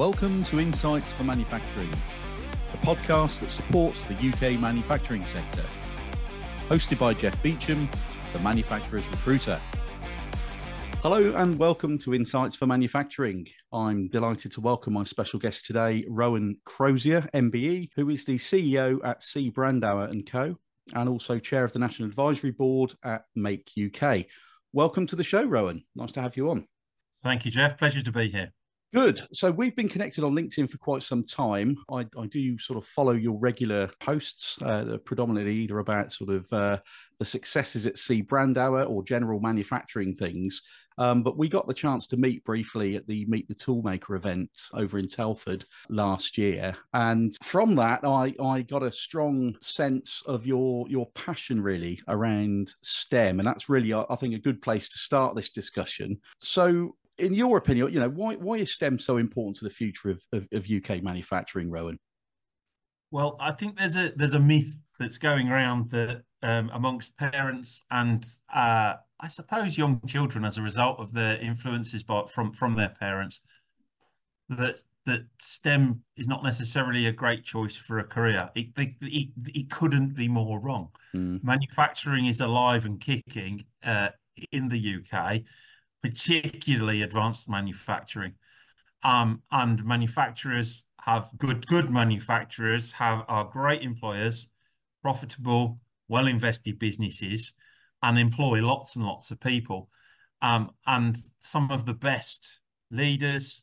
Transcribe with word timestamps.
Welcome 0.00 0.44
to 0.44 0.58
Insights 0.58 1.12
for 1.12 1.24
Manufacturing, 1.24 1.90
the 1.90 2.78
podcast 2.78 3.40
that 3.40 3.50
supports 3.50 4.02
the 4.04 4.14
UK 4.14 4.58
manufacturing 4.58 5.26
sector. 5.26 5.62
Hosted 6.70 6.98
by 6.98 7.12
Jeff 7.12 7.40
Beecham, 7.42 7.86
the 8.32 8.38
manufacturer's 8.38 9.06
recruiter. 9.10 9.60
Hello 11.02 11.34
and 11.36 11.58
welcome 11.58 11.98
to 11.98 12.14
Insights 12.14 12.56
for 12.56 12.64
Manufacturing. 12.64 13.46
I'm 13.74 14.08
delighted 14.08 14.52
to 14.52 14.62
welcome 14.62 14.94
my 14.94 15.04
special 15.04 15.38
guest 15.38 15.66
today, 15.66 16.06
Rowan 16.08 16.56
Crozier, 16.64 17.28
MBE, 17.34 17.90
who 17.94 18.08
is 18.08 18.24
the 18.24 18.38
CEO 18.38 19.00
at 19.04 19.22
C. 19.22 19.50
Brandauer 19.50 20.10
and 20.10 20.24
Co. 20.26 20.56
and 20.94 21.10
also 21.10 21.38
chair 21.38 21.62
of 21.62 21.74
the 21.74 21.78
National 21.78 22.08
Advisory 22.08 22.52
Board 22.52 22.94
at 23.04 23.26
Make 23.36 23.70
UK. 23.78 24.24
Welcome 24.72 25.06
to 25.08 25.16
the 25.16 25.24
show, 25.24 25.44
Rowan. 25.44 25.84
Nice 25.94 26.12
to 26.12 26.22
have 26.22 26.38
you 26.38 26.48
on. 26.48 26.66
Thank 27.16 27.44
you, 27.44 27.50
Jeff. 27.50 27.76
Pleasure 27.76 28.00
to 28.02 28.10
be 28.10 28.30
here. 28.30 28.54
Good. 28.92 29.22
So 29.32 29.52
we've 29.52 29.76
been 29.76 29.88
connected 29.88 30.24
on 30.24 30.34
LinkedIn 30.34 30.68
for 30.68 30.78
quite 30.78 31.04
some 31.04 31.22
time. 31.22 31.76
I, 31.92 32.06
I 32.18 32.26
do 32.28 32.58
sort 32.58 32.76
of 32.76 32.84
follow 32.84 33.12
your 33.12 33.38
regular 33.38 33.88
posts, 34.00 34.60
uh, 34.62 34.96
predominantly 35.04 35.54
either 35.54 35.78
about 35.78 36.10
sort 36.10 36.30
of 36.30 36.52
uh, 36.52 36.78
the 37.20 37.24
successes 37.24 37.86
at 37.86 37.98
C. 37.98 38.20
Brandauer 38.20 38.90
or 38.90 39.04
general 39.04 39.38
manufacturing 39.38 40.16
things. 40.16 40.62
Um, 40.98 41.22
but 41.22 41.38
we 41.38 41.48
got 41.48 41.66
the 41.66 41.72
chance 41.72 42.06
to 42.08 42.18
meet 42.18 42.44
briefly 42.44 42.94
at 42.94 43.06
the 43.06 43.24
Meet 43.26 43.48
the 43.48 43.54
Toolmaker 43.54 44.16
event 44.16 44.50
over 44.74 44.98
in 44.98 45.08
Telford 45.08 45.64
last 45.88 46.36
year, 46.36 46.76
and 46.92 47.32
from 47.42 47.74
that, 47.76 48.04
I, 48.04 48.34
I 48.42 48.60
got 48.62 48.82
a 48.82 48.92
strong 48.92 49.56
sense 49.62 50.22
of 50.26 50.46
your 50.46 50.86
your 50.90 51.06
passion 51.14 51.62
really 51.62 52.00
around 52.08 52.74
STEM, 52.82 53.40
and 53.40 53.48
that's 53.48 53.70
really 53.70 53.94
I 53.94 54.14
think 54.16 54.34
a 54.34 54.38
good 54.38 54.60
place 54.60 54.90
to 54.90 54.98
start 54.98 55.34
this 55.34 55.48
discussion. 55.48 56.18
So, 56.38 56.96
in 57.20 57.34
your 57.34 57.58
opinion, 57.58 57.92
you 57.92 58.00
know, 58.00 58.08
why 58.08 58.34
why 58.34 58.56
is 58.56 58.72
STEM 58.72 58.98
so 58.98 59.16
important 59.16 59.56
to 59.56 59.64
the 59.64 59.70
future 59.70 60.10
of, 60.10 60.22
of, 60.32 60.48
of 60.52 60.68
UK 60.70 61.02
manufacturing, 61.02 61.70
Rowan? 61.70 61.98
Well, 63.10 63.36
I 63.40 63.52
think 63.52 63.78
there's 63.78 63.96
a 63.96 64.12
there's 64.16 64.34
a 64.34 64.40
myth 64.40 64.82
that's 64.98 65.18
going 65.18 65.48
around 65.48 65.90
that 65.90 66.22
um, 66.42 66.70
amongst 66.72 67.16
parents 67.16 67.84
and 67.90 68.24
uh, 68.52 68.94
I 69.20 69.28
suppose 69.28 69.76
young 69.76 70.00
children 70.06 70.44
as 70.44 70.58
a 70.58 70.62
result 70.62 70.98
of 70.98 71.12
their 71.12 71.36
influences 71.36 72.02
by, 72.02 72.24
from 72.32 72.52
from 72.52 72.76
their 72.76 72.94
parents 73.00 73.40
that 74.48 74.82
that 75.06 75.26
STEM 75.38 76.02
is 76.16 76.28
not 76.28 76.44
necessarily 76.44 77.06
a 77.06 77.12
great 77.12 77.42
choice 77.42 77.74
for 77.74 77.98
a 77.98 78.04
career. 78.04 78.50
It, 78.54 78.68
it, 78.76 78.94
it, 79.00 79.28
it 79.46 79.70
couldn't 79.70 80.14
be 80.14 80.28
more 80.28 80.60
wrong. 80.60 80.90
Mm. 81.14 81.42
Manufacturing 81.42 82.26
is 82.26 82.40
alive 82.40 82.84
and 82.84 83.00
kicking 83.00 83.64
uh, 83.82 84.10
in 84.52 84.68
the 84.68 84.96
UK 84.96 85.40
particularly 86.02 87.02
advanced 87.02 87.48
manufacturing. 87.48 88.34
Um, 89.02 89.42
and 89.50 89.84
manufacturers 89.84 90.84
have 91.02 91.30
good 91.38 91.66
good 91.66 91.90
manufacturers 91.90 92.92
have 92.92 93.24
are 93.28 93.44
great 93.44 93.82
employers, 93.82 94.48
profitable, 95.02 95.80
well 96.08 96.26
invested 96.26 96.78
businesses, 96.78 97.54
and 98.02 98.18
employ 98.18 98.60
lots 98.60 98.96
and 98.96 99.04
lots 99.04 99.30
of 99.30 99.40
people. 99.40 99.88
Um, 100.42 100.70
and 100.86 101.18
some 101.38 101.70
of 101.70 101.86
the 101.86 101.94
best 101.94 102.60
leaders 102.90 103.62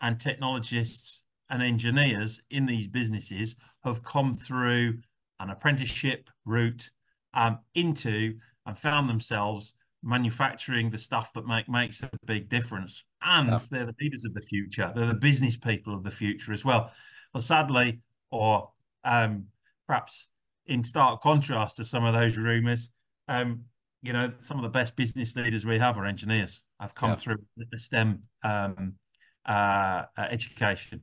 and 0.00 0.18
technologists 0.18 1.24
and 1.50 1.62
engineers 1.62 2.40
in 2.50 2.66
these 2.66 2.88
businesses 2.88 3.56
have 3.84 4.02
come 4.04 4.32
through 4.32 4.98
an 5.40 5.50
apprenticeship 5.50 6.30
route 6.44 6.90
um, 7.34 7.58
into 7.74 8.34
and 8.66 8.78
found 8.78 9.08
themselves 9.08 9.74
manufacturing 10.02 10.90
the 10.90 10.98
stuff 10.98 11.32
that 11.34 11.46
make 11.46 11.68
makes 11.68 12.02
a 12.02 12.10
big 12.26 12.48
difference. 12.48 13.04
And 13.22 13.48
yeah. 13.48 13.60
they're 13.70 13.86
the 13.86 13.94
leaders 14.00 14.24
of 14.24 14.34
the 14.34 14.40
future. 14.40 14.92
They're 14.94 15.06
the 15.06 15.14
business 15.14 15.56
people 15.56 15.94
of 15.94 16.02
the 16.02 16.10
future 16.10 16.52
as 16.52 16.64
well. 16.64 16.90
Well, 17.32 17.40
sadly, 17.40 18.00
or 18.30 18.70
um, 19.04 19.46
perhaps 19.86 20.28
in 20.66 20.84
stark 20.84 21.22
contrast 21.22 21.76
to 21.76 21.84
some 21.84 22.04
of 22.04 22.14
those 22.14 22.36
rumours, 22.36 22.90
um, 23.28 23.64
you 24.02 24.12
know, 24.12 24.32
some 24.40 24.56
of 24.56 24.62
the 24.62 24.68
best 24.68 24.96
business 24.96 25.36
leaders 25.36 25.64
we 25.64 25.78
have 25.78 25.96
are 25.96 26.04
engineers. 26.04 26.62
I've 26.80 26.94
come 26.94 27.10
yeah. 27.10 27.16
through 27.16 27.38
the 27.56 27.78
STEM 27.78 28.22
um, 28.42 28.94
uh, 29.46 30.04
education. 30.18 31.02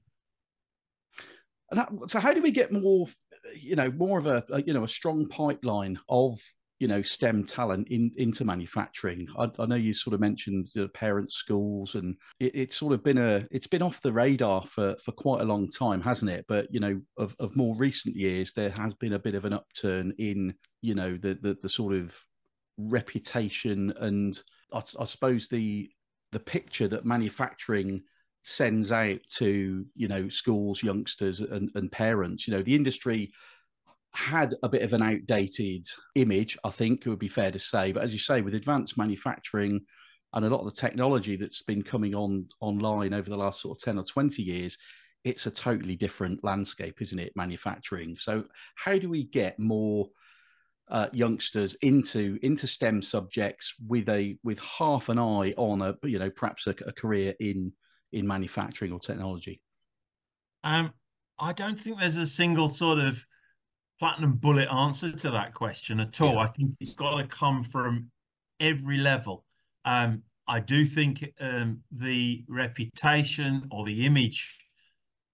And 1.71 1.79
that, 1.79 1.89
so, 2.07 2.19
how 2.19 2.33
do 2.33 2.41
we 2.41 2.51
get 2.51 2.71
more, 2.71 3.07
you 3.55 3.75
know, 3.75 3.91
more 3.91 4.19
of 4.19 4.25
a, 4.25 4.43
a 4.49 4.61
you 4.63 4.73
know 4.73 4.83
a 4.83 4.87
strong 4.87 5.27
pipeline 5.27 5.99
of 6.09 6.39
you 6.79 6.87
know 6.87 7.01
STEM 7.01 7.43
talent 7.43 7.89
in 7.89 8.11
into 8.17 8.45
manufacturing. 8.45 9.27
I, 9.37 9.49
I 9.59 9.65
know 9.65 9.75
you 9.75 9.93
sort 9.93 10.13
of 10.13 10.19
mentioned 10.19 10.69
the 10.73 10.87
parent 10.89 11.31
schools, 11.31 11.95
and 11.95 12.15
it, 12.39 12.55
it's 12.55 12.77
sort 12.77 12.93
of 12.93 13.03
been 13.03 13.17
a 13.17 13.45
it's 13.51 13.67
been 13.67 13.81
off 13.81 14.01
the 14.01 14.13
radar 14.13 14.65
for 14.65 14.95
for 15.03 15.11
quite 15.11 15.41
a 15.41 15.45
long 15.45 15.69
time, 15.69 16.01
hasn't 16.01 16.31
it? 16.31 16.45
But 16.47 16.67
you 16.73 16.79
know, 16.79 17.01
of, 17.17 17.35
of 17.39 17.55
more 17.55 17.75
recent 17.75 18.15
years, 18.15 18.53
there 18.53 18.69
has 18.69 18.93
been 18.93 19.13
a 19.13 19.19
bit 19.19 19.35
of 19.35 19.45
an 19.45 19.53
upturn 19.53 20.13
in 20.17 20.53
you 20.81 20.95
know 20.95 21.17
the 21.17 21.35
the, 21.35 21.57
the 21.61 21.69
sort 21.69 21.93
of 21.93 22.17
reputation 22.77 23.93
and 23.99 24.41
I, 24.73 24.81
I 24.99 25.05
suppose 25.05 25.47
the 25.47 25.89
the 26.31 26.39
picture 26.39 26.87
that 26.87 27.05
manufacturing 27.05 28.03
sends 28.43 28.91
out 28.91 29.19
to 29.29 29.85
you 29.95 30.07
know 30.07 30.29
schools 30.29 30.81
youngsters 30.81 31.41
and, 31.41 31.69
and 31.75 31.91
parents 31.91 32.47
you 32.47 32.53
know 32.53 32.61
the 32.61 32.75
industry 32.75 33.31
had 34.13 34.53
a 34.63 34.69
bit 34.69 34.81
of 34.81 34.93
an 34.93 35.01
outdated 35.01 35.85
image, 36.15 36.57
I 36.63 36.69
think 36.69 37.05
it 37.05 37.09
would 37.09 37.19
be 37.19 37.27
fair 37.27 37.51
to 37.51 37.59
say. 37.59 37.91
But 37.91 38.03
as 38.03 38.13
you 38.13 38.19
say, 38.19 38.41
with 38.41 38.55
advanced 38.55 38.97
manufacturing 38.97 39.81
and 40.33 40.45
a 40.45 40.49
lot 40.49 40.61
of 40.61 40.65
the 40.65 40.79
technology 40.79 41.35
that's 41.35 41.61
been 41.61 41.81
coming 41.81 42.15
on 42.15 42.47
online 42.59 43.13
over 43.13 43.29
the 43.29 43.37
last 43.37 43.61
sort 43.61 43.77
of 43.77 43.83
10 43.83 43.97
or 43.97 44.03
20 44.03 44.41
years, 44.41 44.77
it's 45.23 45.45
a 45.45 45.51
totally 45.51 45.95
different 45.95 46.43
landscape, 46.43 47.01
isn't 47.01 47.19
it? 47.19 47.33
Manufacturing. 47.35 48.15
So 48.15 48.45
how 48.75 48.97
do 48.97 49.09
we 49.09 49.25
get 49.25 49.59
more 49.59 50.07
uh, 50.89 51.07
youngsters 51.13 51.75
into 51.81 52.39
into 52.41 52.65
STEM 52.65 53.01
subjects 53.03 53.75
with 53.87 54.09
a 54.09 54.37
with 54.43 54.59
half 54.59 55.09
an 55.09 55.19
eye 55.19 55.53
on 55.55 55.83
a 55.83 55.95
you 56.03 56.17
know 56.17 56.31
perhaps 56.31 56.65
a, 56.65 56.71
a 56.87 56.91
career 56.91 57.35
in 57.39 57.73
in 58.11 58.25
manufacturing 58.25 58.91
or 58.91 58.99
technology? 58.99 59.61
Um, 60.63 60.93
I 61.37 61.53
don't 61.53 61.79
think 61.79 61.99
there's 61.99 62.17
a 62.17 62.25
single 62.25 62.69
sort 62.69 62.99
of 62.99 63.25
platinum 63.99 64.33
bullet 64.33 64.69
answer 64.71 65.11
to 65.11 65.31
that 65.31 65.53
question 65.53 65.99
at 65.99 66.19
all. 66.21 66.33
Yeah. 66.33 66.39
I 66.39 66.47
think 66.47 66.71
it's 66.79 66.95
got 66.95 67.17
to 67.17 67.27
come 67.27 67.63
from 67.63 68.11
every 68.59 68.97
level. 68.97 69.45
Um, 69.85 70.23
I 70.47 70.59
do 70.59 70.85
think 70.85 71.31
um, 71.39 71.81
the 71.91 72.43
reputation 72.47 73.67
or 73.71 73.85
the 73.85 74.05
image 74.05 74.57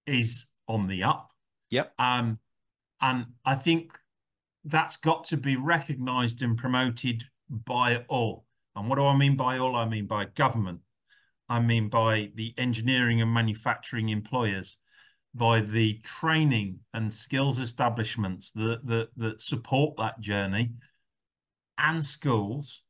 is 0.05 0.47
on 0.67 0.87
the 0.87 1.03
up. 1.03 1.29
Yep. 1.71 1.93
Um, 1.99 2.39
and 3.01 3.27
I 3.45 3.55
think 3.55 3.97
that's 4.65 4.97
got 4.97 5.25
to 5.25 5.37
be 5.37 5.55
recognised 5.55 6.41
and 6.41 6.57
promoted 6.57 7.23
by 7.49 8.03
all. 8.07 8.45
And 8.75 8.89
what 8.89 8.95
do 8.95 9.05
I 9.05 9.15
mean 9.15 9.37
by 9.37 9.57
all? 9.57 9.75
I 9.75 9.85
mean 9.87 10.07
by 10.07 10.25
government. 10.25 10.81
I 11.47 11.59
mean 11.59 11.89
by 11.89 12.31
the 12.35 12.53
engineering 12.57 13.21
and 13.21 13.31
manufacturing 13.31 14.09
employers 14.09 14.77
by 15.35 15.59
the 15.59 15.99
training 16.03 16.79
and 16.93 17.11
skills 17.11 17.59
establishments 17.59 18.51
that 18.53 18.85
that, 18.85 19.09
that 19.17 19.41
support 19.41 19.97
that 19.97 20.19
journey 20.19 20.71
and 21.77 22.03
schools 22.03 22.83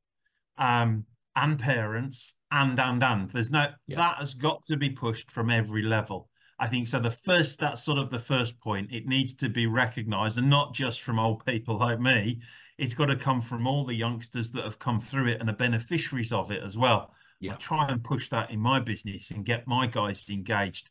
um, 0.57 1.05
and 1.35 1.59
parents 1.59 2.33
and 2.51 2.79
and 2.79 3.03
and. 3.03 3.31
There's 3.31 3.51
no 3.51 3.67
yeah. 3.87 3.97
that 3.97 4.17
has 4.17 4.33
got 4.33 4.63
to 4.65 4.77
be 4.77 4.89
pushed 4.89 5.31
from 5.31 5.49
every 5.49 5.81
level 5.81 6.29
i 6.59 6.67
think. 6.67 6.87
So 6.87 6.99
the 6.99 7.11
first 7.11 7.59
that's 7.59 7.83
sort 7.83 7.97
of 7.97 8.09
the 8.09 8.19
first 8.19 8.59
point. 8.59 8.91
It 8.91 9.07
needs 9.07 9.33
to 9.35 9.49
be 9.49 9.67
recognized 9.67 10.37
and 10.37 10.49
not 10.49 10.73
just 10.73 11.01
from 11.01 11.19
old 11.19 11.45
people 11.45 11.77
like 11.77 11.99
me. 11.99 12.41
It's 12.77 12.93
got 12.93 13.05
to 13.05 13.15
come 13.15 13.41
from 13.41 13.67
all 13.67 13.85
the 13.85 13.95
youngsters 13.95 14.51
that 14.51 14.65
have 14.65 14.79
come 14.79 14.99
through 14.99 15.27
it 15.27 15.39
and 15.39 15.49
are 15.49 15.53
beneficiaries 15.53 16.33
of 16.33 16.51
it 16.51 16.61
as 16.61 16.77
well. 16.77 17.13
Yeah. 17.39 17.53
I 17.53 17.55
try 17.55 17.87
and 17.87 18.03
push 18.03 18.29
that 18.29 18.51
in 18.51 18.59
my 18.59 18.79
business 18.79 19.31
and 19.31 19.45
get 19.45 19.67
my 19.67 19.87
guys 19.87 20.29
engaged 20.29 20.89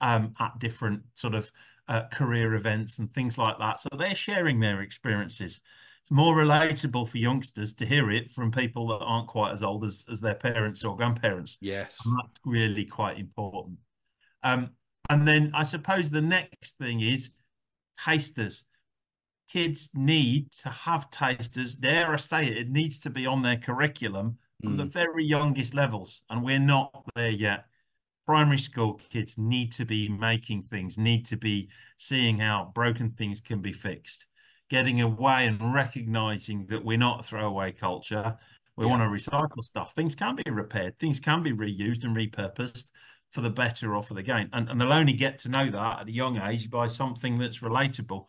um, 0.00 0.34
at 0.38 0.58
different 0.58 1.02
sort 1.14 1.34
of 1.34 1.50
uh, 1.88 2.02
career 2.12 2.54
events 2.54 2.98
and 2.98 3.12
things 3.12 3.38
like 3.38 3.58
that. 3.58 3.80
So 3.80 3.88
they're 3.96 4.14
sharing 4.14 4.60
their 4.60 4.82
experiences. 4.82 5.60
It's 6.02 6.10
more 6.10 6.36
relatable 6.36 7.08
for 7.08 7.18
youngsters 7.18 7.74
to 7.74 7.86
hear 7.86 8.10
it 8.10 8.30
from 8.30 8.50
people 8.52 8.88
that 8.88 9.04
aren't 9.04 9.28
quite 9.28 9.52
as 9.52 9.62
old 9.62 9.84
as, 9.84 10.04
as 10.10 10.20
their 10.20 10.34
parents 10.34 10.84
or 10.84 10.96
grandparents. 10.96 11.58
Yes. 11.60 12.00
And 12.04 12.16
that's 12.16 12.38
really 12.44 12.84
quite 12.84 13.18
important. 13.18 13.78
Um, 14.42 14.70
and 15.08 15.26
then 15.26 15.50
I 15.54 15.64
suppose 15.64 16.10
the 16.10 16.20
next 16.20 16.78
thing 16.78 17.00
is 17.00 17.30
tasters. 17.98 18.64
Kids 19.48 19.90
need 19.94 20.52
to 20.52 20.68
have 20.68 21.10
tasters. 21.10 21.76
Dare 21.76 22.12
I 22.12 22.16
say 22.16 22.46
it, 22.46 22.56
it 22.56 22.70
needs 22.70 22.98
to 23.00 23.10
be 23.10 23.26
on 23.26 23.42
their 23.42 23.56
curriculum 23.56 24.38
from 24.62 24.74
mm. 24.74 24.78
the 24.78 24.84
very 24.84 25.24
youngest 25.24 25.74
levels. 25.74 26.22
And 26.30 26.44
we're 26.44 26.58
not 26.58 27.04
there 27.14 27.30
yet 27.30 27.64
primary 28.26 28.58
school 28.58 29.00
kids 29.10 29.38
need 29.38 29.72
to 29.72 29.84
be 29.84 30.08
making 30.08 30.62
things, 30.62 30.98
need 30.98 31.24
to 31.26 31.36
be 31.36 31.68
seeing 31.96 32.38
how 32.40 32.72
broken 32.74 33.10
things 33.10 33.40
can 33.40 33.60
be 33.60 33.72
fixed, 33.72 34.26
getting 34.68 35.00
away 35.00 35.46
and 35.46 35.72
recognizing 35.72 36.66
that 36.66 36.84
we're 36.84 36.98
not 36.98 37.20
a 37.20 37.22
throwaway 37.22 37.70
culture. 37.70 38.36
We 38.76 38.84
yeah. 38.84 38.90
want 38.90 39.02
to 39.02 39.30
recycle 39.30 39.62
stuff. 39.62 39.94
Things 39.94 40.14
can 40.14 40.36
be 40.36 40.50
repaired, 40.50 40.98
things 40.98 41.20
can 41.20 41.42
be 41.42 41.52
reused 41.52 42.04
and 42.04 42.16
repurposed. 42.16 42.90
for 43.30 43.40
the 43.40 43.50
better 43.50 43.94
or 43.94 44.02
for 44.02 44.14
the 44.14 44.22
gain. 44.22 44.48
And, 44.52 44.68
and 44.68 44.80
they'll 44.80 44.92
only 44.92 45.12
get 45.12 45.38
to 45.40 45.48
know 45.48 45.66
that 45.66 46.00
at 46.00 46.08
a 46.08 46.12
young 46.12 46.38
age 46.38 46.70
by 46.70 46.88
something 46.88 47.38
that's 47.38 47.60
relatable. 47.60 48.26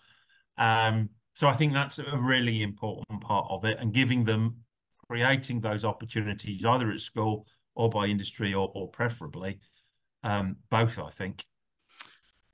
Um, 0.57 1.09
so 1.33 1.47
I 1.47 1.53
think 1.53 1.73
that's 1.73 1.99
a 1.99 2.17
really 2.17 2.63
important 2.63 3.21
part 3.21 3.45
of 3.49 3.63
it 3.63 3.77
and 3.79 3.94
giving 3.94 4.23
them, 4.23 4.57
creating 5.07 5.61
those 5.61 5.85
opportunities 5.85 6.65
either 6.65 6.89
at 6.91 6.99
school 6.99 7.45
or 7.75 7.89
by 7.89 8.07
industry 8.07 8.53
or, 8.53 8.71
or 8.73 8.89
preferably 8.89 9.59
um, 10.23 10.57
both, 10.69 10.99
I 10.99 11.09
think. 11.09 11.43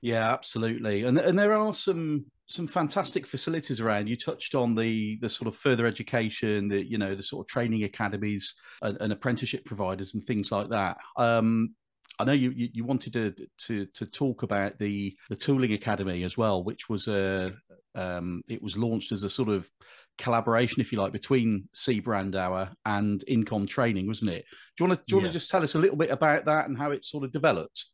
Yeah, 0.00 0.32
absolutely. 0.32 1.04
And 1.04 1.18
and 1.18 1.38
there 1.38 1.54
are 1.54 1.72
some 1.72 2.26
some 2.46 2.66
fantastic 2.66 3.26
facilities 3.26 3.80
around. 3.80 4.08
You 4.08 4.16
touched 4.16 4.54
on 4.54 4.74
the 4.74 5.16
the 5.22 5.28
sort 5.28 5.48
of 5.48 5.56
further 5.56 5.86
education, 5.86 6.68
the 6.68 6.84
you 6.84 6.98
know 6.98 7.14
the 7.14 7.22
sort 7.22 7.44
of 7.44 7.48
training 7.48 7.84
academies 7.84 8.54
and, 8.82 8.98
and 9.00 9.12
apprenticeship 9.12 9.64
providers 9.64 10.14
and 10.14 10.22
things 10.22 10.52
like 10.52 10.68
that. 10.68 10.98
Um, 11.16 11.74
I 12.18 12.24
know 12.24 12.32
you, 12.32 12.50
you, 12.50 12.68
you 12.72 12.84
wanted 12.84 13.14
to 13.14 13.34
to 13.66 13.86
to 13.86 14.06
talk 14.06 14.42
about 14.42 14.78
the 14.78 15.16
the 15.30 15.36
tooling 15.36 15.72
academy 15.72 16.22
as 16.22 16.36
well, 16.36 16.62
which 16.62 16.88
was 16.88 17.08
a 17.08 17.54
um, 17.94 18.42
it 18.48 18.62
was 18.62 18.76
launched 18.76 19.12
as 19.12 19.22
a 19.22 19.30
sort 19.30 19.48
of 19.48 19.70
collaboration, 20.18 20.80
if 20.80 20.92
you 20.92 20.98
like, 20.98 21.12
between 21.12 21.68
C 21.72 22.00
Brandauer 22.00 22.72
and 22.84 23.22
Incom 23.28 23.68
Training, 23.68 24.06
wasn't 24.06 24.32
it? 24.32 24.44
Do 24.76 24.84
you 24.84 24.88
want 24.88 25.00
to 25.00 25.04
do 25.06 25.16
you 25.16 25.18
yeah. 25.18 25.24
want 25.24 25.32
to 25.32 25.38
just 25.38 25.50
tell 25.50 25.62
us 25.62 25.74
a 25.74 25.78
little 25.78 25.96
bit 25.96 26.10
about 26.10 26.44
that 26.46 26.68
and 26.68 26.76
how 26.76 26.90
it 26.90 27.04
sort 27.04 27.24
of 27.24 27.32
developed? 27.32 27.86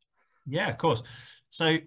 Yeah, 0.46 0.68
of 0.68 0.78
course. 0.78 1.02
So 1.50 1.78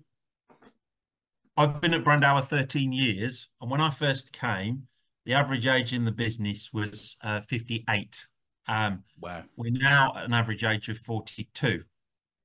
I've 1.55 1.81
been 1.81 1.93
at 1.93 2.03
Brandauer 2.03 2.43
13 2.43 2.91
years, 2.91 3.49
and 3.61 3.69
when 3.69 3.81
I 3.81 3.89
first 3.89 4.33
came, 4.33 4.87
the 5.25 5.33
average 5.33 5.67
age 5.67 5.93
in 5.93 6.05
the 6.05 6.11
business 6.11 6.71
was 6.73 7.15
uh, 7.23 7.41
58. 7.41 8.27
Um, 8.67 9.03
wow. 9.21 9.43
We're 9.55 9.71
now 9.71 10.13
at 10.17 10.25
an 10.25 10.33
average 10.33 10.63
age 10.63 10.89
of 10.89 10.97
42. 10.97 11.83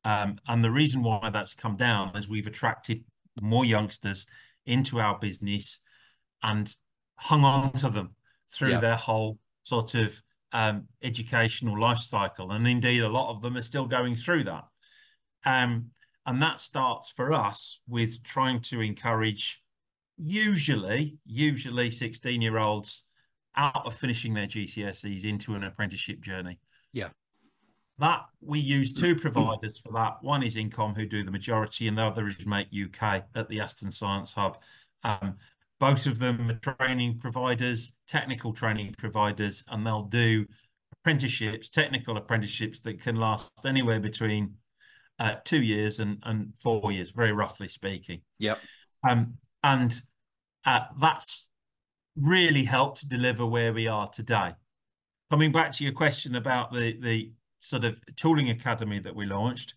Um, 0.05 0.38
and 0.46 0.64
the 0.64 0.70
reason 0.70 1.02
why 1.02 1.31
that's 1.31 1.55
come 1.55 1.76
down 1.76 2.17
is 2.17 2.29
we've 2.29 2.46
attracted 2.46 3.05
more 3.41 3.64
youngsters 3.64 4.26
into 4.67 5.00
our 5.00 5.19
business 5.19 5.81
and 6.43 6.75
hung 7.19 7.44
on 7.44 7.73
to 7.73 7.91
them 7.91 8.15
through 8.50 8.70
yeah. 8.70 8.81
their 8.81 8.97
whole 8.97 9.38
sort 9.65 9.94
of 9.94 10.23
um, 10.53 10.87
educational 11.03 11.79
life 11.79 11.99
cycle. 11.99 12.53
And 12.53 12.67
indeed, 12.67 13.03
a 13.03 13.09
lot 13.09 13.31
of 13.31 13.43
them 13.43 13.56
are 13.56 13.62
still 13.62 13.87
going 13.87 14.17
through 14.17 14.44
that. 14.44 14.65
Um, 15.44 15.91
and 16.26 16.43
that 16.43 16.61
starts 16.61 17.11
for 17.11 17.32
us 17.32 17.81
with 17.88 18.23
trying 18.23 18.61
to 18.61 18.81
encourage 18.81 19.62
usually, 20.17 21.19
usually 21.25 21.91
16 21.91 22.41
year 22.41 22.59
olds 22.59 23.05
out 23.56 23.87
of 23.87 23.94
finishing 23.94 24.35
their 24.35 24.47
GCSEs 24.47 25.25
into 25.25 25.55
an 25.55 25.65
apprenticeship 25.65 26.20
journey. 26.20 26.59
Yeah. 26.93 27.09
That 27.99 28.26
we 28.41 28.61
use 28.61 28.93
two 28.93 29.17
providers 29.20 29.79
for 29.79 29.93
that. 29.93 30.19
One 30.23 30.43
is 30.43 30.56
Incom, 30.56 30.97
who 30.97 31.06
do 31.06 31.25
the 31.25 31.31
majority, 31.31 31.88
and 31.88 31.99
the 31.99 32.03
other 32.03 32.29
is 32.29 32.47
Make 32.47 32.69
UK 32.69 33.25
at 33.35 33.49
the 33.49 33.61
Aston 33.61 33.91
Science 33.91 34.32
Hub. 34.32 34.59
Um, 35.03 35.37
both 35.81 36.07
of 36.07 36.19
them 36.19 36.51
are 36.51 36.75
training 36.75 37.19
providers, 37.19 37.93
technical 38.07 38.53
training 38.53 38.95
providers, 38.99 39.65
and 39.69 39.87
they'll 39.87 40.03
do 40.03 40.47
apprenticeships, 40.93 41.69
technical 41.69 42.17
apprenticeships 42.17 42.81
that 42.81 43.01
can 43.01 43.17
last 43.17 43.53
anywhere 43.65 44.01
between 44.01 44.55
uh, 45.19 45.35
two 45.45 45.63
years 45.63 46.01
and, 46.01 46.19
and 46.25 46.53
four 46.61 46.93
years, 46.93 47.11
very 47.11 47.33
roughly 47.33 47.69
speaking. 47.69 48.21
Yep. 48.39 48.59
Um, 49.09 49.35
and 49.63 50.03
uh, 50.65 50.81
that's 51.01 51.51
really 52.17 52.65
helped 52.65 53.09
deliver 53.09 53.47
where 53.47 53.73
we 53.73 53.87
are 53.87 54.09
today. 54.09 54.53
Coming 55.31 55.53
back 55.53 55.73
to 55.73 55.85
your 55.85 55.93
question 55.93 56.35
about 56.35 56.73
the 56.73 56.99
the 57.01 57.33
sort 57.61 57.85
of 57.85 58.01
tooling 58.17 58.51
academy 58.51 58.99
that 59.01 59.15
we 59.15 59.27
launched, 59.27 59.75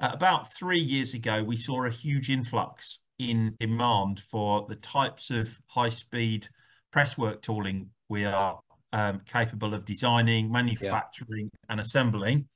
uh, 0.00 0.10
about 0.12 0.52
three 0.52 0.80
years 0.80 1.14
ago, 1.14 1.42
we 1.42 1.56
saw 1.56 1.84
a 1.84 1.90
huge 1.90 2.30
influx 2.30 3.00
in 3.18 3.56
demand 3.58 4.20
for 4.20 4.66
the 4.68 4.76
types 4.76 5.30
of 5.30 5.58
high 5.66 5.88
speed 5.88 6.48
presswork 6.92 7.42
tooling 7.42 7.90
we 8.08 8.24
are 8.24 8.60
um, 8.92 9.20
capable 9.26 9.74
of 9.74 9.84
designing, 9.84 10.50
manufacturing, 10.50 11.50
yeah. 11.52 11.66
and 11.68 11.80
assembling 11.80 12.48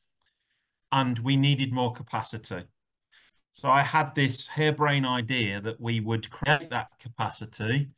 and 0.93 1.19
we 1.21 1.37
needed 1.37 1.73
more 1.73 1.93
capacity. 1.93 2.65
So 3.53 3.69
I 3.69 3.81
had 3.81 4.15
this 4.15 4.47
harebrained 4.49 5.07
idea 5.07 5.61
that 5.61 5.81
we 5.81 6.01
would 6.01 6.31
create 6.31 6.71
that 6.71 6.89
capacity 7.01 7.89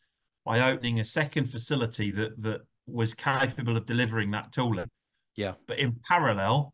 by 0.45 0.61
opening 0.61 1.01
a 1.01 1.05
second 1.05 1.47
facility 1.47 2.11
that 2.13 2.41
that 2.43 2.63
was 2.87 3.15
capable 3.15 3.77
of 3.77 3.87
delivering 3.87 4.31
that 4.31 4.53
tooling. 4.53 4.89
Yeah. 5.37 5.55
But 5.67 5.79
in 5.79 5.97
parallel, 6.09 6.73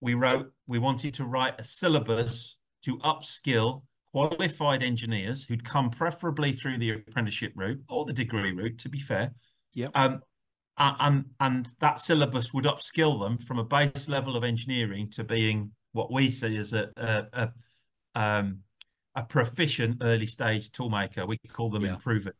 we 0.00 0.14
wrote 0.14 0.52
we 0.66 0.78
wanted 0.78 1.14
to 1.14 1.24
write 1.24 1.54
a 1.58 1.64
syllabus 1.64 2.58
to 2.84 2.98
upskill 2.98 3.82
qualified 4.12 4.82
engineers 4.82 5.44
who'd 5.44 5.64
come 5.64 5.90
preferably 5.90 6.52
through 6.52 6.78
the 6.78 6.90
apprenticeship 6.90 7.52
route 7.54 7.80
or 7.88 8.04
the 8.04 8.12
degree 8.12 8.52
route, 8.52 8.78
to 8.78 8.88
be 8.88 8.98
fair. 8.98 9.32
Yeah. 9.74 9.88
Um, 9.94 10.22
and 10.76 11.26
and 11.38 11.68
that 11.80 12.00
syllabus 12.00 12.54
would 12.54 12.64
upskill 12.64 13.20
them 13.20 13.38
from 13.38 13.58
a 13.58 13.64
base 13.64 14.08
level 14.08 14.36
of 14.36 14.44
engineering 14.44 15.10
to 15.10 15.24
being 15.24 15.72
what 15.92 16.10
we 16.10 16.30
see 16.30 16.56
as 16.56 16.72
a 16.72 16.90
a, 16.96 17.26
a, 17.32 17.52
um, 18.14 18.60
a 19.14 19.22
proficient 19.22 19.98
early 20.02 20.26
stage 20.26 20.70
toolmaker. 20.70 21.28
We 21.28 21.38
call 21.52 21.68
them 21.68 21.84
yeah. 21.84 21.94
improver. 21.94 22.32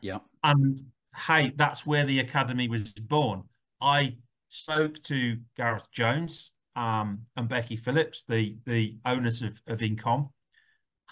Yeah. 0.00 0.18
And 0.44 0.80
hey, 1.26 1.52
that's 1.56 1.86
where 1.86 2.04
the 2.04 2.20
academy 2.20 2.68
was 2.68 2.92
born. 2.92 3.44
I 3.80 4.16
spoke 4.48 5.02
to 5.04 5.38
Gareth 5.56 5.90
Jones 5.90 6.52
um, 6.76 7.22
and 7.36 7.48
Becky 7.48 7.76
Phillips, 7.76 8.24
the 8.28 8.56
the 8.66 8.98
owners 9.04 9.42
of, 9.42 9.60
of 9.66 9.80
Incom, 9.80 10.30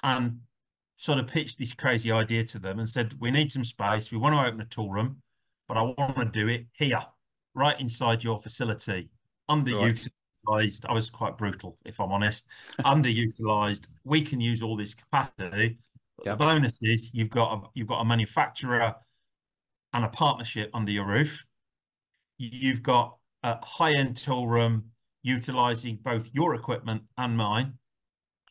and 0.03 0.41
sort 0.97 1.19
of 1.19 1.27
pitched 1.27 1.59
this 1.59 1.75
crazy 1.75 2.11
idea 2.11 2.45
to 2.45 2.59
them 2.59 2.79
and 2.79 2.89
said, 2.89 3.15
we 3.21 3.31
need 3.31 3.51
some 3.51 3.65
space. 3.65 4.11
We 4.11 4.19
want 4.19 4.35
to 4.35 4.47
open 4.47 4.61
a 4.61 4.65
tool 4.65 4.91
room 4.91 5.23
but 5.69 5.77
I 5.77 5.83
want 5.83 6.17
to 6.17 6.25
do 6.25 6.49
it 6.49 6.67
here, 6.73 7.03
right 7.55 7.79
inside 7.81 8.23
your 8.23 8.39
facility, 8.39 9.11
underutilized. 9.51 10.09
Right. 10.49 10.81
I 10.89 10.93
was 10.93 11.11
quite 11.11 11.37
brutal, 11.37 11.77
if 11.85 12.01
I'm 12.01 12.13
honest. 12.13 12.47
underutilized. 12.81 13.87
We 14.05 14.23
can 14.23 14.41
use 14.41 14.63
all 14.63 14.77
this 14.77 14.95
capacity. 14.95 15.79
Yep. 16.25 16.39
The 16.39 16.45
bonus 16.45 16.79
is 16.83 17.11
you've 17.13 17.31
got 17.31 17.53
a, 17.53 17.61
you've 17.75 17.89
got 17.89 18.01
a 18.01 18.05
manufacturer 18.05 18.95
and 19.93 20.05
a 20.05 20.09
partnership 20.09 20.71
under 20.73 20.93
your 20.93 21.07
roof. 21.07 21.45
You've 22.39 22.83
got 22.83 23.17
a 23.43 23.57
high-end 23.65 24.17
tool 24.17 24.47
room 24.47 24.91
utilizing 25.23 25.97
both 25.97 26.31
your 26.33 26.55
equipment 26.55 27.03
and 27.19 27.37
mine, 27.37 27.75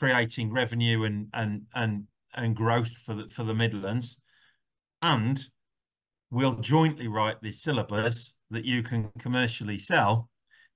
creating 0.05 0.53
revenue 0.53 1.03
and 1.03 1.27
and 1.33 1.63
and 1.73 2.03
and 2.35 2.55
growth 2.55 2.91
for 2.91 3.15
the 3.15 3.29
for 3.29 3.43
the 3.43 3.55
Midlands, 3.55 4.19
and 5.01 5.39
we'll 6.29 6.59
jointly 6.59 7.07
write 7.07 7.41
the 7.41 7.51
syllabus 7.51 8.35
that 8.51 8.65
you 8.65 8.83
can 8.83 9.09
commercially 9.17 9.79
sell 9.79 10.29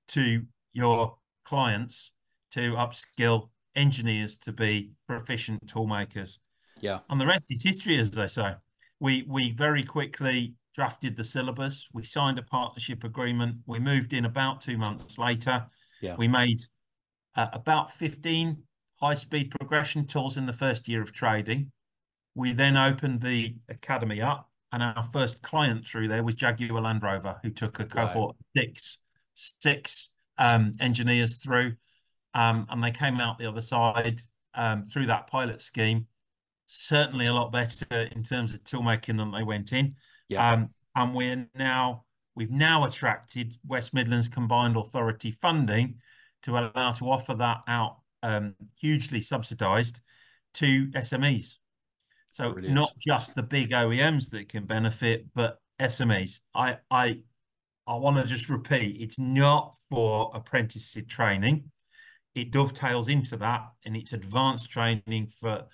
to 0.08 0.42
your 0.72 1.16
clients 1.44 2.12
to 2.50 2.72
upskill 2.72 3.50
engineers 3.76 4.36
to 4.36 4.52
be 4.52 4.90
proficient 5.06 5.64
toolmakers. 5.66 6.38
Yeah. 6.80 7.00
And 7.08 7.20
the 7.20 7.26
rest 7.26 7.52
is 7.52 7.62
history, 7.62 7.98
as 7.98 8.10
they 8.10 8.26
say. 8.26 8.54
We 8.98 9.24
we 9.28 9.52
very 9.52 9.84
quickly 9.84 10.54
drafted 10.74 11.16
the 11.16 11.24
syllabus. 11.24 11.88
We 11.92 12.02
signed 12.02 12.40
a 12.40 12.42
partnership 12.42 13.04
agreement. 13.04 13.58
We 13.66 13.78
moved 13.78 14.12
in 14.12 14.24
about 14.24 14.60
two 14.60 14.76
months 14.76 15.18
later. 15.18 15.66
Yeah. 16.02 16.16
We 16.18 16.26
made 16.26 16.58
uh, 17.36 17.48
about 17.52 17.92
15 17.92 18.62
high-speed 19.00 19.50
progression 19.50 20.06
tools 20.06 20.36
in 20.36 20.46
the 20.46 20.52
first 20.52 20.88
year 20.88 21.02
of 21.02 21.12
trading. 21.12 21.72
We 22.34 22.52
then 22.52 22.76
opened 22.76 23.22
the 23.22 23.56
academy 23.68 24.20
up 24.20 24.50
and 24.72 24.82
our 24.82 25.02
first 25.02 25.42
client 25.42 25.86
through 25.86 26.08
there 26.08 26.22
was 26.22 26.34
Jaguar 26.34 26.80
Land 26.80 27.02
Rover, 27.02 27.38
who 27.42 27.50
took 27.50 27.80
a 27.80 27.84
cohort 27.84 28.36
right. 28.56 28.64
six 28.64 28.98
six 29.34 30.10
um, 30.38 30.72
engineers 30.80 31.38
through, 31.38 31.74
um, 32.34 32.66
and 32.70 32.82
they 32.82 32.90
came 32.90 33.20
out 33.20 33.38
the 33.38 33.46
other 33.46 33.60
side 33.60 34.20
um, 34.54 34.84
through 34.86 35.06
that 35.06 35.26
pilot 35.26 35.60
scheme. 35.60 36.06
Certainly 36.66 37.26
a 37.26 37.34
lot 37.34 37.50
better 37.50 38.08
in 38.12 38.22
terms 38.22 38.54
of 38.54 38.62
toolmaking 38.62 39.16
than 39.18 39.32
they 39.32 39.42
went 39.42 39.72
in. 39.72 39.96
Yeah. 40.28 40.52
Um, 40.52 40.70
and 40.94 41.14
we're 41.14 41.48
now 41.54 42.04
we've 42.36 42.50
now 42.50 42.84
attracted 42.84 43.56
West 43.66 43.92
Midlands 43.92 44.28
Combined 44.28 44.76
Authority 44.76 45.32
funding 45.32 45.96
to 46.42 46.58
allow 46.58 46.92
to 46.92 47.10
offer 47.10 47.34
that 47.34 47.62
out 47.66 47.98
um, 48.22 48.54
hugely 48.78 49.20
subsidised 49.20 50.00
to 50.54 50.88
SMEs. 50.88 51.56
So 52.30 52.52
Brilliant. 52.52 52.74
not 52.74 52.92
just 52.98 53.34
the 53.34 53.42
big 53.42 53.70
OEMs 53.70 54.30
that 54.30 54.48
can 54.48 54.64
benefit, 54.66 55.26
but 55.34 55.58
SMEs. 55.80 56.40
I 56.54 56.78
I 56.90 57.20
I 57.86 57.96
want 57.96 58.18
to 58.18 58.24
just 58.24 58.48
repeat, 58.48 59.00
it's 59.00 59.18
not 59.18 59.74
for 59.88 60.30
apprenticeship 60.32 61.08
training. 61.08 61.70
It 62.34 62.52
dovetails 62.52 63.08
into 63.08 63.36
that, 63.38 63.62
and 63.84 63.96
it's 63.96 64.12
advanced 64.12 64.70
training 64.70 65.28
for 65.40 65.64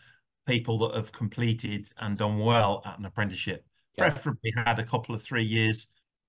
people 0.47 0.79
that 0.79 0.95
have 0.95 1.13
completed 1.13 1.91
and 1.99 2.17
done 2.17 2.39
well 2.39 2.83
at 2.87 2.99
an 2.99 3.05
apprenticeship. 3.05 3.67
Yeah. 3.99 4.05
Preferably 4.05 4.53
had 4.57 4.79
a 4.79 4.85
couple 4.85 5.15
of 5.15 5.23
three 5.23 5.45
years 5.45 5.89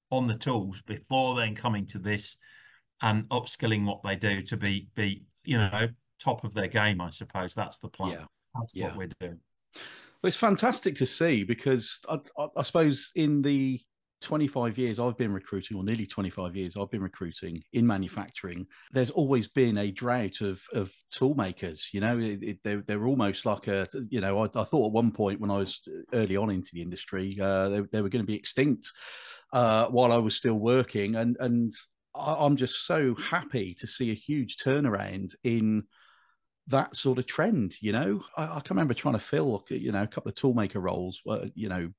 on 0.09 0.27
the 0.27 0.37
tools 0.37 0.81
before 0.81 1.35
then 1.35 1.55
coming 1.55 1.85
to 1.85 1.99
this 1.99 2.37
and 3.01 3.27
upskilling 3.29 3.85
what 3.85 4.01
they 4.03 4.15
do 4.15 4.41
to 4.41 4.57
be 4.57 4.89
be 4.95 5.23
you 5.43 5.57
know 5.57 5.87
top 6.19 6.43
of 6.43 6.53
their 6.53 6.67
game. 6.67 7.01
I 7.01 7.09
suppose 7.09 7.53
that's 7.53 7.77
the 7.77 7.89
plan. 7.89 8.11
Yeah. 8.11 8.25
That's 8.55 8.75
Yeah. 8.75 8.87
what 8.87 8.97
we're 8.97 9.09
doing. 9.19 9.39
Well, 9.73 10.29
it's 10.29 10.37
fantastic 10.37 10.95
to 10.95 11.05
see 11.05 11.43
because 11.43 11.99
I, 12.09 12.19
I, 12.37 12.47
I 12.57 12.63
suppose 12.63 13.11
in 13.15 13.41
the 13.41 13.79
25 14.21 14.77
years 14.77 14.99
I've 14.99 15.17
been 15.17 15.31
recruiting, 15.31 15.77
or 15.77 15.83
nearly 15.83 16.05
25 16.05 16.55
years 16.55 16.75
I've 16.75 16.89
been 16.89 17.03
recruiting 17.03 17.61
in 17.73 17.85
manufacturing, 17.85 18.65
there's 18.91 19.11
always 19.11 19.47
been 19.47 19.77
a 19.77 19.91
drought 19.91 20.41
of 20.41 20.61
of 20.73 20.91
tool 21.11 21.35
makers. 21.35 21.89
You 21.93 22.01
know, 22.01 22.17
it, 22.17 22.43
it, 22.43 22.59
they're, 22.63 22.81
they're 22.81 23.05
almost 23.05 23.45
like 23.45 23.67
a, 23.67 23.87
you 24.09 24.21
know, 24.21 24.39
I, 24.39 24.45
I, 24.45 24.63
thought 24.63 24.87
at 24.87 24.91
one 24.91 25.11
point 25.11 25.39
when 25.39 25.51
I 25.51 25.57
was 25.57 25.81
early 26.13 26.35
on 26.35 26.49
into 26.49 26.71
the 26.73 26.81
industry, 26.81 27.37
uh, 27.39 27.69
they, 27.69 27.81
they 27.91 28.01
were 28.01 28.09
going 28.09 28.23
to 28.23 28.31
be 28.31 28.35
extinct 28.35 28.91
uh, 29.53 29.87
while 29.87 30.11
I 30.11 30.17
was 30.17 30.35
still 30.35 30.55
working. 30.55 31.15
And, 31.15 31.37
and 31.39 31.71
I, 32.15 32.37
I'm 32.39 32.55
just 32.55 32.87
so 32.87 33.13
happy 33.15 33.75
to 33.75 33.85
see 33.85 34.11
a 34.11 34.15
huge 34.15 34.57
turnaround 34.57 35.35
in 35.43 35.83
that 36.67 36.95
sort 36.95 37.17
of 37.17 37.25
trend. 37.25 37.75
You 37.81 37.93
know, 37.93 38.23
I, 38.35 38.57
I 38.57 38.59
can 38.61 38.75
remember 38.75 38.93
trying 38.93 39.15
to 39.15 39.19
fill, 39.19 39.65
you 39.69 39.91
know, 39.91 40.03
a 40.03 40.07
couple 40.07 40.29
of 40.29 40.35
toolmaker 40.35 40.81
roles, 40.81 41.21
uh, 41.27 41.45
you 41.55 41.69
know, 41.69 41.89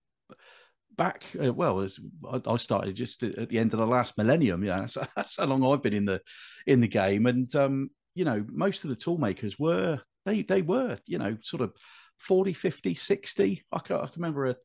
back. 0.96 1.24
Uh, 1.42 1.52
well, 1.52 1.80
as 1.80 1.98
I, 2.30 2.40
I 2.46 2.56
started 2.56 2.94
just 2.94 3.22
at 3.22 3.48
the 3.48 3.58
end 3.58 3.72
of 3.72 3.78
the 3.78 3.86
last 3.86 4.16
millennium. 4.18 4.62
You 4.62 4.70
know, 4.70 4.80
that's, 4.80 4.98
that's 5.16 5.36
how 5.38 5.46
long 5.46 5.64
I've 5.64 5.82
been 5.82 5.94
in 5.94 6.04
the 6.04 6.20
in 6.66 6.80
the 6.80 6.88
game, 6.88 7.26
and 7.26 7.52
um, 7.56 7.90
you 8.14 8.24
know, 8.24 8.44
most 8.50 8.84
of 8.84 8.90
the 8.90 8.96
toolmakers 8.96 9.58
were 9.58 10.00
they 10.24 10.42
they 10.42 10.62
were 10.62 10.98
you 11.06 11.18
know 11.18 11.36
sort 11.42 11.62
of 11.62 11.72
40, 12.18 12.52
50, 12.52 12.94
60. 12.94 13.64
I 13.72 13.78
can, 13.78 13.96
I 13.96 14.06
can 14.06 14.10
remember 14.16 14.46
a, 14.46 14.56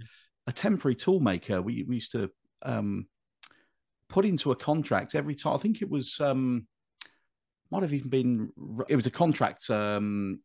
a 0.47 0.51
temporary 0.51 0.95
toolmaker 0.95 1.63
we, 1.63 1.83
we 1.83 1.95
used 1.95 2.11
to 2.13 2.29
um, 2.63 3.07
put 4.09 4.25
into 4.25 4.51
a 4.51 4.55
contract 4.55 5.15
every 5.15 5.35
time. 5.35 5.53
I 5.53 5.57
think 5.57 5.81
it 5.81 5.89
was 5.89 6.19
um, 6.19 6.67
might 7.73 7.81
have 7.81 7.93
even 7.93 8.09
been 8.09 8.49
it 8.87 8.95
was 8.95 9.07
a 9.07 9.11
contract 9.11 9.69
um, 9.69 10.39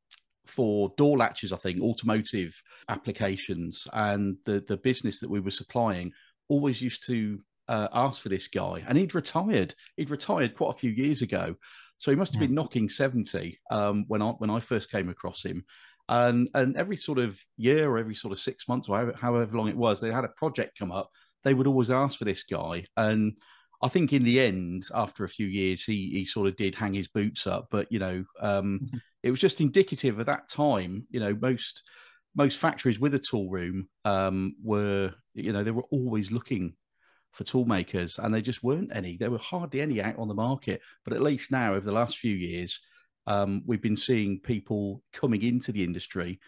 for 0.46 0.92
door 0.96 1.18
latches, 1.18 1.52
I 1.52 1.56
think, 1.56 1.80
automotive 1.80 2.60
applications, 2.88 3.86
and 3.92 4.36
the 4.46 4.64
the 4.66 4.78
business 4.78 5.20
that 5.20 5.30
we 5.30 5.40
were 5.40 5.50
supplying 5.50 6.12
always 6.48 6.80
used 6.80 7.06
to 7.06 7.38
uh, 7.68 7.88
ask 7.92 8.22
for 8.22 8.30
this 8.30 8.48
guy, 8.48 8.82
and 8.88 8.96
he'd 8.96 9.14
retired. 9.14 9.74
He'd 9.96 10.10
retired 10.10 10.56
quite 10.56 10.70
a 10.70 10.78
few 10.78 10.90
years 10.90 11.22
ago, 11.22 11.54
so 11.98 12.10
he 12.10 12.16
must 12.16 12.32
have 12.32 12.40
been 12.40 12.54
knocking 12.54 12.88
seventy 12.88 13.60
um, 13.70 14.04
when 14.08 14.22
I 14.22 14.30
when 14.30 14.50
I 14.50 14.60
first 14.60 14.90
came 14.90 15.10
across 15.10 15.44
him. 15.44 15.64
And 16.08 16.48
and 16.54 16.76
every 16.76 16.96
sort 16.96 17.18
of 17.18 17.38
year 17.58 17.90
or 17.90 17.98
every 17.98 18.14
sort 18.14 18.32
of 18.32 18.38
six 18.40 18.66
months 18.66 18.88
or 18.88 18.96
however, 18.96 19.14
however 19.20 19.58
long 19.58 19.68
it 19.68 19.76
was, 19.76 20.00
they 20.00 20.10
had 20.10 20.24
a 20.24 20.28
project 20.40 20.78
come 20.78 20.90
up. 20.90 21.10
They 21.44 21.52
would 21.52 21.66
always 21.66 21.90
ask 21.90 22.18
for 22.18 22.24
this 22.24 22.44
guy, 22.44 22.84
and 22.96 23.34
I 23.80 23.88
think 23.88 24.12
in 24.12 24.24
the 24.24 24.40
end, 24.40 24.88
after 24.92 25.24
a 25.24 25.28
few 25.28 25.46
years, 25.46 25.84
he 25.84 26.10
he 26.10 26.24
sort 26.24 26.48
of 26.48 26.56
did 26.56 26.74
hang 26.74 26.94
his 26.94 27.08
boots 27.08 27.46
up. 27.46 27.68
But 27.70 27.90
you 27.92 27.98
know, 27.98 28.24
um, 28.40 28.80
mm-hmm. 28.82 28.96
it 29.22 29.30
was 29.30 29.40
just 29.40 29.60
indicative 29.60 30.18
of 30.18 30.26
that 30.26 30.48
time. 30.48 31.06
You 31.10 31.20
know, 31.20 31.36
most 31.40 31.82
most 32.34 32.58
factories 32.58 33.00
with 33.00 33.14
a 33.14 33.18
tool 33.18 33.50
room 33.50 33.88
um, 34.04 34.54
were, 34.62 35.12
you 35.34 35.52
know, 35.52 35.62
they 35.62 35.70
were 35.70 35.86
always 35.90 36.30
looking 36.30 36.74
for 37.32 37.44
tool 37.44 37.64
makers, 37.64 38.18
and 38.18 38.34
there 38.34 38.40
just 38.40 38.64
weren't 38.64 38.94
any. 38.94 39.16
There 39.16 39.30
were 39.30 39.38
hardly 39.38 39.80
any 39.80 40.02
out 40.02 40.18
on 40.18 40.28
the 40.28 40.34
market. 40.34 40.80
But 41.04 41.14
at 41.14 41.22
least 41.22 41.52
now, 41.52 41.74
over 41.74 41.86
the 41.86 41.92
last 41.92 42.18
few 42.18 42.34
years, 42.34 42.80
um, 43.26 43.62
we've 43.66 43.82
been 43.82 43.96
seeing 43.96 44.40
people 44.40 45.02
coming 45.12 45.42
into 45.42 45.70
the 45.70 45.84
industry 45.84 46.40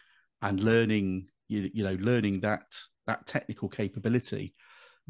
and 0.42 0.58
learning, 0.58 1.28
you, 1.48 1.70
you 1.72 1.84
know, 1.84 1.96
learning 2.00 2.40
that 2.40 2.64
that 3.06 3.26
technical 3.26 3.68
capability 3.68 4.54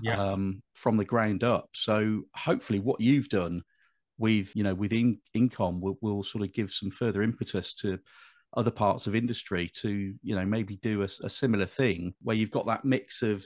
yeah. 0.02 0.14
um, 0.14 0.62
from 0.72 0.96
the 0.96 1.04
ground 1.04 1.44
up. 1.44 1.68
So 1.74 2.22
hopefully, 2.34 2.80
what 2.80 3.00
you've 3.00 3.28
done 3.28 3.62
with 4.18 4.54
you 4.54 4.62
know 4.62 4.74
within 4.74 5.18
Incom 5.36 5.80
will, 5.80 5.98
will 6.00 6.22
sort 6.22 6.44
of 6.44 6.52
give 6.52 6.70
some 6.70 6.90
further 6.90 7.22
impetus 7.22 7.74
to 7.76 7.98
other 8.56 8.70
parts 8.70 9.06
of 9.06 9.14
industry 9.14 9.70
to 9.72 10.14
you 10.22 10.34
know 10.34 10.44
maybe 10.44 10.76
do 10.76 11.02
a, 11.02 11.08
a 11.24 11.30
similar 11.30 11.66
thing 11.66 12.14
where 12.22 12.36
you've 12.36 12.50
got 12.50 12.66
that 12.66 12.84
mix 12.84 13.22
of 13.22 13.44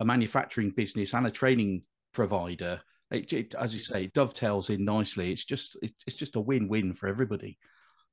a 0.00 0.04
manufacturing 0.04 0.70
business 0.70 1.14
and 1.14 1.26
a 1.26 1.30
training 1.30 1.82
provider. 2.12 2.80
It, 3.10 3.32
it, 3.32 3.54
as 3.54 3.74
you 3.74 3.80
say, 3.80 4.04
it 4.04 4.12
dovetails 4.12 4.68
in 4.68 4.84
nicely. 4.84 5.32
It's 5.32 5.44
just 5.44 5.78
it, 5.82 5.92
it's 6.06 6.16
just 6.16 6.36
a 6.36 6.40
win-win 6.40 6.92
for 6.92 7.08
everybody. 7.08 7.58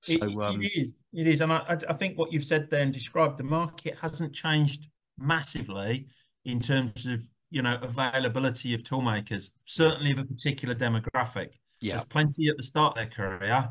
So, 0.02 0.14
it, 0.14 0.22
um, 0.22 0.62
it 0.62 0.72
is. 0.76 0.94
It 1.14 1.28
is, 1.28 1.42
and 1.42 1.52
I, 1.52 1.78
I 1.90 1.94
think 1.94 2.18
what 2.18 2.32
you've 2.32 2.44
said 2.44 2.70
there 2.70 2.82
and 2.82 2.94
described 2.94 3.38
the 3.38 3.44
market 3.44 3.98
hasn't 4.02 4.34
changed 4.34 4.88
massively 5.18 6.08
in 6.46 6.60
terms 6.60 7.06
of 7.08 7.22
you 7.50 7.62
know 7.62 7.78
availability 7.82 8.74
of 8.74 8.84
toolmakers, 8.84 9.52
certainly 9.66 10.12
of 10.12 10.20
a 10.20 10.26
particular 10.26 10.76
demographic. 10.76 11.54
Yeah. 11.82 11.94
There's 11.94 12.06
plenty 12.06 12.48
at 12.48 12.58
the 12.58 12.64
start 12.64 12.94
of 12.94 12.96
their 12.96 13.08
career, 13.08 13.70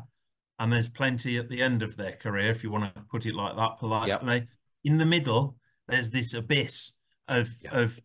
and 0.59 0.71
there's 0.71 0.89
plenty 0.89 1.37
at 1.37 1.49
the 1.49 1.61
end 1.61 1.83
of 1.83 1.97
their 1.97 2.13
career, 2.13 2.51
if 2.51 2.63
you 2.63 2.71
want 2.71 2.93
to 2.93 3.01
put 3.09 3.25
it 3.25 3.35
like 3.35 3.55
that 3.57 3.77
politely. 3.77 4.35
Yep. 4.35 4.47
In 4.83 4.97
the 4.97 5.05
middle, 5.05 5.57
there's 5.87 6.11
this 6.11 6.33
abyss 6.33 6.93
of 7.27 7.49
yep. 7.63 7.73
of 7.73 7.99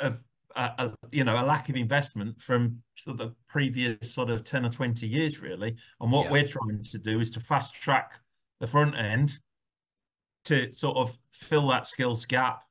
of 0.00 0.24
uh, 0.56 0.70
a, 0.78 0.90
you 1.12 1.24
know 1.24 1.34
a 1.34 1.44
lack 1.44 1.68
of 1.68 1.76
investment 1.76 2.40
from 2.40 2.82
sort 2.96 3.20
of 3.20 3.28
the 3.28 3.34
previous 3.48 4.12
sort 4.14 4.30
of 4.30 4.44
10 4.44 4.66
or 4.66 4.70
20 4.70 5.06
years 5.06 5.40
really 5.40 5.76
and 6.00 6.10
what 6.10 6.30
we're 6.30 6.46
trying 6.46 6.82
to 6.82 6.98
do 6.98 7.20
is 7.20 7.30
to 7.30 7.40
fast 7.40 7.74
track 7.74 8.20
the 8.60 8.66
front 8.66 8.96
end 8.96 9.38
to 10.44 10.72
sort 10.72 10.96
of 10.96 11.16
fill 11.30 11.68
that 11.68 11.86
skills 11.86 12.24
gap 12.24 12.64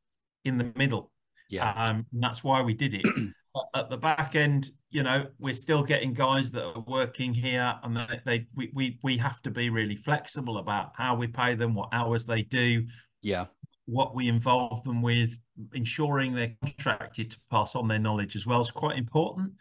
in 0.44 0.58
the 0.58 0.72
middle 0.76 1.12
yeah. 1.50 1.70
Um, 1.72 2.06
and 2.12 2.24
that's 2.24 2.44
why 2.44 2.62
we 2.62 2.74
did 2.74 2.94
it. 2.94 3.06
At 3.74 3.90
the 3.90 3.98
back 3.98 4.36
end, 4.36 4.70
you 4.92 5.02
know, 5.02 5.28
we're 5.40 5.56
still 5.56 5.82
getting 5.82 6.14
guys 6.14 6.52
that 6.52 6.64
are 6.64 6.84
working 6.86 7.34
here, 7.34 7.76
and 7.82 7.98
they, 7.98 8.22
they 8.24 8.48
we, 8.56 8.72
we 8.74 9.00
we 9.02 9.18
have 9.18 9.42
to 9.44 9.52
be 9.52 9.72
really 9.72 9.96
flexible 9.96 10.58
about 10.60 10.92
how 10.96 11.16
we 11.16 11.26
pay 11.28 11.56
them, 11.56 11.74
what 11.74 11.90
hours 11.92 12.26
they 12.26 12.44
do, 12.44 12.86
yeah, 13.24 13.46
what 13.88 14.14
we 14.14 14.28
involve 14.28 14.84
them 14.84 15.02
with, 15.02 15.40
ensuring 15.74 16.36
they're 16.36 16.56
contracted 16.64 17.32
to 17.32 17.38
pass 17.50 17.76
on 17.76 17.88
their 17.88 18.00
knowledge 18.00 18.36
as 18.36 18.46
well 18.46 18.60
is 18.60 18.70
quite 18.70 18.98
important, 18.98 19.54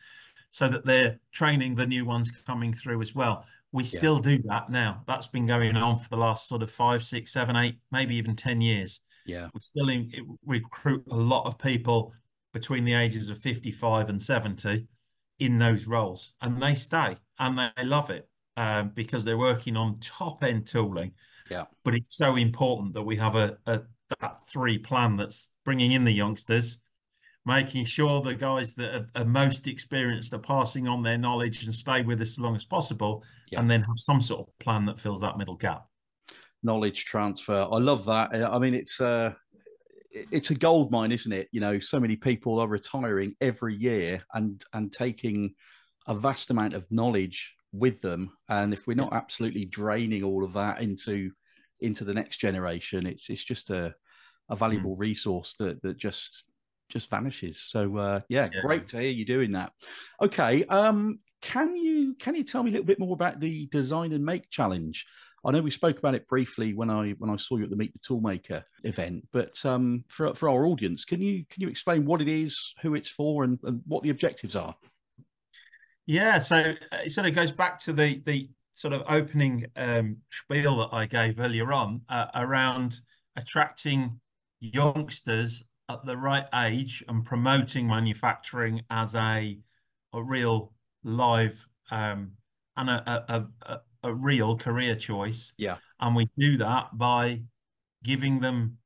so 0.50 0.68
that 0.68 0.84
they're 0.84 1.18
training 1.32 1.74
the 1.74 1.86
new 1.86 2.04
ones 2.04 2.30
coming 2.46 2.74
through 2.74 3.00
as 3.00 3.14
well. 3.14 3.46
We 3.72 3.84
yeah. 3.84 3.98
still 3.98 4.18
do 4.18 4.42
that 4.44 4.68
now. 4.68 5.02
That's 5.06 5.28
been 5.28 5.46
going 5.46 5.76
on 5.76 5.98
for 6.00 6.08
the 6.08 6.16
last 6.16 6.48
sort 6.48 6.62
of 6.62 6.70
five, 6.70 7.02
six, 7.02 7.32
seven, 7.32 7.56
eight, 7.56 7.78
maybe 7.90 8.16
even 8.16 8.36
ten 8.36 8.60
years. 8.60 9.00
Yeah. 9.26 9.49
We 9.52 9.61
still 9.61 9.88
in, 9.88 10.38
recruit 10.45 11.04
a 11.11 11.16
lot 11.16 11.47
of 11.47 11.59
people 11.59 12.12
between 12.52 12.85
the 12.85 12.95
ages 12.95 13.28
of 13.28 13.38
55 13.38 14.09
and 14.09 14.23
70 14.23 14.87
in 15.38 15.59
those 15.59 15.87
roles, 15.87 16.33
and 16.40 16.62
they 16.62 16.75
stay 16.75 17.16
and 17.38 17.59
they 17.59 17.85
love 17.85 18.09
it 18.09 18.28
um, 18.56 18.92
because 18.95 19.25
they're 19.25 19.37
working 19.37 19.76
on 19.76 19.99
top 20.00 20.42
end 20.42 20.66
tooling. 20.66 21.12
Yeah. 21.50 21.64
But 21.85 21.95
it's 21.95 22.16
so 22.16 22.37
important 22.37 22.95
that 22.95 23.02
we 23.02 23.16
have 23.16 23.37
a, 23.37 23.59
a 23.66 23.83
that 24.21 24.38
three 24.49 24.78
plan 24.78 25.16
that's 25.16 25.50
bringing 25.64 25.92
in 25.92 26.04
the 26.04 26.12
youngsters, 26.12 26.78
making 27.45 27.85
sure 27.85 28.23
the 28.23 28.35
guys 28.35 28.75
that 28.75 28.95
are, 28.95 29.23
are, 29.23 29.25
most 29.25 29.66
experienced 29.66 30.33
are 30.33 30.38
passing 30.38 30.88
on 30.88 31.02
their 31.02 31.18
knowledge 31.18 31.64
and 31.64 31.75
stay 31.75 32.02
with 32.02 32.23
us 32.23 32.30
as 32.30 32.38
long 32.38 32.54
as 32.54 32.64
possible, 32.64 33.25
yeah. 33.50 33.61
and 33.61 33.71
then 33.71 33.83
have 33.83 33.99
some 33.99 34.23
sort 34.23 34.40
of 34.40 34.59
plan 34.59 34.85
that 34.87 34.99
fills 34.99 35.21
that 35.21 35.37
middle 35.37 35.56
gap 35.56 35.87
knowledge 36.62 37.04
transfer. 37.04 37.66
I 37.70 37.78
love 37.78 38.04
that. 38.06 38.34
I 38.34 38.58
mean, 38.58 38.75
it's 38.75 39.00
a 39.00 39.06
uh, 39.06 39.32
it's 40.30 40.50
a 40.50 40.54
gold 40.54 40.90
mine, 40.90 41.12
isn't 41.12 41.32
it? 41.32 41.48
You 41.52 41.60
know, 41.60 41.78
so 41.78 42.00
many 42.00 42.16
people 42.16 42.58
are 42.58 42.68
retiring 42.68 43.34
every 43.40 43.75
year 43.75 44.25
and 44.34 44.62
and 44.72 44.92
taking 44.92 45.54
a 46.06 46.14
vast 46.14 46.50
amount 46.50 46.75
of 46.75 46.90
knowledge 46.90 47.54
with 47.72 48.00
them. 48.00 48.32
And 48.48 48.72
if 48.72 48.86
we're 48.86 48.94
not 48.94 49.12
absolutely 49.12 49.66
draining 49.66 50.22
all 50.22 50.44
of 50.44 50.52
that 50.54 50.80
into 50.80 51.30
into 51.80 52.04
the 52.04 52.14
next 52.14 52.38
generation, 52.38 53.06
it's 53.06 53.28
it's 53.28 53.44
just 53.44 53.70
a 53.70 53.94
a 54.48 54.56
valuable 54.56 54.96
mm. 54.96 55.00
resource 55.00 55.54
that 55.58 55.82
that 55.82 55.96
just 55.96 56.44
just 56.88 57.10
vanishes. 57.10 57.60
So 57.60 57.96
uh, 57.96 58.20
yeah, 58.28 58.48
yeah, 58.52 58.60
great 58.60 58.86
to 58.88 59.00
hear 59.00 59.10
you 59.10 59.25
doing 59.25 59.52
that. 59.52 59.72
Okay, 60.22 60.64
um, 60.66 61.18
can 61.42 61.76
you 61.76 62.14
can 62.18 62.34
you 62.34 62.44
tell 62.44 62.62
me 62.62 62.70
a 62.70 62.72
little 62.72 62.86
bit 62.86 62.98
more 62.98 63.14
about 63.14 63.40
the 63.40 63.66
design 63.66 64.12
and 64.12 64.25
make 64.25 64.50
challenge? 64.50 65.06
I 65.46 65.52
know 65.52 65.62
we 65.62 65.70
spoke 65.70 65.98
about 65.98 66.16
it 66.16 66.26
briefly 66.26 66.74
when 66.74 66.90
I 66.90 67.10
when 67.12 67.30
I 67.30 67.36
saw 67.36 67.56
you 67.56 67.64
at 67.64 67.70
the 67.70 67.76
Meet 67.76 67.92
the 67.92 68.00
Toolmaker 68.00 68.64
event, 68.82 69.28
but 69.32 69.64
um, 69.64 70.04
for 70.08 70.34
for 70.34 70.48
our 70.48 70.66
audience, 70.66 71.04
can 71.04 71.22
you 71.22 71.44
can 71.48 71.62
you 71.62 71.68
explain 71.68 72.04
what 72.04 72.20
it 72.20 72.28
is, 72.28 72.74
who 72.82 72.96
it's 72.96 73.08
for, 73.08 73.44
and, 73.44 73.58
and 73.62 73.80
what 73.86 74.02
the 74.02 74.10
objectives 74.10 74.56
are? 74.56 74.74
Yeah, 76.04 76.38
so 76.38 76.56
uh, 76.56 76.96
it 77.04 77.12
sort 77.12 77.28
of 77.28 77.34
goes 77.34 77.52
back 77.52 77.78
to 77.80 77.92
the 77.92 78.20
the 78.26 78.50
sort 78.72 78.92
of 78.92 79.04
opening 79.08 79.66
um, 79.76 80.16
spiel 80.30 80.78
that 80.78 80.88
I 80.92 81.06
gave 81.06 81.38
earlier 81.38 81.72
on 81.72 82.02
uh, 82.08 82.26
around 82.34 83.00
attracting 83.36 84.20
youngsters 84.60 85.62
at 85.88 86.04
the 86.04 86.16
right 86.16 86.46
age 86.54 87.04
and 87.06 87.24
promoting 87.24 87.86
manufacturing 87.86 88.82
as 88.90 89.14
a 89.14 89.60
a 90.12 90.22
real 90.22 90.72
live 91.04 91.68
um, 91.92 92.32
and 92.76 92.90
a, 92.90 93.24
a, 93.28 93.46
a, 93.62 93.80
a 94.06 94.14
real 94.14 94.56
career 94.56 94.94
choice. 94.94 95.52
Yeah. 95.56 95.76
And 96.00 96.14
we 96.14 96.28
do 96.38 96.56
that 96.58 96.96
by 96.96 97.42
giving 98.02 98.40
them 98.40 98.78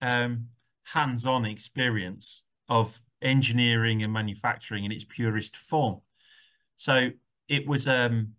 um, 0.00 0.48
hands-on 0.84 1.44
experience 1.44 2.42
of 2.68 3.00
engineering 3.20 4.02
and 4.02 4.12
manufacturing 4.12 4.84
in 4.84 4.92
its 4.92 5.04
purest 5.04 5.56
form. 5.56 6.00
So 6.74 7.10
it 7.48 7.66
was 7.66 7.88
um, 7.88 8.34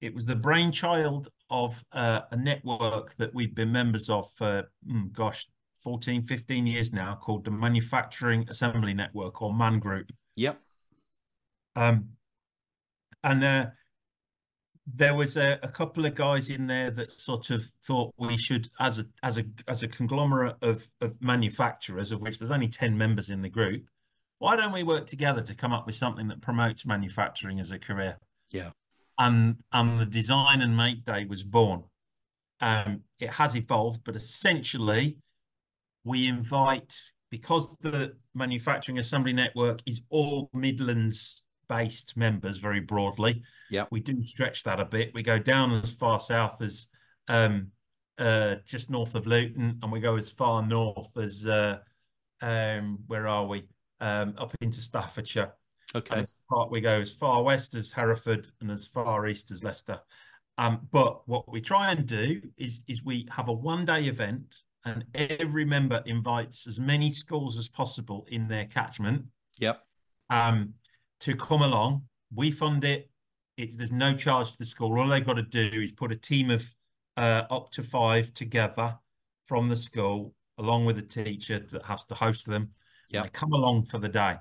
it 0.00 0.14
was 0.14 0.26
the 0.26 0.36
brainchild 0.36 1.28
of 1.50 1.84
uh, 1.92 2.20
a 2.30 2.36
network 2.36 3.16
that 3.16 3.34
we've 3.34 3.54
been 3.54 3.72
members 3.72 4.08
of 4.08 4.30
for, 4.32 4.70
mm, 4.88 5.12
gosh, 5.12 5.48
14, 5.82 6.22
15 6.22 6.66
years 6.66 6.92
now 6.92 7.16
called 7.16 7.44
the 7.44 7.50
Manufacturing 7.50 8.46
Assembly 8.48 8.94
Network 8.94 9.42
or 9.42 9.52
MAN 9.52 9.78
Group. 9.78 10.12
Yep. 10.36 10.60
Um, 11.76 12.10
and 13.24 13.44
uh, 13.44 13.66
there 14.94 15.14
was 15.14 15.36
a, 15.36 15.58
a, 15.62 15.68
couple 15.68 16.04
of 16.06 16.14
guys 16.14 16.48
in 16.48 16.66
there 16.66 16.90
that 16.90 17.12
sort 17.12 17.50
of 17.50 17.64
thought 17.84 18.14
we 18.16 18.36
should, 18.36 18.68
as 18.78 18.98
a 18.98 19.06
as 19.22 19.38
a 19.38 19.44
as 19.68 19.82
a 19.82 19.88
conglomerate 19.88 20.56
of 20.62 20.86
of 21.00 21.20
manufacturers, 21.20 22.12
of 22.12 22.20
which 22.20 22.38
there's 22.38 22.50
only 22.50 22.68
ten 22.68 22.96
members 22.96 23.30
in 23.30 23.42
the 23.42 23.48
group, 23.48 23.84
why 24.38 24.56
don't 24.56 24.72
we 24.72 24.82
work 24.82 25.06
together 25.06 25.42
to 25.42 25.54
come 25.54 25.72
up 25.72 25.86
with 25.86 25.94
something 25.94 26.28
that 26.28 26.40
promotes 26.40 26.86
manufacturing 26.86 27.60
as 27.60 27.70
a 27.70 27.78
career? 27.78 28.18
Yeah. 28.50 28.70
And 29.18 29.56
and 29.72 30.00
the 30.00 30.06
design 30.06 30.62
and 30.62 30.76
make 30.76 31.04
day 31.04 31.24
was 31.24 31.44
born. 31.44 31.84
Um, 32.60 33.02
it 33.18 33.30
has 33.30 33.56
evolved, 33.56 34.02
but 34.04 34.16
essentially, 34.16 35.18
we 36.04 36.26
invite 36.26 36.94
because 37.30 37.76
the 37.78 38.16
manufacturing 38.34 38.98
assembly 38.98 39.32
network 39.32 39.80
is 39.86 40.02
all 40.10 40.50
Midlands 40.52 41.42
based 41.70 42.16
members 42.16 42.58
very 42.58 42.80
broadly. 42.80 43.42
Yeah, 43.70 43.86
we 43.90 44.00
do 44.00 44.20
stretch 44.20 44.64
that 44.64 44.80
a 44.80 44.84
bit. 44.84 45.14
We 45.14 45.22
go 45.22 45.38
down 45.38 45.70
as 45.72 45.90
far 45.90 46.18
south 46.18 46.60
as 46.60 46.88
um, 47.28 47.68
uh, 48.18 48.56
just 48.66 48.90
north 48.90 49.14
of 49.14 49.26
Luton, 49.26 49.78
and 49.82 49.92
we 49.92 50.00
go 50.00 50.16
as 50.16 50.28
far 50.28 50.66
north 50.66 51.16
as 51.16 51.46
uh, 51.46 51.78
um, 52.42 52.98
where 53.06 53.26
are 53.26 53.46
we? 53.46 53.68
Um, 54.00 54.34
up 54.38 54.54
into 54.60 54.80
Staffordshire. 54.80 55.52
Okay. 55.94 56.24
Far, 56.48 56.68
we 56.70 56.80
go 56.80 57.00
as 57.00 57.12
far 57.12 57.42
west 57.42 57.74
as 57.74 57.92
Hereford 57.92 58.48
and 58.60 58.70
as 58.70 58.86
far 58.86 59.26
east 59.26 59.50
as 59.50 59.62
Leicester. 59.62 60.00
Um, 60.56 60.88
but 60.90 61.26
what 61.28 61.50
we 61.50 61.60
try 61.60 61.90
and 61.90 62.06
do 62.06 62.40
is 62.56 62.84
is 62.88 63.04
we 63.04 63.26
have 63.30 63.48
a 63.48 63.52
one 63.52 63.84
day 63.84 64.04
event, 64.04 64.62
and 64.84 65.04
every 65.14 65.64
member 65.64 66.02
invites 66.06 66.66
as 66.66 66.78
many 66.78 67.10
schools 67.10 67.58
as 67.58 67.68
possible 67.68 68.26
in 68.30 68.48
their 68.48 68.66
catchment. 68.66 69.26
Yep. 69.58 69.80
Um, 70.28 70.74
to 71.20 71.36
come 71.36 71.62
along. 71.62 72.02
We 72.34 72.50
fund 72.50 72.84
it. 72.84 73.10
it 73.56 73.76
there's 73.76 73.92
no 73.92 74.14
charge 74.14 74.52
to 74.52 74.58
the 74.58 74.64
school. 74.64 74.98
All 74.98 75.08
they've 75.08 75.24
got 75.24 75.34
to 75.34 75.42
do 75.42 75.80
is 75.80 75.92
put 75.92 76.12
a 76.12 76.16
team 76.16 76.50
of 76.50 76.74
uh, 77.16 77.44
up 77.50 77.70
to 77.72 77.82
five 77.82 78.32
together 78.34 78.98
from 79.44 79.68
the 79.68 79.76
school, 79.76 80.34
along 80.58 80.84
with 80.84 80.98
a 80.98 81.02
teacher 81.02 81.58
that 81.58 81.84
has 81.84 82.04
to 82.06 82.14
host 82.14 82.46
them. 82.46 82.70
Yeah, 83.08 83.26
come 83.32 83.52
along 83.52 83.86
for 83.86 83.98
the 83.98 84.08
day. 84.08 84.36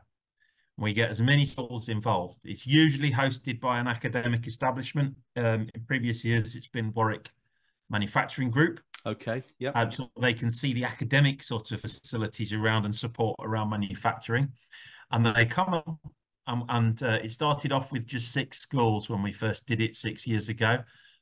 We 0.77 0.93
get 0.93 1.09
as 1.09 1.19
many 1.19 1.45
schools 1.45 1.89
involved. 1.89 2.37
It's 2.43 2.65
usually 2.65 3.11
hosted 3.11 3.59
by 3.59 3.79
an 3.79 3.87
academic 3.87 4.47
establishment. 4.47 5.15
Um, 5.35 5.67
in 5.73 5.83
previous 5.85 6.23
years, 6.23 6.55
it's 6.55 6.69
been 6.69 6.93
Warwick 6.93 7.29
Manufacturing 7.89 8.49
Group. 8.49 8.79
Okay. 9.05 9.43
Yeah. 9.57 9.71
Um, 9.71 9.91
so 9.91 10.09
they 10.21 10.33
can 10.33 10.49
see 10.49 10.73
the 10.73 10.85
academic 10.85 11.43
sort 11.43 11.71
of 11.71 11.81
facilities 11.81 12.53
around 12.53 12.85
and 12.85 12.95
support 12.95 13.35
around 13.41 13.69
manufacturing, 13.69 14.53
and 15.11 15.25
they 15.25 15.45
come 15.45 15.99
um, 16.49 16.65
and 16.67 17.03
uh, 17.03 17.19
it 17.23 17.29
started 17.29 17.71
off 17.71 17.91
with 17.91 18.07
just 18.07 18.31
six 18.31 18.57
schools 18.57 19.07
when 19.07 19.21
we 19.21 19.31
first 19.31 19.67
did 19.67 19.79
it 19.79 19.95
six 19.95 20.25
years 20.25 20.49
ago. 20.49 20.79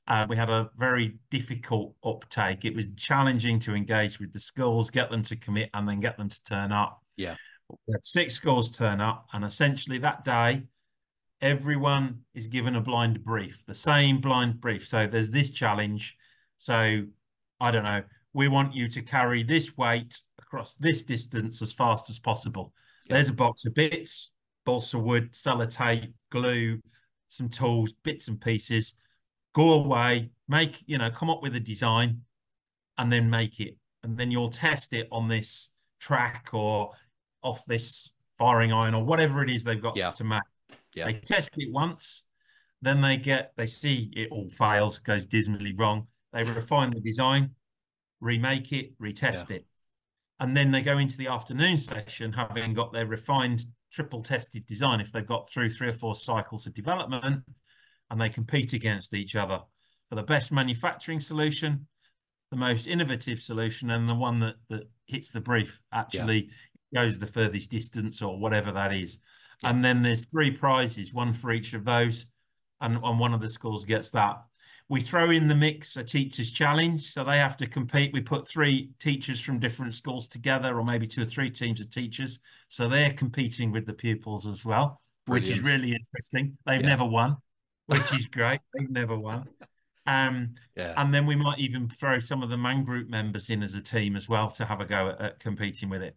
Uh, 0.08 0.26
we 0.30 0.38
had 0.38 0.50
a 0.50 0.70
very 0.78 1.18
difficult 1.30 1.94
uptake. 2.02 2.64
It 2.64 2.74
was 2.74 2.88
challenging 2.96 3.60
to 3.60 3.76
engage 3.76 4.22
with 4.22 4.32
the 4.32 4.40
schools, 4.40 4.90
get 4.90 5.12
them 5.12 5.24
to 5.24 5.36
commit, 5.36 5.70
and 5.74 5.88
then 5.88 6.00
get 6.00 6.18
them 6.18 6.30
to 6.30 6.44
turn 6.46 6.72
up. 6.72 7.04
Yeah. 7.18 7.36
We 7.70 7.92
had 7.92 8.06
six 8.06 8.36
schools 8.36 8.72
turn 8.72 9.02
up, 9.02 9.28
and 9.34 9.44
essentially 9.44 9.98
that 9.98 10.24
day, 10.24 10.64
everyone 11.42 12.22
is 12.34 12.48
given 12.48 12.74
a 12.78 12.82
blind 12.82 13.26
brief, 13.26 13.66
the 13.68 13.76
same 13.76 14.22
blind 14.22 14.62
brief. 14.62 14.88
So 14.88 15.08
there's 15.08 15.32
this 15.32 15.50
challenge. 15.50 16.16
So 16.58 17.04
I 17.60 17.72
don't 17.72 17.84
know, 17.84 18.04
we 18.32 18.48
want 18.48 18.74
you 18.74 18.88
to 18.88 19.02
carry 19.02 19.44
this 19.44 19.76
weight 19.76 20.22
across 20.40 20.76
this 20.76 21.04
distance 21.04 21.62
as 21.62 21.74
fast 21.74 22.10
as 22.10 22.18
possible. 22.18 22.72
Yeah. 23.08 23.16
There's 23.16 23.28
a 23.28 23.34
box 23.34 23.66
of 23.66 23.74
bits 23.74 24.32
balsa 24.68 25.00
wood, 25.00 25.32
sellotape, 25.32 26.12
glue, 26.30 26.82
some 27.30 27.48
tools, 27.48 27.94
bits 28.04 28.28
and 28.28 28.40
pieces. 28.42 28.96
Go 29.54 29.72
away, 29.72 30.32
make, 30.50 30.84
you 30.86 30.98
know, 30.98 31.10
come 31.10 31.30
up 31.30 31.42
with 31.42 31.56
a 31.56 31.60
design 31.62 32.24
and 32.98 33.10
then 33.10 33.30
make 33.30 33.62
it. 33.62 33.78
And 34.04 34.18
then 34.18 34.30
you'll 34.30 34.50
test 34.50 34.92
it 34.92 35.08
on 35.10 35.30
this 35.30 35.72
track 36.02 36.50
or 36.52 36.92
off 37.42 37.66
this 37.66 38.12
firing 38.38 38.74
iron 38.74 38.94
or 38.94 39.06
whatever 39.06 39.42
it 39.42 39.50
is 39.50 39.64
they've 39.64 39.82
got 39.82 39.96
yeah. 39.96 40.12
to 40.12 40.26
make. 40.26 40.44
Yeah. 40.94 41.06
They 41.06 41.14
test 41.14 41.52
it 41.56 41.72
once, 41.72 42.26
then 42.82 43.00
they 43.00 43.16
get, 43.16 43.54
they 43.56 43.68
see 43.68 44.12
it 44.18 44.28
all 44.32 44.50
fails, 44.50 45.00
goes 45.00 45.26
dismally 45.26 45.74
wrong. 45.78 46.08
They 46.34 46.44
refine 46.44 46.90
the 46.92 47.00
design, 47.00 47.52
remake 48.20 48.74
it, 48.74 49.00
retest 49.00 49.50
yeah. 49.50 49.58
it. 49.58 49.66
And 50.42 50.58
then 50.58 50.72
they 50.72 50.82
go 50.82 50.98
into 50.98 51.18
the 51.18 51.28
afternoon 51.28 51.78
session 51.78 52.34
having 52.34 52.74
got 52.74 52.92
their 52.92 53.06
refined 53.08 53.66
triple 53.92 54.22
tested 54.22 54.66
design 54.66 55.00
if 55.00 55.12
they've 55.12 55.26
got 55.26 55.50
through 55.50 55.70
three 55.70 55.88
or 55.88 55.94
four 55.94 56.16
cycles 56.16 56.68
of 56.68 56.74
development 56.74 57.44
and 58.10 58.22
they 58.22 58.30
compete 58.30 58.74
against 58.74 59.14
each 59.14 59.36
other 59.36 59.62
for 60.10 60.16
the 60.16 60.24
best 60.24 60.52
manufacturing 60.52 61.20
solution, 61.20 61.88
the 62.52 62.58
most 62.58 62.88
innovative 62.88 63.40
solution, 63.40 63.90
and 63.90 64.08
the 64.08 64.16
one 64.16 64.40
that, 64.40 64.56
that 64.70 64.90
hits 65.06 65.32
the 65.32 65.42
brief 65.42 65.80
actually 65.92 66.50
yeah. 66.92 67.04
goes 67.04 67.20
the 67.20 67.28
furthest 67.28 67.72
distance 67.72 68.22
or 68.22 68.40
whatever 68.40 68.72
that 68.72 68.94
is. 68.94 69.18
Yeah. 69.62 69.72
And 69.72 69.84
then 69.84 70.04
there's 70.04 70.26
three 70.26 70.52
prizes, 70.52 71.14
one 71.14 71.34
for 71.34 71.52
each 71.52 71.74
of 71.74 71.84
those, 71.84 72.28
and, 72.80 73.00
and 73.04 73.20
one 73.20 73.34
of 73.34 73.42
the 73.42 73.50
schools 73.50 73.86
gets 73.86 74.12
that. 74.12 74.38
We 74.90 75.02
throw 75.02 75.32
in 75.32 75.48
the 75.48 75.56
mix 75.56 75.98
a 75.98 76.04
teacher's 76.04 76.52
challenge. 76.52 77.12
So 77.12 77.24
they 77.24 77.38
have 77.38 77.58
to 77.58 77.68
compete. 77.68 78.14
We 78.14 78.22
put 78.22 78.48
three 78.48 78.92
teachers 79.00 79.42
from 79.42 79.60
different 79.60 79.94
schools 79.94 80.28
together, 80.28 80.78
or 80.78 80.84
maybe 80.84 81.08
two 81.08 81.24
or 81.24 81.26
three 81.26 81.50
teams 81.50 81.82
of 81.82 81.90
teachers. 81.90 82.40
So 82.70 82.88
they're 82.88 83.14
competing 83.14 83.72
with 83.72 83.86
the 83.86 83.94
pupils 83.94 84.48
as 84.48 84.66
well, 84.66 85.02
Brilliant. 85.26 85.48
which 85.48 85.58
is 85.58 85.64
really 85.64 85.94
interesting. 85.94 86.58
They've 86.66 86.82
yeah. 86.82 86.88
never 86.88 87.06
won, 87.06 87.38
which 87.88 88.14
is 88.14 88.26
great. 88.32 88.62
They've 88.74 88.90
never 88.90 89.18
won. 89.18 89.48
Um, 90.06 90.56
yeah. 90.76 90.94
And 90.96 91.14
then 91.14 91.26
we 91.26 91.36
might 91.36 91.60
even 91.60 91.90
throw 91.90 92.20
some 92.20 92.42
of 92.42 92.50
the 92.50 92.58
man 92.58 92.86
group 92.86 93.10
members 93.10 93.50
in 93.50 93.62
as 93.62 93.76
a 93.76 93.82
team 93.82 94.16
as 94.16 94.30
well 94.30 94.50
to 94.52 94.66
have 94.66 94.80
a 94.80 94.86
go 94.86 95.10
at, 95.10 95.22
at 95.22 95.40
competing 95.40 95.90
with 95.90 96.02
it. 96.02 96.16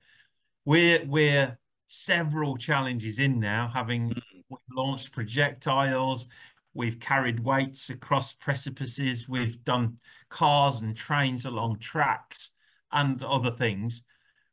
We're 0.64 1.04
we're 1.06 1.58
several 1.90 2.56
challenges 2.56 3.18
in 3.18 3.40
now, 3.40 3.68
having 3.74 4.10
mm. 4.10 4.56
launched 4.70 5.10
projectiles, 5.10 6.28
We've 6.74 7.00
carried 7.00 7.40
weights 7.40 7.90
across 7.90 8.32
precipices. 8.32 9.28
We've 9.28 9.62
done 9.64 9.98
cars 10.28 10.80
and 10.80 10.96
trains 10.96 11.44
along 11.44 11.78
tracks 11.78 12.50
and 12.92 13.22
other 13.22 13.50
things, 13.50 14.04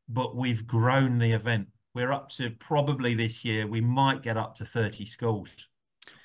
but 0.09 0.35
we've 0.35 0.65
grown 0.65 1.19
the 1.19 1.31
event. 1.31 1.67
We're 1.93 2.11
up 2.11 2.29
to 2.31 2.51
probably 2.51 3.13
this 3.13 3.43
year, 3.43 3.67
we 3.67 3.81
might 3.81 4.21
get 4.21 4.37
up 4.37 4.55
to 4.55 4.65
30 4.65 5.05
schools. 5.05 5.67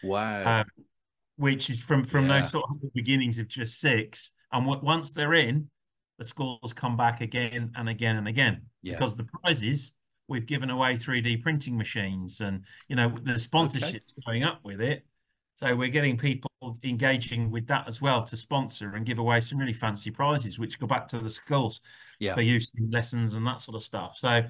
Wow. 0.03 0.61
Um, 0.61 0.67
which 1.37 1.71
is 1.71 1.83
from, 1.83 2.05
from 2.05 2.29
yeah. 2.29 2.41
those 2.41 2.51
sort 2.51 2.67
of 2.71 2.93
beginnings 2.95 3.39
of 3.39 3.49
just 3.49 3.81
six. 3.81 4.33
And 4.53 4.67
once 4.67 5.11
they're 5.11 5.35
in, 5.35 5.71
the 6.19 6.25
schools 6.25 6.73
come 6.73 6.97
back 6.97 7.21
again 7.21 7.73
and 7.75 7.89
again 7.89 8.17
and 8.17 8.29
again 8.29 8.63
yeah. 8.83 8.95
because 8.95 9.17
the 9.17 9.25
prizes 9.25 9.93
we've 10.29 10.47
given 10.47 10.71
away 10.71 10.95
3D 10.95 11.43
printing 11.43 11.77
machines 11.77 12.41
and 12.41 12.65
you 12.89 12.95
know 12.95 13.09
the 13.09 13.33
sponsorships 13.33 14.13
okay. 14.13 14.23
going 14.25 14.45
up 14.45 14.61
with 14.63 14.81
it 14.81 15.05
so 15.57 15.75
we're 15.77 15.89
getting 15.89 16.17
people 16.17 16.51
engaging 16.83 17.51
with 17.51 17.67
that 17.69 17.89
as 17.89 18.01
well 18.01 18.25
to 18.25 18.37
sponsor 18.37 18.95
and 18.95 19.07
give 19.07 19.19
away 19.19 19.41
some 19.41 19.59
really 19.59 19.73
fancy 19.73 20.11
prizes, 20.11 20.59
which 20.59 20.79
go 20.79 20.87
back 20.87 21.09
to 21.09 21.19
the 21.19 21.31
schools 21.31 21.81
yeah. 22.19 22.35
for 22.35 22.43
use 22.43 22.73
in 22.77 22.91
lessons 22.91 23.35
and 23.35 23.47
that 23.47 23.61
sort 23.61 23.77
of 23.77 23.83
stuff. 23.83 24.17
So 24.17 24.43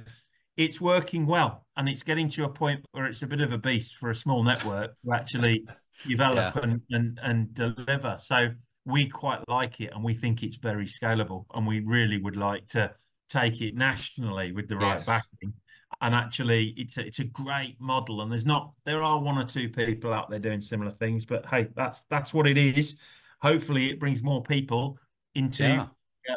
it's 0.57 0.81
working 0.81 1.27
well, 1.27 1.67
and 1.77 1.88
it's 1.88 2.03
getting 2.03 2.29
to 2.31 2.45
a 2.45 2.49
point 2.49 2.85
where 2.93 3.07
it's 3.07 3.23
a 3.23 3.27
bit 3.27 3.41
of 3.41 3.53
a 3.53 3.59
beast 3.59 3.97
for 3.97 4.11
a 4.11 4.15
small 4.15 4.43
network 4.43 4.93
to 5.05 5.12
actually 5.12 5.67
develop 6.09 6.55
yeah. 6.57 6.62
and, 6.62 6.81
and 6.91 7.21
and 7.23 7.55
deliver. 7.55 8.17
So 8.19 8.51
we 8.85 9.09
quite 9.09 9.41
like 9.49 9.81
it, 9.81 9.93
and 9.95 10.05
we 10.05 10.15
think 10.15 10.43
it's 10.43 10.57
very 10.57 10.87
scalable, 10.87 11.47
and 11.55 11.67
we 11.67 11.81
really 11.81 12.21
would 12.21 12.37
like 12.37 12.67
to 12.69 12.95
take 13.29 13.62
it 13.62 13.75
nationally 13.75 14.53
with 14.53 14.69
the 14.69 14.77
right 14.77 14.97
yes. 14.99 15.07
backing 15.07 15.55
and 16.03 16.15
actually 16.15 16.75
it's 16.77 16.99
a, 16.99 17.07
it's 17.07 17.21
a 17.21 17.25
great 17.25 17.81
model 17.81 18.21
and 18.21 18.31
there's 18.31 18.45
not 18.45 18.73
there 18.85 19.03
are 19.03 19.21
one 19.21 19.38
or 19.38 19.45
two 19.45 19.69
people 19.69 20.12
out 20.12 20.29
there 20.29 20.41
doing 20.41 20.61
similar 20.61 20.91
things 20.91 21.25
but 21.25 21.47
hey 21.47 21.69
that's 21.75 22.03
that's 22.11 22.35
what 22.35 22.47
it 22.47 22.59
is 22.59 22.97
hopefully 23.41 23.88
it 23.88 23.99
brings 23.99 24.23
more 24.23 24.43
people 24.43 24.99
into 25.35 25.62
yeah. 25.62 25.87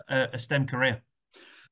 a, 0.07 0.29
a, 0.33 0.39
stem 0.39 0.65
career 0.65 1.01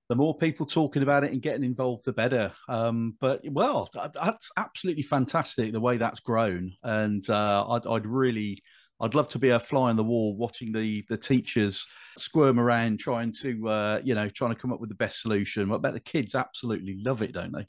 the 0.09 0.15
more 0.15 0.35
people 0.35 0.65
talking 0.65 1.03
about 1.03 1.23
it 1.23 1.31
and 1.31 1.41
getting 1.41 1.63
involved 1.63 2.03
the 2.03 2.11
better 2.11 2.51
um, 2.67 3.15
but 3.21 3.41
well 3.49 3.89
that's 4.13 4.51
absolutely 4.57 5.03
fantastic 5.03 5.71
the 5.71 5.79
way 5.79 5.95
that's 5.95 6.19
grown 6.19 6.73
and 6.83 7.29
uh, 7.29 7.65
I'd, 7.69 7.87
I'd 7.87 8.05
really 8.05 8.61
I'd 8.99 9.15
love 9.15 9.29
to 9.29 9.39
be 9.39 9.49
a 9.49 9.59
fly 9.59 9.89
on 9.89 9.95
the 9.95 10.03
wall 10.03 10.35
watching 10.35 10.71
the 10.71 11.03
the 11.09 11.17
teachers 11.17 11.85
squirm 12.17 12.59
around 12.59 12.99
trying 12.99 13.31
to 13.41 13.67
uh, 13.67 14.01
you 14.03 14.15
know 14.15 14.29
trying 14.29 14.53
to 14.53 14.59
come 14.59 14.71
up 14.71 14.79
with 14.79 14.89
the 14.89 14.95
best 14.95 15.21
solution. 15.21 15.71
I 15.71 15.77
bet 15.77 15.93
the 15.93 15.99
kids 15.99 16.35
absolutely 16.35 16.97
love 17.03 17.21
it, 17.21 17.33
don't 17.33 17.51
they? 17.51 17.65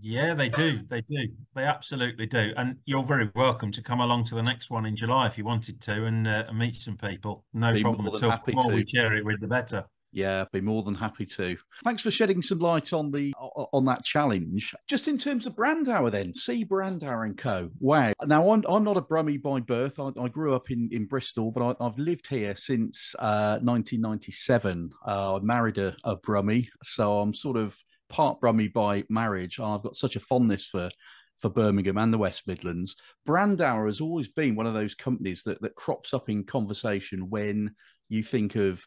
Yeah, 0.00 0.34
they 0.34 0.48
do. 0.48 0.80
They 0.88 1.00
do. 1.00 1.28
They 1.54 1.64
absolutely 1.64 2.26
do. 2.26 2.52
And 2.56 2.76
you're 2.84 3.02
very 3.02 3.30
welcome 3.34 3.72
to 3.72 3.82
come 3.82 4.00
along 4.00 4.24
to 4.24 4.34
the 4.34 4.42
next 4.42 4.70
one 4.70 4.84
in 4.86 4.96
July 4.96 5.26
if 5.26 5.38
you 5.38 5.44
wanted 5.44 5.80
to 5.82 6.04
and, 6.04 6.26
uh, 6.26 6.44
meet 6.52 6.74
some 6.74 6.96
people. 6.96 7.44
No 7.54 7.72
Be 7.72 7.82
problem 7.82 8.06
at 8.08 8.22
all. 8.22 8.30
happy 8.30 8.52
The 8.52 8.56
more 8.56 8.70
to. 8.70 8.74
we 8.74 8.86
share 8.86 9.14
it 9.14 9.24
with, 9.24 9.40
the 9.40 9.48
better. 9.48 9.84
Yeah, 10.10 10.40
I'd 10.40 10.50
be 10.52 10.60
more 10.62 10.82
than 10.82 10.94
happy 10.94 11.26
to. 11.26 11.56
Thanks 11.84 12.02
for 12.02 12.10
shedding 12.10 12.40
some 12.40 12.58
light 12.60 12.94
on 12.94 13.10
the 13.10 13.32
on 13.38 13.84
that 13.84 14.04
challenge. 14.04 14.74
Just 14.88 15.06
in 15.06 15.18
terms 15.18 15.44
of 15.46 15.54
Brandauer, 15.54 16.10
then, 16.10 16.32
C 16.32 16.64
Brandauer 16.64 17.26
and 17.26 17.36
Co. 17.36 17.68
Wow. 17.78 18.14
Now, 18.24 18.50
I'm, 18.50 18.64
I'm 18.66 18.84
not 18.84 18.96
a 18.96 19.02
Brummie 19.02 19.40
by 19.40 19.60
birth. 19.60 20.00
I, 20.00 20.10
I 20.18 20.28
grew 20.28 20.54
up 20.54 20.70
in, 20.70 20.88
in 20.92 21.04
Bristol, 21.04 21.50
but 21.50 21.76
I, 21.78 21.84
I've 21.84 21.98
lived 21.98 22.26
here 22.26 22.56
since 22.56 23.14
uh, 23.18 23.58
1997. 23.62 24.90
Uh, 25.06 25.36
I 25.36 25.40
married 25.40 25.76
a, 25.76 25.94
a 26.04 26.16
Brummie, 26.16 26.68
so 26.82 27.20
I'm 27.20 27.34
sort 27.34 27.58
of 27.58 27.76
part 28.08 28.40
Brummie 28.40 28.72
by 28.72 29.04
marriage. 29.08 29.58
Ah, 29.60 29.74
I've 29.74 29.82
got 29.82 29.96
such 29.96 30.16
a 30.16 30.20
fondness 30.20 30.64
for 30.64 30.90
for 31.38 31.48
Birmingham 31.48 31.98
and 31.98 32.12
the 32.12 32.18
West 32.18 32.48
Midlands. 32.48 32.96
Brandauer 33.26 33.86
has 33.86 34.00
always 34.00 34.28
been 34.28 34.56
one 34.56 34.66
of 34.66 34.74
those 34.74 34.94
companies 34.94 35.42
that 35.44 35.60
that 35.62 35.76
crops 35.76 36.12
up 36.12 36.28
in 36.28 36.44
conversation 36.44 37.30
when 37.30 37.74
you 38.08 38.22
think 38.22 38.56
of 38.56 38.84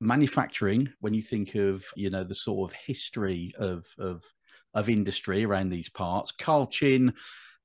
manufacturing 0.00 0.90
when 1.00 1.12
you 1.12 1.20
think 1.20 1.54
of 1.54 1.84
you 1.94 2.08
know 2.08 2.24
the 2.24 2.34
sort 2.34 2.70
of 2.70 2.76
history 2.76 3.52
of 3.58 3.84
of 3.98 4.24
of 4.72 4.88
industry 4.88 5.44
around 5.44 5.68
these 5.68 5.90
parts 5.90 6.32
Carl 6.32 6.66
Chinn 6.66 7.12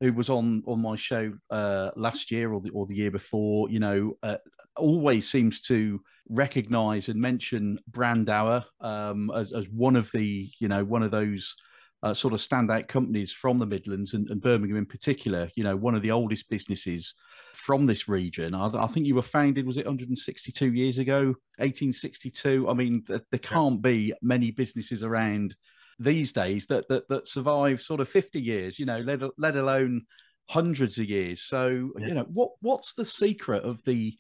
who 0.02 0.14
was 0.14 0.30
on 0.30 0.64
on 0.68 0.82
my 0.82 0.96
show 0.96 1.34
uh 1.50 1.92
last 1.96 2.32
year 2.32 2.54
or 2.54 2.62
the 2.62 2.70
or 2.72 2.86
the 2.86 2.96
year 2.96 3.12
before 3.12 3.70
you 3.70 3.80
know 3.80 4.14
uh, 4.24 4.38
always 4.78 5.30
seems 5.30 5.62
to 5.62 6.02
recognize 6.30 7.10
and 7.10 7.20
mention 7.20 7.80
brandauer 7.92 8.64
um 8.82 9.32
as, 9.36 9.54
as 9.54 9.70
one 9.70 9.96
of 9.96 10.12
the 10.12 10.50
you 10.60 10.68
know 10.68 10.84
one 10.84 11.04
of 11.04 11.12
those 11.12 11.56
uh, 12.04 12.14
sort 12.14 12.34
of 12.34 12.40
standout 12.40 12.88
companies 12.88 13.32
from 13.32 13.58
the 13.58 13.66
midlands 13.66 14.14
and, 14.14 14.30
and 14.30 14.42
birmingham 14.42 14.78
in 14.78 14.86
particular 14.86 15.50
you 15.56 15.64
know 15.64 15.76
one 15.76 15.96
of 15.96 16.02
the 16.02 16.12
oldest 16.12 16.50
businesses 16.50 17.16
from 17.56 17.86
this 17.86 18.08
region. 18.08 18.54
I, 18.54 18.68
I, 18.68 18.88
think 18.88 19.06
you 19.06 19.16
were 19.16 19.22
founded, 19.22 19.66
was 19.66 19.78
it 19.78 19.86
162 19.86 20.74
years 20.74 20.98
ago, 20.98 21.28
1862? 21.58 22.70
I 22.70 22.74
mean, 22.74 23.04
th- 23.08 23.22
there 23.32 23.40
can't 23.40 23.82
be 23.82 24.14
many 24.22 24.52
businesses 24.52 25.04
around 25.04 25.56
these 26.00 26.34
days 26.34 26.68
that 26.68 26.88
that, 26.90 27.08
that 27.10 27.28
survive 27.28 27.82
sort 27.82 28.02
of 28.02 28.10
50 28.10 28.42
years, 28.42 28.80
you 28.80 28.86
know, 28.86 29.00
let, 29.00 29.22
let 29.38 29.56
alone 29.56 30.06
hundreds 30.50 30.98
of 30.98 31.06
years. 31.06 31.42
So, 31.42 31.92
yeah. 32.00 32.08
you 32.08 32.14
know, 32.14 32.28
what 32.32 32.52
what's 32.62 32.94
the 32.94 33.06
secret 33.06 33.64
of 33.64 33.84
the 33.84 34.18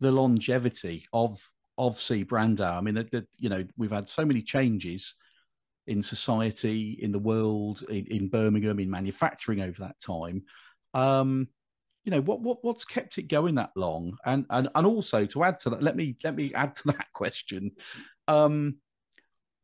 the 0.00 0.12
longevity 0.12 1.06
of 1.12 1.38
of 1.78 1.98
C 1.98 2.24
Brandauer? 2.24 2.78
I 2.78 2.80
mean, 2.80 2.94
that, 2.94 3.10
that 3.10 3.26
you 3.38 3.48
know, 3.48 3.64
we've 3.76 3.90
had 3.90 4.08
so 4.08 4.24
many 4.24 4.42
changes 4.42 5.14
in 5.86 6.02
society, 6.02 6.98
in 7.00 7.12
the 7.12 7.18
world, 7.18 7.84
in, 7.88 8.06
in 8.06 8.28
Birmingham, 8.28 8.80
in 8.80 8.90
manufacturing 8.90 9.60
over 9.60 9.82
that 9.82 10.00
time. 10.00 10.42
Um, 10.94 11.48
you 12.06 12.12
know 12.12 12.20
what 12.20 12.40
what 12.40 12.58
what's 12.62 12.84
kept 12.84 13.18
it 13.18 13.28
going 13.28 13.56
that 13.56 13.72
long 13.74 14.16
and 14.24 14.46
and 14.50 14.68
and 14.74 14.86
also 14.86 15.26
to 15.26 15.42
add 15.42 15.58
to 15.58 15.70
that 15.70 15.82
let 15.82 15.96
me 15.96 16.16
let 16.22 16.36
me 16.36 16.54
add 16.54 16.74
to 16.76 16.86
that 16.86 17.06
question 17.12 17.72
um 18.28 18.76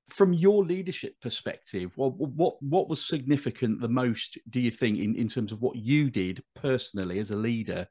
from 0.09 0.33
your 0.33 0.65
leadership 0.65 1.15
perspective 1.21 1.91
what 1.97 2.11
what 2.17 2.63
what 2.63 2.89
was 2.89 3.05
significant 3.05 3.81
the 3.81 3.89
most 3.89 4.37
do 4.51 4.61
you 4.61 4.71
think 4.71 4.99
in 4.99 5.15
in 5.17 5.29
terms 5.29 5.53
of 5.53 5.63
what 5.63 5.77
you 5.77 6.11
did 6.11 6.43
personally 6.55 7.19
as 7.19 7.31
a 7.31 7.37
leader 7.37 7.87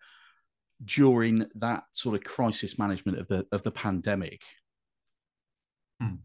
during 0.83 1.45
that 1.55 1.83
sort 1.93 2.15
of 2.15 2.23
crisis 2.23 2.77
management 2.77 3.17
of 3.17 3.27
the 3.27 3.45
of 3.51 3.63
the 3.63 3.71
pandemic 3.71 4.41
hmm. 5.99 6.15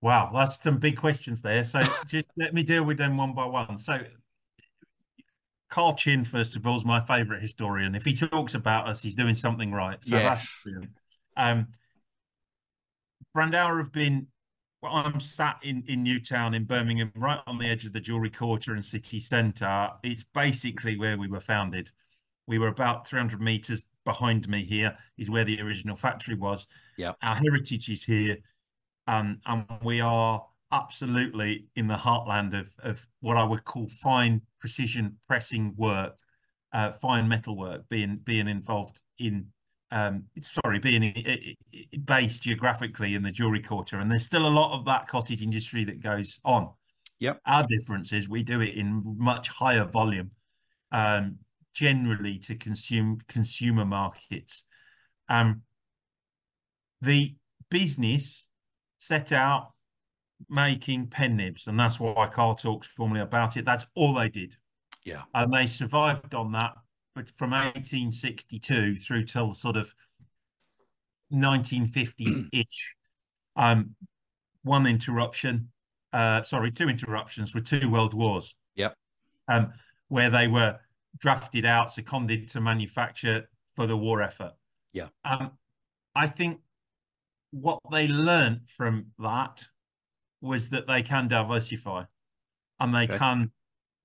wow 0.00 0.30
that's 0.34 0.62
some 0.62 0.78
big 0.78 0.96
questions 0.96 1.40
there 1.40 1.64
so 1.64 1.80
just 2.06 2.26
let 2.36 2.52
me 2.52 2.62
deal 2.62 2.84
with 2.84 2.98
them 2.98 3.16
one 3.16 3.32
by 3.32 3.44
one 3.44 3.78
so 3.78 4.00
Carl 5.70 5.94
Chinn, 5.94 6.24
first 6.24 6.56
of 6.56 6.66
all, 6.66 6.76
is 6.76 6.84
my 6.84 7.00
favourite 7.00 7.40
historian. 7.40 7.94
If 7.94 8.04
he 8.04 8.12
talks 8.12 8.54
about 8.54 8.88
us, 8.88 9.00
he's 9.02 9.14
doing 9.14 9.36
something 9.36 9.72
right. 9.72 10.04
So 10.04 10.16
yes. 10.16 10.24
that's 10.24 10.62
brilliant. 10.64 10.90
Um, 11.36 11.68
Brandauer 13.36 13.78
have 13.78 13.92
been. 13.92 14.26
Well, 14.82 14.96
I'm 14.96 15.20
sat 15.20 15.58
in 15.62 15.84
in 15.86 16.02
Newtown 16.02 16.54
in 16.54 16.64
Birmingham, 16.64 17.12
right 17.14 17.40
on 17.46 17.58
the 17.58 17.66
edge 17.66 17.84
of 17.84 17.92
the 17.92 18.00
Jewellery 18.00 18.30
Quarter 18.30 18.72
and 18.72 18.84
city 18.84 19.20
centre. 19.20 19.90
It's 20.02 20.24
basically 20.34 20.96
where 20.96 21.18
we 21.18 21.28
were 21.28 21.40
founded. 21.40 21.90
We 22.46 22.58
were 22.58 22.68
about 22.68 23.06
300 23.06 23.40
metres 23.40 23.84
behind 24.04 24.48
me. 24.48 24.64
Here 24.64 24.96
is 25.18 25.30
where 25.30 25.44
the 25.44 25.60
original 25.60 25.96
factory 25.96 26.34
was. 26.34 26.66
Yeah, 26.96 27.12
our 27.22 27.36
heritage 27.36 27.90
is 27.90 28.04
here, 28.04 28.38
um, 29.06 29.40
and 29.44 29.66
we 29.82 30.00
are 30.00 30.46
absolutely 30.72 31.66
in 31.76 31.86
the 31.86 31.96
heartland 31.96 32.58
of, 32.58 32.72
of 32.82 33.06
what 33.20 33.36
I 33.36 33.44
would 33.44 33.64
call 33.64 33.88
fine 33.88 34.40
precision 34.60 35.18
pressing 35.26 35.74
work, 35.76 36.16
uh, 36.72 36.92
fine 36.92 37.28
metal 37.28 37.56
work, 37.56 37.82
being 37.90 38.20
being 38.24 38.48
involved 38.48 39.02
in 39.18 39.48
um, 39.92 40.24
sorry, 40.40 40.78
being 40.78 41.56
based 42.04 42.42
geographically 42.42 43.14
in 43.14 43.22
the 43.22 43.30
jewelry 43.30 43.60
quarter, 43.60 43.98
and 43.98 44.10
there's 44.10 44.24
still 44.24 44.46
a 44.46 44.48
lot 44.48 44.72
of 44.78 44.84
that 44.86 45.08
cottage 45.08 45.42
industry 45.42 45.84
that 45.84 46.00
goes 46.00 46.38
on. 46.44 46.70
Yep. 47.18 47.40
Our 47.46 47.66
difference 47.66 48.12
is 48.12 48.28
we 48.28 48.42
do 48.42 48.60
it 48.60 48.74
in 48.74 49.02
much 49.18 49.48
higher 49.48 49.84
volume, 49.84 50.30
um, 50.90 51.38
generally 51.74 52.38
to 52.40 52.54
consume 52.54 53.18
consumer 53.28 53.84
markets. 53.84 54.64
Um, 55.28 55.62
the 57.02 57.34
business 57.70 58.48
set 58.98 59.32
out 59.32 59.72
making 60.48 61.08
pen 61.08 61.36
nibs, 61.36 61.66
and 61.66 61.78
that's 61.78 62.00
why 62.00 62.26
Carl 62.28 62.54
talks 62.54 62.86
formally 62.86 63.20
about 63.20 63.56
it. 63.56 63.64
That's 63.64 63.86
all 63.94 64.14
they 64.14 64.28
did. 64.28 64.56
Yeah, 65.04 65.22
and 65.34 65.52
they 65.52 65.66
survived 65.66 66.34
on 66.34 66.52
that, 66.52 66.74
from 67.28 67.50
1862 67.50 68.96
through 68.96 69.24
till 69.24 69.52
sort 69.52 69.76
of 69.76 69.94
1950s 71.32 72.48
ish. 72.52 72.94
um, 73.56 73.94
one 74.62 74.86
interruption, 74.86 75.70
uh, 76.12 76.42
sorry, 76.42 76.70
two 76.70 76.88
interruptions 76.88 77.54
were 77.54 77.60
two 77.60 77.88
world 77.88 78.14
wars. 78.14 78.54
Yep. 78.76 78.94
Um, 79.48 79.72
where 80.08 80.30
they 80.30 80.48
were 80.48 80.78
drafted 81.18 81.64
out, 81.64 81.92
seconded 81.92 82.48
to 82.50 82.60
manufacture 82.60 83.48
for 83.74 83.86
the 83.86 83.96
war 83.96 84.22
effort. 84.22 84.52
Yeah. 84.92 85.08
Um, 85.24 85.52
I 86.14 86.26
think 86.26 86.60
what 87.50 87.78
they 87.90 88.08
learned 88.08 88.62
from 88.66 89.06
that 89.18 89.66
was 90.40 90.70
that 90.70 90.86
they 90.86 91.02
can 91.02 91.28
diversify 91.28 92.04
and 92.78 92.94
they 92.94 93.04
okay. 93.04 93.18
can 93.18 93.52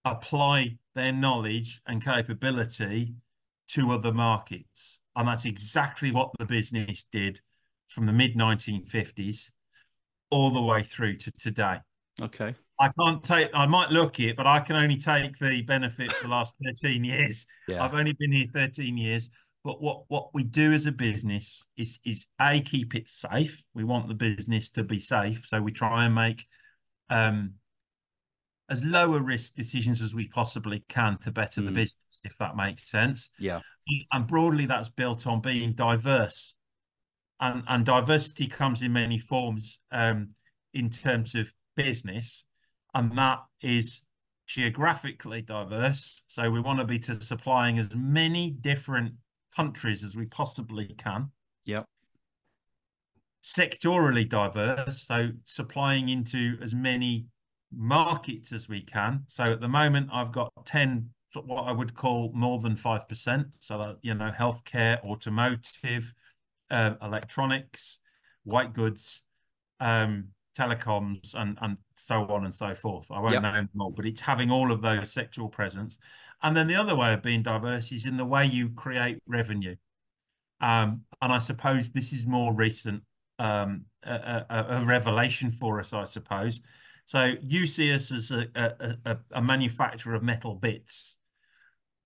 apply 0.04 0.78
their 0.96 1.12
knowledge 1.12 1.82
and 1.86 2.04
capability 2.04 3.16
to 3.70 3.92
other 3.92 4.14
markets. 4.14 5.00
And 5.16 5.28
that's 5.28 5.46
exactly 5.46 6.12
what 6.12 6.32
the 6.40 6.46
business 6.46 7.06
did 7.12 7.42
from 7.88 8.06
the 8.06 8.14
mid 8.14 8.36
1950s 8.36 9.52
all 10.30 10.50
the 10.50 10.62
way 10.62 10.84
through 10.84 11.18
to 11.18 11.32
today. 11.34 11.80
Okay. 12.22 12.56
I 12.80 12.90
can't 13.00 13.24
take, 13.24 13.50
I 13.54 13.66
might 13.66 13.90
look 13.90 14.20
it, 14.20 14.36
but 14.36 14.48
I 14.48 14.60
can 14.60 14.76
only 14.76 14.98
take 14.98 15.38
the 15.38 15.62
benefit 15.62 16.12
for 16.12 16.24
the 16.24 16.30
last 16.30 16.56
13 16.66 17.04
years. 17.04 17.46
Yeah. 17.68 17.84
I've 17.84 17.94
only 17.94 18.14
been 18.14 18.32
here 18.32 18.48
13 18.54 18.98
years. 18.98 19.30
But 19.64 19.82
what, 19.82 20.04
what 20.10 20.30
we 20.34 20.44
do 20.44 20.74
as 20.74 20.86
a 20.86 20.92
business 20.92 21.66
is 21.76 21.98
is 22.06 22.28
a 22.40 22.62
keep 22.62 22.94
it 22.94 23.10
safe. 23.10 23.64
We 23.74 23.84
want 23.84 24.08
the 24.08 24.14
business 24.14 24.70
to 24.72 24.84
be 24.84 25.00
safe, 25.00 25.46
so 25.48 25.60
we 25.60 25.72
try 25.72 26.06
and 26.06 26.14
make 26.14 26.46
um, 27.10 27.56
as 28.70 28.84
low 28.84 29.14
a 29.14 29.22
risk 29.22 29.56
decisions 29.56 30.02
as 30.02 30.16
we 30.16 30.28
possibly 30.28 30.84
can 30.90 31.18
to 31.20 31.32
better 31.32 31.62
mm. 31.62 31.66
the 31.66 31.72
business, 31.72 32.22
if 32.24 32.38
that 32.40 32.56
makes 32.56 32.90
sense. 32.90 33.30
Yeah. 33.40 33.62
And 34.12 34.26
broadly, 34.26 34.66
that's 34.66 34.90
built 34.90 35.28
on 35.28 35.42
being 35.42 35.74
diverse, 35.74 36.56
and 37.40 37.64
and 37.68 37.86
diversity 37.86 38.48
comes 38.48 38.82
in 38.82 38.94
many 38.94 39.20
forms 39.20 39.80
um, 39.92 40.30
in 40.74 40.90
terms 40.90 41.36
of 41.36 41.54
business, 41.76 42.46
and 42.96 43.16
that 43.16 43.40
is 43.62 44.02
geographically 44.48 45.44
diverse. 45.44 46.24
So 46.28 46.50
we 46.50 46.62
want 46.62 46.80
to 46.80 46.86
be 46.86 46.98
to 47.00 47.22
supplying 47.22 47.78
as 47.78 47.94
many 47.96 48.50
different 48.50 49.14
countries 49.56 50.04
as 50.04 50.16
we 50.16 50.26
possibly 50.26 50.96
can. 50.98 51.32
Yep. 51.66 51.86
Sectorally 53.44 54.28
diverse, 54.28 55.04
so 55.04 55.30
supplying 55.46 56.10
into 56.10 56.58
as 56.62 56.74
many 56.74 57.28
markets 57.76 58.52
as 58.52 58.70
we 58.70 58.82
can. 58.82 59.24
So 59.28 59.44
at 59.44 59.62
the 59.62 59.68
moment, 59.68 60.10
I've 60.12 60.32
got 60.32 60.52
10, 60.66 61.10
what 61.46 61.64
I 61.64 61.72
would 61.72 61.94
call 61.94 62.32
more 62.34 62.60
than 62.60 62.76
5%. 62.76 63.46
So, 63.60 63.78
that, 63.78 63.98
you 64.02 64.14
know, 64.14 64.32
healthcare, 64.38 65.04
automotive, 65.04 66.14
uh, 66.72 66.96
electronics, 67.02 68.00
white 68.44 68.74
goods, 68.74 69.24
um, 69.80 70.30
telecoms, 70.58 71.36
and, 71.36 71.58
and 71.62 71.78
so 71.98 72.26
on 72.28 72.46
and 72.46 72.54
so 72.54 72.74
forth. 72.76 73.12
I 73.12 73.20
won't 73.20 73.34
yep. 73.34 73.44
name 73.44 73.70
them 73.74 73.82
all, 73.82 73.92
but 73.92 74.06
it's 74.06 74.22
having 74.22 74.50
all 74.52 74.72
of 74.72 74.82
those 74.82 75.14
sectoral 75.14 75.52
presence. 75.52 75.98
And 76.42 76.56
then 76.56 76.68
the 76.68 76.76
other 76.76 76.96
way 76.96 77.14
of 77.14 77.22
being 77.22 77.44
diverse 77.44 77.92
is 77.92 78.06
in 78.06 78.18
the 78.18 78.26
way 78.26 78.46
you 78.46 78.70
create 78.70 79.20
revenue. 79.28 79.76
Um, 80.62 81.02
and 81.22 81.34
I 81.34 81.40
suppose 81.40 81.90
this 81.90 82.14
is 82.14 82.26
more 82.26 82.54
recent, 82.54 83.04
um, 83.40 83.86
a, 84.04 84.46
a, 84.50 84.66
a, 84.70 84.86
revelation 84.86 85.52
for 85.52 85.80
us, 85.80 85.92
I 85.92 86.06
suppose. 86.06 86.62
So 87.06 87.34
you 87.42 87.68
see 87.68 87.94
us 87.94 88.12
as 88.12 88.32
a, 88.32 88.48
a, 88.56 88.96
a, 89.06 89.18
a 89.34 89.42
manufacturer 89.42 90.16
of 90.16 90.24
metal 90.24 90.56
bits. 90.56 91.18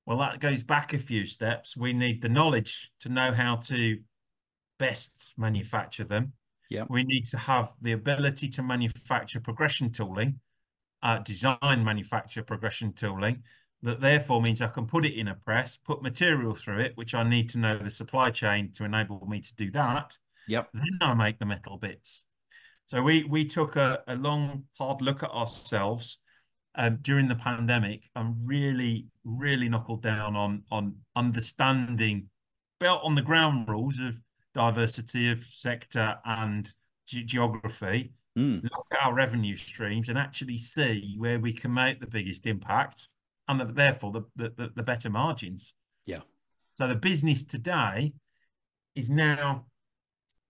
Well, 0.06 0.18
that 0.20 0.40
goes 0.40 0.64
back 0.64 0.94
a 0.94 1.00
few 1.00 1.26
steps. 1.26 1.78
We 1.78 1.94
need 1.94 2.22
the 2.22 2.30
knowledge 2.30 2.92
to 3.02 3.10
know 3.10 3.32
how 3.32 3.58
to 3.58 4.00
best 4.78 5.34
manufacture 5.38 6.04
them. 6.04 6.34
Yeah. 6.70 6.86
We 6.90 7.04
need 7.04 7.26
to 7.28 7.38
have 7.38 7.72
the 7.82 7.94
ability 7.94 8.50
to 8.50 8.64
manufacture 8.64 9.40
progression 9.40 9.92
tooling, 9.92 10.40
uh, 11.02 11.20
design 11.20 11.84
manufacture 11.84 12.44
progression 12.44 12.94
tooling. 12.94 13.44
That 13.82 14.02
therefore 14.02 14.42
means 14.42 14.62
I 14.62 14.68
can 14.68 14.86
put 14.86 15.06
it 15.06 15.18
in 15.18 15.30
a 15.30 15.36
press, 15.36 15.78
put 15.78 16.04
material 16.04 16.54
through 16.54 16.80
it, 16.80 16.98
which 16.98 17.16
I 17.16 17.24
need 17.24 17.50
to 17.50 17.58
know 17.58 17.78
the 17.78 17.90
supply 17.90 18.30
chain 18.30 18.72
to 18.74 18.84
enable 18.84 19.26
me 19.26 19.40
to 19.40 19.56
do 19.56 19.72
that. 19.72 20.18
Yep. 20.48 20.70
Then 20.74 20.98
I 21.02 21.14
make 21.14 21.40
the 21.40 21.46
metal 21.46 21.78
bits. 21.78 22.26
So 22.90 23.04
we 23.04 23.24
we 23.24 23.46
took 23.46 23.76
a, 23.76 24.02
a 24.08 24.16
long, 24.16 24.64
hard 24.80 25.04
look 25.04 25.22
at 25.22 25.30
ourselves 25.30 26.18
um, 26.74 26.98
during 27.04 27.28
the 27.28 27.36
pandemic 27.36 28.10
and 28.16 28.36
really, 28.44 29.06
really 29.24 29.70
knuckled 29.70 30.02
down 30.02 30.36
on 30.36 30.64
on 30.72 30.96
understanding 31.16 32.30
built 32.80 33.02
on 33.04 33.14
the 33.14 33.22
ground 33.22 33.70
rules 33.70 34.00
of 34.00 34.20
diversity 34.56 35.30
of 35.30 35.44
sector 35.44 36.18
and 36.26 36.74
ge 37.06 37.28
geography. 37.28 38.14
Mm. 38.36 38.64
Look 38.64 38.88
at 38.92 39.06
our 39.06 39.14
revenue 39.14 39.56
streams 39.56 40.10
and 40.10 40.18
actually 40.18 40.58
see 40.58 41.14
where 41.20 41.40
we 41.40 41.54
can 41.54 41.72
make 41.72 42.00
the 42.00 42.08
biggest 42.08 42.48
impact 42.48 43.08
and 43.48 43.60
the, 43.60 43.66
therefore 43.66 44.14
the, 44.14 44.24
the 44.36 44.72
the 44.76 44.84
better 44.84 45.12
margins. 45.12 45.76
Yeah. 46.08 46.22
So 46.74 46.88
the 46.88 46.96
business 46.96 47.44
today 47.44 48.14
is 48.96 49.12
now 49.12 49.66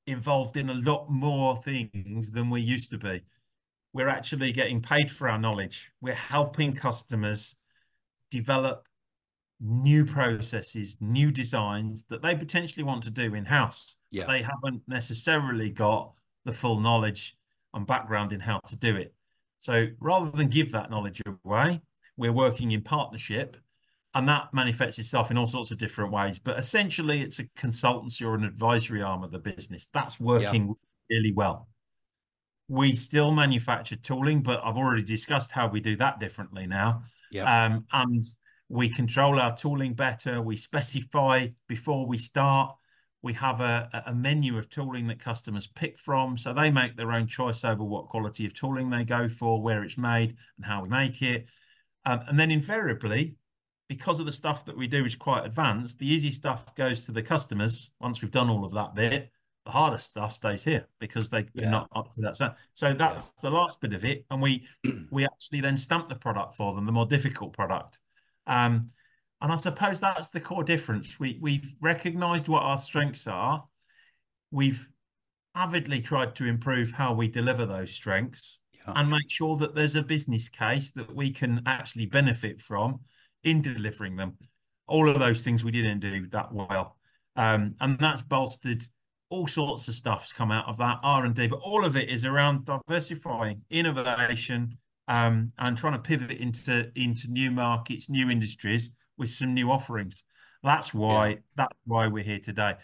involved 0.10 0.58
in 0.58 0.69
a 0.69 0.74
lot 0.74 1.10
more 1.10 1.56
things 1.58 2.32
than 2.32 2.50
we 2.50 2.62
used 2.62 2.89
to 2.91 2.98
be. 2.98 3.22
We're 3.93 4.10
actually 4.10 4.52
getting 4.52 4.82
paid 4.82 5.10
for 5.10 5.30
our 5.30 5.39
knowledge. 5.39 5.91
We're 6.02 6.13
helping 6.13 6.74
customers 6.74 7.56
develop 8.30 8.88
new 9.60 10.06
processes, 10.06 10.98
new 11.00 11.32
designs 11.32 12.06
that 12.10 12.22
they 12.22 12.36
potentially 12.36 12.84
want 12.84 13.04
to 13.04 13.12
do 13.12 13.36
in 13.36 13.45
house. 13.45 13.95
Yeah. 14.12 14.26
They 14.28 14.41
haven't 14.41 14.84
necessarily 14.88 15.69
got 15.69 16.13
the 16.45 16.54
full 16.54 16.80
knowledge 16.80 17.36
and 17.74 17.86
background 17.86 18.32
in 18.32 18.39
how 18.39 18.60
to 18.67 18.76
do 18.76 18.95
it. 18.95 19.13
So 19.60 19.88
rather 20.00 20.32
than 20.32 20.48
give 20.48 20.72
that 20.72 20.89
knowledge 20.89 21.22
away, 21.43 21.82
we're 22.15 22.32
working 22.32 22.72
in 22.72 22.82
partnership 22.82 23.58
and 24.13 24.28
that 24.28 24.54
manifests 24.54 25.00
itself 25.00 25.30
in 25.30 25.38
all 25.38 25.48
sorts 25.48 25.72
of 25.72 25.78
different 25.78 26.12
ways. 26.12 26.39
But 26.39 26.58
essentially, 26.58 27.22
it's 27.22 27.39
a 27.39 27.45
consultancy 27.58 28.26
or 28.26 28.36
an 28.36 28.43
advisory 28.43 29.02
arm 29.02 29.24
of 29.24 29.32
the 29.32 29.39
business 29.39 29.88
that's 29.93 30.19
working 30.19 30.67
yeah. 30.67 31.17
really 31.17 31.32
well. 31.32 31.67
We 32.67 32.95
still 32.95 33.32
manufacture 33.32 33.95
tooling, 33.95 34.41
but 34.41 34.62
I've 34.63 34.78
already 34.78 35.04
discussed 35.04 35.52
how 35.52 35.67
we 35.67 35.80
do 35.80 35.95
that 35.98 36.19
differently 36.19 36.67
now. 36.67 37.04
Yeah. 37.32 37.65
Um, 37.65 37.86
and 37.91 38.26
we 38.67 38.89
control 38.89 39.39
our 39.39 39.56
tooling 39.56 39.93
better. 39.93 40.41
We 40.41 40.56
specify 40.56 41.48
before 41.67 42.08
we 42.08 42.17
start. 42.17 42.76
We 43.22 43.34
have 43.34 43.60
a, 43.60 44.04
a 44.06 44.13
menu 44.13 44.58
of 44.58 44.69
tooling 44.69 45.08
that 45.08 45.19
customers 45.19 45.67
pick 45.67 46.00
from, 46.00 46.38
so 46.38 46.54
they 46.54 46.72
make 46.72 46.95
their 46.95 47.12
own 47.12 47.28
choice 47.28 47.65
over 47.65 47.84
what 47.84 48.08
quality 48.08 48.45
of 48.45 48.54
tooling 48.54 48.89
they 48.89 49.04
go 49.04 49.28
for, 49.28 49.62
where 49.62 49.84
it's 49.84 49.98
made, 49.98 50.38
and 50.58 50.65
how 50.65 50.84
we 50.84 50.89
make 50.89 51.22
it. 51.22 51.48
Um, 52.06 52.22
and 52.28 52.39
then 52.39 52.50
invariably, 52.50 53.36
because 53.89 54.19
of 54.19 54.25
the 54.28 54.32
stuff 54.32 54.63
that 54.65 54.78
we 54.78 54.88
do 54.88 55.04
is 55.04 55.15
quite 55.15 55.45
advanced, 55.45 55.97
the 55.97 56.08
easy 56.08 56.32
stuff 56.32 56.73
goes 56.75 57.06
to 57.08 57.12
the 57.12 57.23
customers 57.23 57.89
once 57.99 58.21
we've 58.21 58.32
done 58.32 58.49
all 58.49 58.63
of 58.63 58.71
that 58.73 58.93
bit. 58.93 59.32
The 59.65 59.71
harder 59.71 59.97
stuff 59.97 60.32
stays 60.32 60.63
here 60.63 60.88
because 60.99 61.30
they, 61.30 61.45
Yeah. 61.54 61.71
not 61.71 61.89
up 61.93 62.12
to 62.13 62.21
that. 62.21 62.36
So, 62.38 62.54
so 62.73 62.93
that's 62.93 63.34
the 63.41 63.49
last 63.49 63.82
bit 63.82 63.93
of 63.93 64.06
it, 64.06 64.25
and 64.30 64.41
we 64.41 64.67
we 65.12 65.25
actually 65.25 65.62
then 65.62 65.75
stamp 65.75 66.08
the 66.08 66.15
product 66.15 66.56
for 66.56 66.73
them, 66.75 66.86
the 66.86 66.91
more 66.91 67.08
difficult 67.08 67.54
product. 67.54 67.99
Um, 68.47 68.91
and 69.41 69.52
I 69.52 69.56
suppose 69.56 69.99
that's 69.99 70.30
the 70.30 70.39
core 70.39 70.63
difference. 70.63 71.19
We 71.19 71.39
we've 71.41 71.75
recognised 71.82 72.47
what 72.47 72.62
our 72.63 72.78
strengths 72.78 73.25
are. 73.28 73.65
We've 74.52 74.88
avidly 75.56 76.02
tried 76.02 76.36
to 76.36 76.45
improve 76.45 76.91
how 76.91 77.13
we 77.13 77.28
deliver 77.28 77.65
those 77.65 77.91
strengths 77.91 78.60
Yeah. 78.73 78.93
and 78.95 79.10
make 79.10 79.30
sure 79.30 79.58
that 79.58 79.73
there's 79.73 79.95
a 79.95 80.04
business 80.04 80.47
case 80.47 80.91
that 80.91 81.13
we 81.13 81.32
can 81.32 81.63
actually 81.65 82.06
benefit 82.06 82.62
from 82.62 82.99
in 83.43 83.62
delivering 83.62 84.15
them. 84.15 84.38
All 84.88 85.10
of 85.10 85.19
those 85.19 85.41
things 85.41 85.63
we 85.63 85.71
didn't 85.71 85.99
do 85.99 86.28
that 86.28 86.52
well, 86.52 86.97
um, 87.36 87.75
and 87.80 87.97
that's 87.99 88.21
bolstered 88.21 88.86
all 89.30 89.47
sorts 89.47 89.88
of 89.88 89.93
stuff's 89.93 90.34
come 90.34 90.52
out 90.52 90.67
of 90.67 90.78
that 90.78 90.99
R 91.04 91.23
and 91.25 91.36
D. 91.36 91.45
But 91.47 91.60
all 91.60 91.86
of 91.86 91.95
it 91.95 92.10
is 92.10 92.25
around 92.25 92.65
diversifying, 92.65 93.62
innovation, 93.69 94.78
um, 95.08 95.52
and 95.60 95.78
trying 95.78 95.93
to 95.93 95.99
pivot 95.99 96.32
into 96.32 96.91
into 96.95 97.28
new 97.28 97.52
markets, 97.52 98.10
new 98.10 98.30
industries 98.30 98.89
with 99.17 99.30
some 99.30 99.54
new 99.54 99.69
offerings. 99.71 100.23
That's 100.63 100.93
why 100.93 101.28
Yeah. 101.30 101.36
that's 101.56 101.78
why 101.86 102.08
we're 102.08 102.23
here 102.23 102.39
today, 102.39 102.75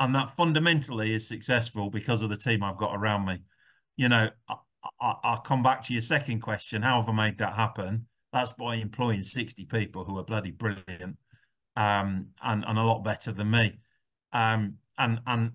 and 0.00 0.14
that 0.16 0.36
fundamentally 0.36 1.14
is 1.14 1.28
successful 1.28 1.88
because 1.88 2.22
of 2.22 2.30
the 2.30 2.36
team 2.36 2.64
I've 2.64 2.76
got 2.78 2.96
around 2.96 3.24
me. 3.24 3.38
You 3.96 4.08
know, 4.08 4.30
I, 4.48 4.56
I, 5.00 5.14
I'll 5.22 5.40
come 5.40 5.62
back 5.62 5.82
to 5.82 5.92
your 5.92 6.02
second 6.02 6.40
question. 6.40 6.82
How 6.82 7.00
have 7.00 7.08
I 7.08 7.12
made 7.12 7.38
that 7.38 7.54
happen? 7.54 8.06
That's 8.32 8.52
by 8.54 8.76
employing 8.76 9.22
60 9.22 9.66
people 9.66 10.04
who 10.04 10.18
are 10.18 10.24
bloody 10.24 10.50
brilliant 10.50 11.18
um, 11.76 12.28
and, 12.42 12.64
and 12.66 12.78
a 12.78 12.82
lot 12.82 13.04
better 13.04 13.32
than 13.32 13.50
me. 13.50 13.78
Um, 14.32 14.74
and, 14.98 15.20
and, 15.26 15.52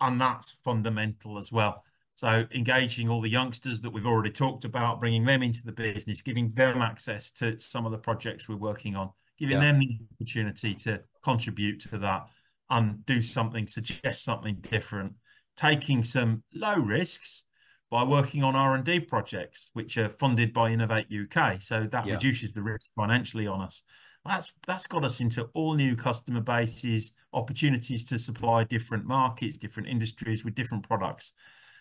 and 0.00 0.20
that's 0.20 0.56
fundamental 0.64 1.38
as 1.38 1.50
well. 1.50 1.82
So 2.14 2.46
engaging 2.52 3.08
all 3.08 3.20
the 3.20 3.30
youngsters 3.30 3.80
that 3.82 3.90
we've 3.90 4.06
already 4.06 4.30
talked 4.30 4.64
about, 4.64 5.00
bringing 5.00 5.24
them 5.24 5.42
into 5.42 5.62
the 5.64 5.72
business, 5.72 6.22
giving 6.22 6.52
them 6.52 6.82
access 6.82 7.30
to 7.32 7.58
some 7.60 7.86
of 7.86 7.92
the 7.92 7.98
projects 7.98 8.48
we're 8.48 8.56
working 8.56 8.96
on, 8.96 9.10
giving 9.38 9.56
Yeah. 9.56 9.72
them 9.72 9.80
the 9.80 9.98
opportunity 10.14 10.74
to 10.74 11.02
contribute 11.22 11.80
to 11.82 11.98
that 11.98 12.26
and 12.70 13.04
do 13.06 13.20
something, 13.22 13.66
suggest 13.66 14.24
something 14.24 14.56
different, 14.60 15.14
taking 15.56 16.04
some 16.04 16.42
low 16.52 16.74
risks 16.74 17.44
by 17.90 18.02
working 18.04 18.42
on 18.42 18.54
R&D 18.54 19.00
projects, 19.00 19.70
which 19.72 19.96
are 19.96 20.10
funded 20.10 20.52
by 20.52 20.70
Innovate 20.70 21.06
UK. 21.10 21.60
So 21.62 21.86
that 21.90 22.06
Yeah. 22.06 22.14
reduces 22.14 22.52
the 22.52 22.62
risk 22.62 22.90
financially 22.94 23.46
on 23.46 23.60
us. 23.62 23.82
That's 24.24 24.52
that's 24.66 24.86
got 24.86 25.04
us 25.04 25.20
into 25.20 25.44
all 25.54 25.74
new 25.74 25.96
customer 25.96 26.40
bases, 26.40 27.12
opportunities 27.32 28.04
to 28.06 28.18
supply 28.18 28.64
different 28.64 29.06
markets, 29.06 29.56
different 29.56 29.88
industries 29.88 30.44
with 30.44 30.54
different 30.54 30.86
products. 30.86 31.32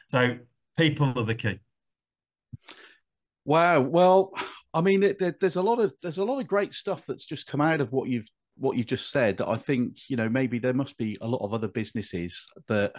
So 0.10 0.38
people 0.78 1.18
are 1.20 1.26
the 1.26 1.36
key. 1.36 1.60
Wow. 3.44 3.82
Well, 3.82 4.34
I 4.74 4.82
mean, 4.82 5.04
it, 5.04 5.20
there, 5.20 5.36
there's 5.40 5.56
a 5.56 5.62
lot 5.62 5.80
of 5.80 5.94
there's 6.02 6.20
a 6.20 6.24
lot 6.24 6.40
of 6.40 6.48
great 6.48 6.74
stuff 6.74 7.06
that's 7.06 7.26
just 7.26 7.48
come 7.48 7.62
out 7.62 7.82
of 7.82 7.92
what 7.92 8.08
you've 8.08 8.30
what 8.56 8.78
you've 8.78 8.86
just 8.88 9.10
said. 9.10 9.38
That 9.38 9.48
I 9.48 9.58
think 9.58 10.10
you 10.10 10.16
know 10.16 10.30
maybe 10.30 10.60
there 10.60 10.74
must 10.74 10.98
be 10.98 11.18
a 11.22 11.28
lot 11.28 11.42
of 11.44 11.54
other 11.54 11.68
businesses 11.68 12.46
that 12.70 12.94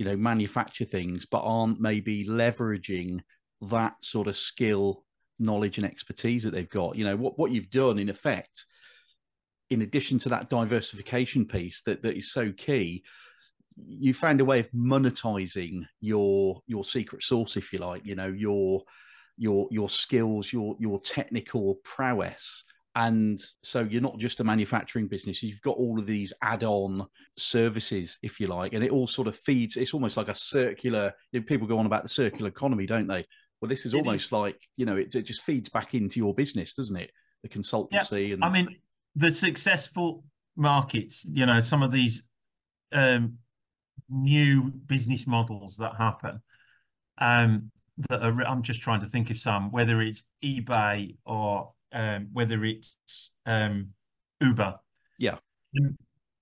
you 0.00 0.06
know 0.06 0.16
manufacture 0.16 0.86
things 0.86 1.26
but 1.26 1.42
aren't 1.44 1.78
maybe 1.78 2.24
leveraging 2.24 3.20
that 3.60 4.02
sort 4.02 4.28
of 4.28 4.36
skill, 4.36 5.04
knowledge, 5.38 5.76
and 5.76 5.86
expertise 5.86 6.42
that 6.42 6.52
they've 6.52 6.70
got. 6.70 6.96
You 6.96 7.04
know 7.04 7.16
what 7.16 7.38
what 7.38 7.50
you've 7.50 7.68
done 7.68 7.98
in 7.98 8.08
effect, 8.08 8.64
in 9.68 9.82
addition 9.82 10.18
to 10.20 10.30
that 10.30 10.48
diversification 10.48 11.44
piece 11.44 11.82
that 11.82 12.02
that 12.02 12.16
is 12.16 12.32
so 12.32 12.50
key. 12.50 13.04
You 13.76 14.14
found 14.14 14.40
a 14.40 14.44
way 14.44 14.60
of 14.60 14.72
monetizing 14.72 15.82
your 16.00 16.62
your 16.66 16.82
secret 16.82 17.22
source 17.22 17.58
if 17.58 17.70
you 17.70 17.78
like. 17.78 18.06
You 18.06 18.14
know 18.14 18.28
your 18.28 18.82
your 19.36 19.68
your 19.70 19.90
skills, 19.90 20.50
your 20.50 20.76
your 20.80 20.98
technical 21.00 21.74
prowess. 21.84 22.64
And 23.00 23.40
so 23.62 23.80
you're 23.80 24.02
not 24.02 24.18
just 24.18 24.40
a 24.40 24.44
manufacturing 24.44 25.08
business, 25.08 25.42
you've 25.42 25.62
got 25.62 25.76
all 25.78 25.98
of 25.98 26.06
these 26.06 26.34
add-on 26.42 27.06
services, 27.36 28.18
if 28.22 28.38
you 28.38 28.46
like, 28.46 28.74
and 28.74 28.84
it 28.84 28.90
all 28.90 29.06
sort 29.06 29.28
of 29.28 29.36
feeds, 29.36 29.76
it's 29.76 29.94
almost 29.94 30.18
like 30.18 30.28
a 30.28 30.34
circular, 30.34 31.12
you 31.32 31.40
know, 31.40 31.46
people 31.46 31.66
go 31.66 31.78
on 31.78 31.86
about 31.86 32.02
the 32.02 32.10
circular 32.10 32.48
economy, 32.48 32.86
don't 32.86 33.06
they? 33.06 33.24
Well, 33.60 33.70
this 33.70 33.86
is 33.86 33.94
It 33.94 33.98
almost 33.98 34.32
like, 34.32 34.58
you 34.76 34.84
know, 34.84 34.96
it, 34.96 35.14
it 35.14 35.22
just 35.22 35.42
feeds 35.42 35.70
back 35.70 35.94
into 35.94 36.20
your 36.20 36.34
business, 36.34 36.74
doesn't 36.74 36.96
it? 36.96 37.10
The 37.42 37.48
consultancy 37.48 38.34
and 38.34 38.44
I 38.44 38.50
mean, 38.50 38.76
the 39.16 39.30
successful 39.30 40.24
markets, 40.56 41.26
you 41.30 41.46
know, 41.46 41.60
some 41.60 41.82
of 41.82 41.92
these 41.92 42.22
um, 42.92 43.38
new 44.10 44.72
business 44.86 45.26
models 45.26 45.76
that 45.76 45.92
happen. 45.96 46.42
Um, 47.16 47.70
that 48.08 48.22
are, 48.22 48.46
I'm 48.46 48.62
just 48.62 48.80
trying 48.82 49.00
to 49.00 49.06
think 49.06 49.30
of 49.30 49.38
some, 49.38 49.70
whether 49.70 50.00
it's 50.00 50.22
eBay 50.42 51.16
or 51.24 51.72
um, 51.92 52.28
whether 52.32 52.64
it's 52.64 52.96
um, 53.46 53.88
Uber. 54.40 54.78
Yeah. 55.18 55.38
And 55.74 55.96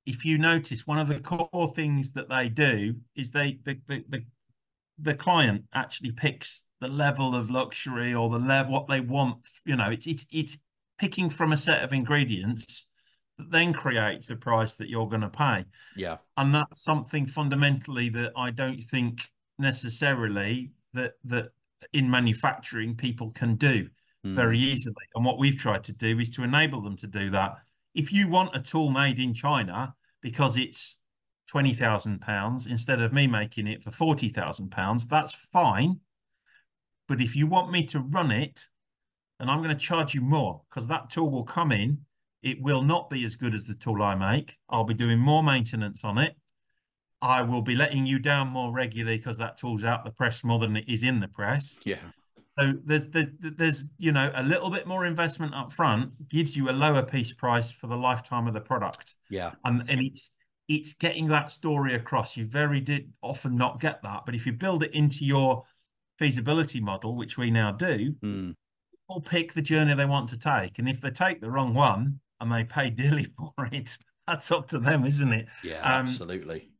if 0.06 0.24
you 0.24 0.38
notice, 0.38 0.87
one 0.87 0.98
of 0.98 1.08
the 1.08 1.20
core 1.20 1.72
things 1.74 2.12
that 2.12 2.28
they 2.28 2.48
do 2.48 2.96
is 3.14 3.30
they 3.30 3.58
the 3.64 3.78
the, 3.87 4.04
the 4.08 4.24
the 5.00 5.14
client 5.14 5.64
actually 5.72 6.12
picks 6.12 6.64
the 6.80 6.88
level 6.88 7.34
of 7.34 7.50
luxury 7.50 8.14
or 8.14 8.28
the 8.30 8.38
level 8.38 8.72
what 8.72 8.88
they 8.88 9.00
want. 9.00 9.38
You 9.64 9.76
know, 9.76 9.90
it's 9.90 10.06
it's 10.06 10.26
it's 10.30 10.58
picking 10.98 11.30
from 11.30 11.52
a 11.52 11.56
set 11.56 11.84
of 11.84 11.92
ingredients 11.92 12.87
that 13.38 13.50
then 13.52 13.72
creates 13.72 14.26
the 14.26 14.37
price 14.37 14.74
that 14.74 14.88
you're 14.88 15.08
going 15.08 15.20
to 15.20 15.28
pay. 15.28 15.64
yeah, 15.94 16.16
And 16.37 16.52
that's 16.54 16.82
something 16.82 17.26
fundamentally 17.26 18.08
that 18.08 18.32
I 18.37 18.50
don't 18.50 18.82
think 18.82 19.22
necessarily 19.58 20.72
that 20.94 21.12
that 21.24 21.50
in 21.92 22.11
manufacturing 22.11 22.96
people 22.96 23.30
can 23.30 23.54
do 23.54 23.88
mm. 24.24 24.35
very 24.35 24.59
easily. 24.59 24.94
And 25.14 25.24
what 25.24 25.38
we've 25.38 25.57
tried 25.57 25.85
to 25.85 25.92
do 25.92 26.18
is 26.18 26.31
to 26.31 26.42
enable 26.42 26.81
them 26.83 26.96
to 26.96 27.07
do 27.07 27.31
that. 27.31 27.57
If 27.94 28.12
you 28.12 28.28
want 28.28 28.57
a 28.57 28.61
tool 28.61 28.90
made 28.90 29.18
in 29.18 29.35
China 29.35 29.94
because 30.20 30.57
it's 30.57 30.98
twenty 31.48 31.74
thousand 31.74 32.20
pounds 32.20 32.66
instead 32.66 33.00
of 33.00 33.12
me 33.12 33.26
making 33.26 33.66
it 33.66 33.83
for 33.83 33.90
forty 33.90 34.28
thousand 34.28 34.70
pounds, 34.70 35.07
that's 35.07 35.35
fine. 35.35 36.00
But 37.09 37.20
if 37.20 37.35
you 37.35 37.46
want 37.46 37.70
me 37.70 37.85
to 37.87 38.00
run 38.00 38.31
it, 38.31 38.66
then 39.38 39.48
I'm 39.48 39.62
going 39.62 39.76
to 39.76 39.83
charge 39.83 40.14
you 40.14 40.20
more 40.20 40.62
because 40.68 40.88
that 40.88 41.11
tool 41.11 41.31
will 41.31 41.44
come 41.44 41.72
in. 41.72 42.00
It 42.42 42.61
will 42.61 42.83
not 42.83 43.11
be 43.11 43.24
as 43.24 43.35
good 43.35 43.54
as 43.54 43.64
the 43.64 43.74
tool 43.74 44.02
I 44.02 44.14
make. 44.14 44.59
I'll 44.68 44.85
be 44.85 44.94
doing 44.94 45.18
more 45.18 45.42
maintenance 45.42 46.04
on 46.04 46.18
it. 46.18 46.37
I 47.20 47.42
will 47.42 47.62
be 47.62 47.74
letting 47.74 48.07
you 48.07 48.18
down 48.18 48.48
more 48.48 48.72
regularly 48.72 49.16
because 49.16 49.38
that 49.38 49.57
tool's 49.59 49.85
out 49.85 50.04
the 50.04 50.12
press 50.12 50.44
more 50.44 50.59
than 50.59 50.76
it 50.76 50.85
is 50.87 51.02
in 51.02 51.18
the 51.18 51.26
press. 51.26 51.81
Yeah. 51.85 51.96
So 52.59 52.75
there's, 52.85 53.09
there's 53.11 53.29
there's 53.40 53.85
you 53.99 54.11
know 54.11 54.31
a 54.35 54.42
little 54.42 54.71
bit 54.71 54.87
more 54.87 55.07
investment 55.07 55.55
up 55.55 55.73
front 55.73 56.29
gives 56.29 56.57
you 56.57 56.68
a 56.71 56.73
lower 56.73 57.03
piece 57.03 57.33
price 57.33 57.71
for 57.71 57.87
the 57.87 57.97
lifetime 57.97 58.49
of 58.49 58.55
the 58.55 58.61
product. 58.61 59.14
Yeah. 59.31 59.53
And 59.64 59.88
and 59.88 60.01
it's 60.01 60.33
it's 60.68 60.92
getting 60.92 61.29
that 61.29 61.51
story 61.51 61.94
across. 61.94 62.37
You 62.37 62.47
very 62.47 62.81
did 62.81 63.12
often 63.23 63.57
not 63.57 63.81
get 63.81 64.03
that, 64.03 64.25
but 64.27 64.35
if 64.35 64.44
you 64.44 64.53
build 64.53 64.83
it 64.83 64.92
into 64.92 65.25
your 65.25 65.64
feasibility 66.18 66.81
model, 66.81 67.16
which 67.16 67.38
we 67.38 67.51
now 67.51 67.73
do, 67.73 68.14
mm. 68.23 68.55
people 68.92 69.21
pick 69.21 69.55
the 69.55 69.62
journey 69.62 69.94
they 69.94 70.05
want 70.05 70.29
to 70.31 70.38
take, 70.38 70.79
and 70.79 70.88
if 70.88 71.01
they 71.01 71.11
take 71.11 71.40
the 71.40 71.51
wrong 71.51 71.75
one 71.75 72.21
and 72.40 72.53
they 72.53 72.64
pay 72.64 72.90
dearly 72.90 73.25
for 73.25 73.68
it, 73.73 73.97
that's 74.27 74.51
up 74.51 74.68
to 74.68 74.79
them, 74.79 75.05
isn't 75.05 75.33
it? 75.33 75.47
Yeah, 75.64 75.81
um, 75.81 76.07
absolutely. 76.07 76.71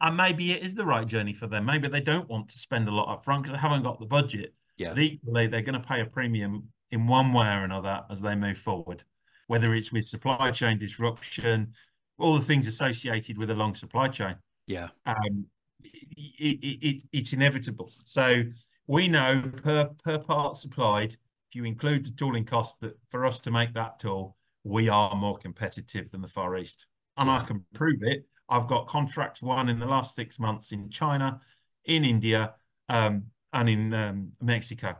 And 0.00 0.16
maybe 0.16 0.52
it 0.52 0.62
is 0.62 0.74
the 0.74 0.86
right 0.86 1.06
journey 1.06 1.34
for 1.34 1.46
them. 1.46 1.66
Maybe 1.66 1.88
they 1.88 2.00
don't 2.00 2.28
want 2.28 2.48
to 2.48 2.58
spend 2.58 2.88
a 2.88 2.94
lot 2.94 3.12
up 3.12 3.24
front 3.24 3.42
because 3.42 3.56
they 3.56 3.60
haven't 3.60 3.82
got 3.82 4.00
the 4.00 4.06
budget. 4.06 4.54
Yeah. 4.76 4.90
But 4.90 4.98
equally, 5.00 5.46
they're 5.46 5.62
going 5.62 5.80
to 5.80 5.86
pay 5.86 6.00
a 6.00 6.06
premium 6.06 6.68
in 6.90 7.06
one 7.06 7.32
way 7.32 7.46
or 7.46 7.64
another 7.64 8.04
as 8.10 8.20
they 8.20 8.34
move 8.34 8.58
forward, 8.58 9.04
whether 9.46 9.74
it's 9.74 9.92
with 9.92 10.04
supply 10.04 10.50
chain 10.50 10.78
disruption, 10.78 11.72
all 12.18 12.38
the 12.38 12.44
things 12.44 12.66
associated 12.66 13.38
with 13.38 13.50
a 13.50 13.54
long 13.54 13.74
supply 13.74 14.08
chain. 14.08 14.36
Yeah. 14.66 14.88
Um, 15.06 15.46
it, 15.82 16.58
it, 16.62 16.86
it, 16.86 17.02
it's 17.12 17.32
inevitable. 17.32 17.90
So 18.04 18.44
we 18.86 19.08
know 19.08 19.50
per 19.62 19.90
per 20.04 20.18
part 20.18 20.56
supplied, 20.56 21.12
if 21.12 21.54
you 21.54 21.64
include 21.64 22.04
the 22.04 22.10
tooling 22.10 22.44
cost 22.44 22.80
that 22.80 22.98
for 23.10 23.24
us 23.24 23.40
to 23.40 23.50
make 23.50 23.74
that 23.74 23.98
tool, 23.98 24.36
we 24.64 24.88
are 24.88 25.14
more 25.14 25.36
competitive 25.36 26.10
than 26.10 26.22
the 26.22 26.28
Far 26.28 26.56
East. 26.56 26.86
And. 27.16 27.30
I 27.30 27.40
can 27.44 27.64
prove 27.74 28.02
it. 28.02 28.26
I've 28.48 28.66
got 28.66 28.88
contracts 28.88 29.40
won 29.40 29.68
in 29.68 29.78
the 29.78 29.86
last 29.86 30.14
six 30.14 30.38
months 30.38 30.72
in 30.72 30.90
China, 30.90 31.40
in 31.84 32.04
India, 32.04 32.54
um, 32.88 33.24
and 33.54 33.68
in 33.68 33.94
um, 33.94 34.32
Mexico. 34.42 34.96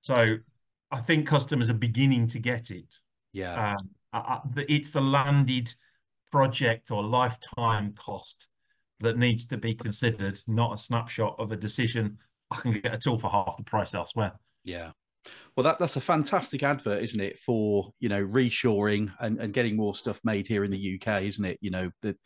So 0.00 0.36
I 0.90 0.98
think 0.98 1.26
customers 1.26 1.70
are 1.70 1.74
beginning 1.74 2.26
to 2.28 2.38
get 2.38 2.70
it. 2.70 2.96
Yeah. 3.32 3.72
Um, 3.72 3.90
I, 4.12 4.18
I, 4.18 4.40
it's 4.68 4.90
the 4.90 5.00
landed 5.00 5.72
project 6.30 6.90
or 6.90 7.02
lifetime 7.02 7.94
cost 7.96 8.48
that 9.00 9.16
needs 9.16 9.46
to 9.46 9.56
be 9.56 9.74
considered, 9.74 10.40
not 10.46 10.74
a 10.74 10.76
snapshot 10.76 11.36
of 11.38 11.52
a 11.52 11.56
decision. 11.56 12.18
I 12.50 12.56
can 12.56 12.72
get 12.72 12.94
a 12.94 12.98
tool 12.98 13.18
for 13.18 13.30
half 13.30 13.56
the 13.56 13.64
price 13.64 13.94
elsewhere. 13.94 14.32
Yeah. 14.64 14.90
Well, 15.56 15.64
that, 15.64 15.78
that's 15.78 15.96
a 15.96 16.00
fantastic 16.00 16.62
advert, 16.62 17.02
isn't 17.02 17.20
it, 17.20 17.38
for 17.38 17.90
you 17.98 18.08
know 18.08 18.24
reshoring 18.24 19.12
and, 19.20 19.40
and 19.40 19.52
getting 19.52 19.76
more 19.76 19.94
stuff 19.94 20.20
made 20.24 20.46
here 20.46 20.64
in 20.64 20.70
the 20.70 21.00
UK, 21.00 21.22
isn't 21.22 21.44
it? 21.44 21.58
You 21.60 21.70
know 21.70 21.90
that 22.02 22.16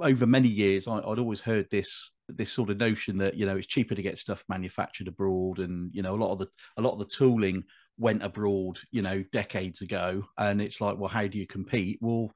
over 0.00 0.26
many 0.26 0.48
years, 0.48 0.88
I, 0.88 1.06
would 1.06 1.18
always 1.18 1.40
heard 1.40 1.68
this 1.70 2.12
this 2.28 2.50
sort 2.50 2.70
of 2.70 2.78
notion 2.78 3.18
that 3.18 3.34
you 3.34 3.46
know 3.46 3.56
it's 3.56 3.66
cheaper 3.66 3.94
to 3.94 4.02
get 4.02 4.18
stuff 4.18 4.44
manufactured 4.48 5.08
abroad, 5.08 5.58
and 5.58 5.94
you 5.94 6.02
know 6.02 6.14
a 6.14 6.16
lot 6.16 6.32
of 6.32 6.38
the 6.38 6.48
a 6.76 6.82
lot 6.82 6.92
of 6.92 6.98
the 6.98 7.14
tooling 7.14 7.64
went 7.98 8.22
abroad, 8.22 8.78
you 8.90 9.02
know, 9.02 9.22
decades 9.32 9.80
ago, 9.80 10.24
and 10.38 10.60
it's 10.60 10.80
like, 10.80 10.98
well, 10.98 11.08
how 11.08 11.26
do 11.26 11.38
you 11.38 11.46
compete? 11.46 11.98
Well, 12.00 12.32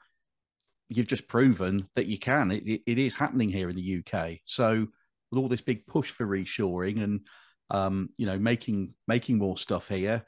you've 0.88 1.06
just 1.06 1.28
proven 1.28 1.88
that 1.96 2.06
you 2.06 2.18
can. 2.18 2.50
It, 2.50 2.62
it, 2.66 2.82
it 2.86 2.98
is 2.98 3.14
happening 3.14 3.48
here 3.48 3.68
in 3.68 3.76
the 3.76 4.02
UK. 4.04 4.38
So 4.44 4.86
with 5.30 5.38
all 5.38 5.48
this 5.48 5.62
big 5.62 5.86
push 5.86 6.10
for 6.10 6.26
reshoring 6.26 7.02
and 7.02 7.20
um, 7.70 8.08
you 8.16 8.26
know 8.26 8.38
making 8.38 8.94
making 9.06 9.38
more 9.38 9.56
stuff 9.56 9.88
here, 9.88 10.24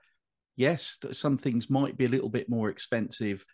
yes, 0.57 0.99
some 1.13 1.39
things 1.39 1.71
might 1.71 1.97
be 1.97 2.05
a 2.07 2.11
little 2.11 2.29
bit 2.29 2.49
more 2.49 2.71
expensive 2.71 3.45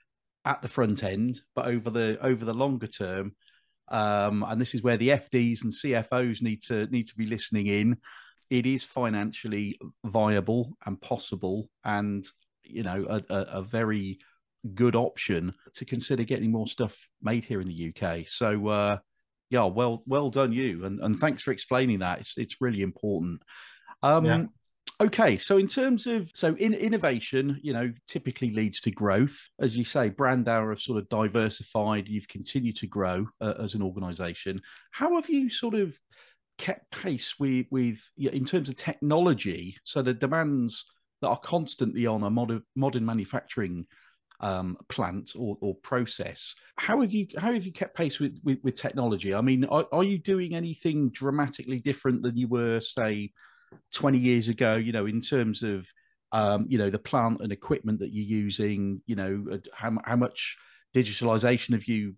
at 0.47 0.63
the 0.63 0.69
front 0.69 1.03
end, 1.03 1.41
but 1.55 1.67
over 1.67 1.91
the 1.91 2.19
over 2.25 2.45
the 2.45 2.55
longer 2.55 2.87
term, 2.87 3.35
um, 3.89 4.45
and 4.49 4.61
this 4.61 4.75
is 4.75 4.83
where 4.83 4.97
the 4.97 5.11
FDs 5.11 5.63
and 5.63 5.73
CFOs 5.73 6.41
need 6.41 6.63
to 6.63 6.87
need 6.87 7.09
to 7.09 7.17
be 7.17 7.27
listening 7.27 7.67
in. 7.67 7.99
It 8.49 8.65
is 8.65 8.85
financially 8.85 9.79
viable 10.05 10.79
and 10.87 11.01
possible, 11.03 11.69
and 11.85 12.25
you 12.63 12.85
know 12.85 13.07
a, 13.11 13.23
a, 13.29 13.41
a 13.55 13.63
very 13.63 14.19
good 14.75 14.97
option 14.97 15.55
to 15.75 15.85
consider 15.85 16.25
getting 16.25 16.51
more 16.51 16.67
stuff 16.67 17.09
made 17.23 17.45
here 17.45 17.61
in 17.61 17.69
the 17.69 17.93
UK. 17.95 18.27
So 18.27 18.69
uh, 18.69 18.99
yeah, 19.51 19.65
well 19.65 20.05
well 20.07 20.31
done 20.31 20.53
you, 20.53 20.85
and 20.85 21.01
and 21.01 21.17
thanks 21.17 21.43
for 21.43 21.51
explaining 21.51 21.99
that. 21.99 22.21
It's 22.21 22.39
it's 22.39 22.61
really 22.61 22.83
important. 22.83 23.43
Um, 24.03 24.25
yeah. 24.25 24.45
Okay, 24.99 25.37
so 25.37 25.59
in 25.59 25.69
terms 25.69 26.07
of 26.07 26.31
so 26.35 26.55
in 26.55 26.73
innovation, 26.73 27.61
you 27.63 27.75
know, 27.75 27.93
typically 28.09 28.51
leads 28.51 28.81
to 28.81 28.91
growth. 28.91 29.51
As 29.59 29.77
you 29.77 29.85
say, 29.85 30.09
Brandauer 30.09 30.71
have 30.71 30.81
sort 30.81 30.99
of 30.99 31.09
diversified. 31.11 32.09
You've 32.09 32.29
continued 32.29 32.77
to 32.77 32.87
grow 32.87 33.27
uh, 33.43 33.55
as 33.59 33.75
an 33.75 33.83
organisation. 33.83 34.63
How 34.93 35.17
have 35.17 35.29
you 35.29 35.51
sort 35.51 35.75
of 35.75 35.99
kept 36.57 36.91
pace 36.93 37.39
with 37.39 37.67
with 37.71 38.11
in 38.17 38.47
terms 38.47 38.71
of 38.71 38.77
technology? 38.77 39.77
So 39.85 40.01
the 40.01 40.15
demands 40.15 40.87
that 41.21 41.29
are 41.29 41.41
constantly 41.41 42.07
on 42.07 42.23
a 42.23 42.31
modern 42.31 42.63
modern 42.75 43.05
manufacturing 43.05 43.87
um, 44.41 44.79
plant 44.89 45.33
or, 45.37 45.57
or, 45.61 45.75
process. 45.77 46.55
How 46.77 47.01
have 47.01 47.13
you 47.13 47.27
how 47.39 47.53
have 47.53 47.65
you 47.65 47.73
kept 47.73 47.97
pace 47.97 48.19
with 48.19 48.39
with, 48.45 48.61
with 48.63 48.81
technology? 48.81 49.35
I 49.35 49.41
mean, 49.41 49.65
are, 49.67 49.87
are, 49.93 50.05
you 50.05 50.19
doing 50.19 50.55
anything 50.55 51.11
dramatically 51.11 51.81
different 51.81 52.23
than 52.23 52.37
you 52.37 52.49
were, 52.49 52.81
say, 52.81 53.33
twenty 53.93 54.19
years 54.19 54.49
ago? 54.49 54.77
You 54.77 54.93
know, 54.93 55.07
in 55.07 55.21
terms 55.21 55.63
of 55.63 55.87
um, 56.33 56.67
you 56.69 56.79
know 56.79 56.91
the 56.91 56.99
plant 56.99 57.41
and 57.41 57.53
equipment 57.53 58.01
that 58.01 58.13
you're 58.13 58.25
using. 58.25 59.03
You 59.07 59.17
know, 59.17 59.61
how 59.73 59.97
how 60.05 60.17
much 60.17 60.57
digitalization 60.95 61.73
have 61.73 61.87
you 61.87 62.15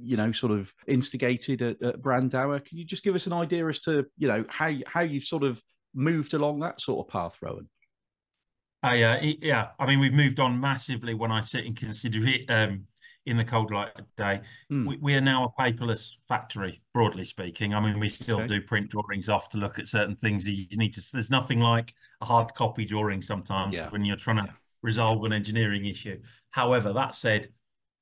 you 0.00 0.16
know 0.16 0.32
sort 0.32 0.52
of 0.52 0.72
instigated 0.86 1.62
at, 1.62 1.82
at 1.82 2.02
Brandauer? 2.02 2.64
Can 2.64 2.78
you 2.78 2.84
just 2.84 3.04
give 3.04 3.14
us 3.14 3.26
an 3.26 3.32
idea 3.32 3.66
as 3.66 3.80
to 3.80 4.06
you 4.16 4.28
know 4.28 4.44
how 4.48 4.72
how 4.86 5.00
you've 5.02 5.24
sort 5.24 5.44
of 5.44 5.62
moved 5.94 6.34
along 6.34 6.60
that 6.60 6.80
sort 6.80 7.06
of 7.06 7.12
path, 7.12 7.38
Rowan? 7.42 7.68
I, 8.82 9.02
uh, 9.02 9.20
yeah, 9.22 9.68
I 9.78 9.86
mean, 9.86 10.00
we've 10.00 10.12
moved 10.12 10.40
on 10.40 10.60
massively 10.60 11.14
when 11.14 11.30
I 11.30 11.40
sit 11.40 11.64
and 11.64 11.76
consider 11.76 12.26
it 12.26 12.46
um, 12.48 12.86
in 13.24 13.36
the 13.36 13.44
cold 13.44 13.70
light 13.70 13.90
of 13.96 14.04
day. 14.16 14.40
Mm. 14.70 14.86
We, 14.86 14.96
we, 14.96 15.14
are 15.14 15.20
now 15.20 15.44
a 15.44 15.62
paperless 15.62 16.16
factory, 16.28 16.82
broadly 16.92 17.24
speaking. 17.24 17.72
I 17.72 17.80
mean, 17.80 18.00
we 18.00 18.08
still 18.08 18.38
okay. 18.38 18.46
do 18.48 18.60
print 18.60 18.90
drawings 18.90 19.28
off 19.28 19.48
to 19.50 19.58
look 19.58 19.78
at 19.78 19.88
certain 19.88 20.16
things. 20.16 20.48
You 20.48 20.76
need 20.76 20.94
to, 20.94 21.02
there's 21.12 21.30
nothing 21.30 21.60
like 21.60 21.94
a 22.20 22.24
hard 22.24 22.52
copy 22.54 22.84
drawing 22.84 23.22
sometimes 23.22 23.74
yeah. 23.74 23.88
when 23.90 24.04
you're 24.04 24.16
trying 24.16 24.38
to 24.38 24.44
yeah. 24.46 24.52
resolve 24.82 25.24
an 25.24 25.32
engineering 25.32 25.86
issue. 25.86 26.20
However, 26.50 26.92
that 26.92 27.14
said, 27.14 27.50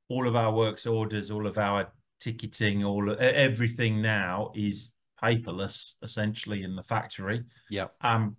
all 0.08 0.26
of 0.26 0.36
our 0.36 0.52
works 0.52 0.86
orders, 0.86 1.30
all 1.30 1.46
of 1.46 1.58
our 1.58 1.92
ticketing, 2.18 2.84
all 2.84 3.14
everything 3.20 4.00
now 4.00 4.52
is 4.54 4.90
paperless 5.22 5.94
essentially 6.02 6.62
in 6.62 6.76
the 6.76 6.82
factory. 6.82 7.44
Yeah. 7.68 7.88
Um, 8.00 8.36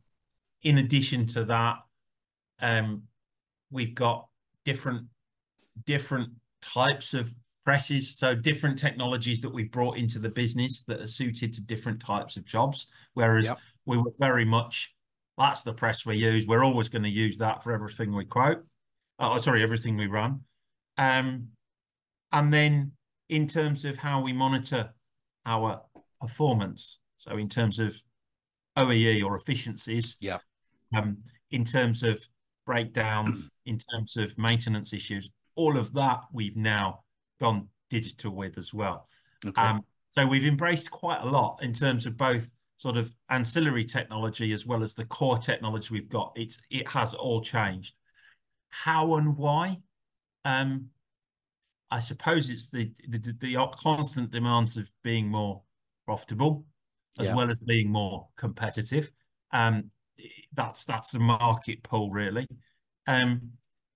in 0.64 0.78
addition 0.80 1.28
to 1.28 1.46
that, 1.46 1.78
um, 2.60 3.04
we've 3.72 3.96
got 3.96 4.28
different 4.66 5.08
different 5.86 6.32
types 6.62 7.14
of 7.14 7.32
presses, 7.64 8.18
so 8.18 8.34
different 8.36 8.78
technologies 8.78 9.42
that 9.42 9.50
we've 9.50 9.72
brought 9.72 9.98
into 9.98 10.20
the 10.20 10.30
business 10.30 10.82
that 10.84 11.02
are 11.02 11.08
suited 11.08 11.54
to 11.54 11.62
different 11.62 12.00
types 12.00 12.38
of 12.38 12.46
jobs. 12.46 12.88
Whereas 13.14 13.46
yep. 13.46 13.60
we 13.86 13.98
were 13.98 14.12
very 14.20 14.46
much 14.46 14.94
that's 15.38 15.64
the 15.64 15.74
press 15.74 16.06
we 16.06 16.18
use. 16.18 16.46
We're 16.46 16.64
always 16.64 16.90
going 16.90 17.04
to 17.04 17.10
use 17.10 17.38
that 17.40 17.64
for 17.64 17.72
everything 17.72 18.14
we 18.14 18.26
quote. 18.26 18.64
Oh, 19.20 19.38
sorry, 19.40 19.64
everything 19.64 19.98
we 19.98 20.08
run. 20.08 20.42
Um, 20.98 21.50
and 22.32 22.54
then 22.54 22.92
in 23.30 23.48
terms 23.48 23.86
of 23.86 23.98
how 23.98 24.22
we 24.22 24.34
monitor 24.34 24.94
our 25.46 25.82
performance, 26.20 27.00
so 27.18 27.38
in 27.38 27.50
terms 27.50 27.80
of 27.80 28.02
OEE 28.78 29.24
or 29.24 29.36
efficiencies, 29.36 30.18
yeah. 30.20 30.40
Um, 30.96 31.20
in 31.52 31.64
terms 31.64 32.04
of 32.04 32.28
breakdowns, 32.66 33.50
in 33.66 33.80
terms 33.80 34.18
of 34.18 34.38
maintenance 34.38 34.92
issues, 34.94 35.30
all 35.56 35.78
of 35.78 35.94
that 35.94 36.22
we've 36.32 36.58
now 36.58 37.04
gone 37.40 37.68
digital 37.90 38.36
with 38.36 38.58
as 38.58 38.74
well. 38.74 39.08
Okay. 39.46 39.62
Um, 39.62 39.82
so 40.10 40.28
we've 40.28 40.46
embraced 40.46 40.92
quite 40.92 41.22
a 41.22 41.26
lot 41.26 41.60
in 41.62 41.74
terms 41.74 42.06
of 42.06 42.18
both 42.18 42.52
sort 42.78 42.98
of 42.98 43.14
ancillary 43.30 43.86
technology 43.86 44.52
as 44.54 44.66
well 44.66 44.84
as 44.84 44.94
the 44.94 45.06
core 45.06 45.38
technology 45.38 45.94
we've 45.94 46.10
got. 46.10 46.34
It's 46.36 46.58
it 46.70 46.90
has 46.90 47.14
all 47.14 47.42
changed. 47.42 47.96
How 48.70 49.16
and 49.16 49.38
why? 49.38 49.80
Um, 50.46 50.88
I 51.90 52.00
suppose 52.00 52.50
it's 52.50 52.70
the, 52.70 52.92
the 53.08 53.36
the 53.40 53.68
constant 53.78 54.32
demands 54.32 54.78
of 54.78 54.90
being 55.04 55.28
more 55.28 55.62
profitable 56.06 56.66
as 57.20 57.28
yeah. 57.28 57.36
well 57.36 57.50
as 57.50 57.60
being 57.60 57.92
more 57.92 58.28
competitive. 58.38 59.12
Um, 59.52 59.92
that's 60.54 60.86
that's 60.86 61.12
the 61.12 61.20
market 61.20 61.84
pull 61.84 62.10
really. 62.10 62.48
Um, 63.08 63.52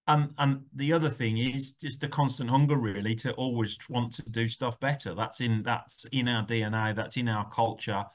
and 0.08 0.34
and 0.38 0.62
the 0.74 0.94
other 0.94 1.10
thing 1.10 1.38
is 1.38 1.74
just 1.74 2.02
the 2.02 2.08
constant 2.08 2.50
hunger 2.50 2.78
really 2.78 3.16
to 3.16 3.34
always 3.34 3.78
want 3.90 4.14
to 4.14 4.30
do 4.30 4.48
stuff 4.48 4.80
better. 4.80 5.16
That's 5.16 5.42
in 5.42 5.64
that's 5.64 6.06
in 6.12 6.28
our 6.28 6.46
DNA. 6.46 6.96
That's 6.96 7.18
in 7.18 7.28
our 7.28 7.50
culture, 7.50 8.06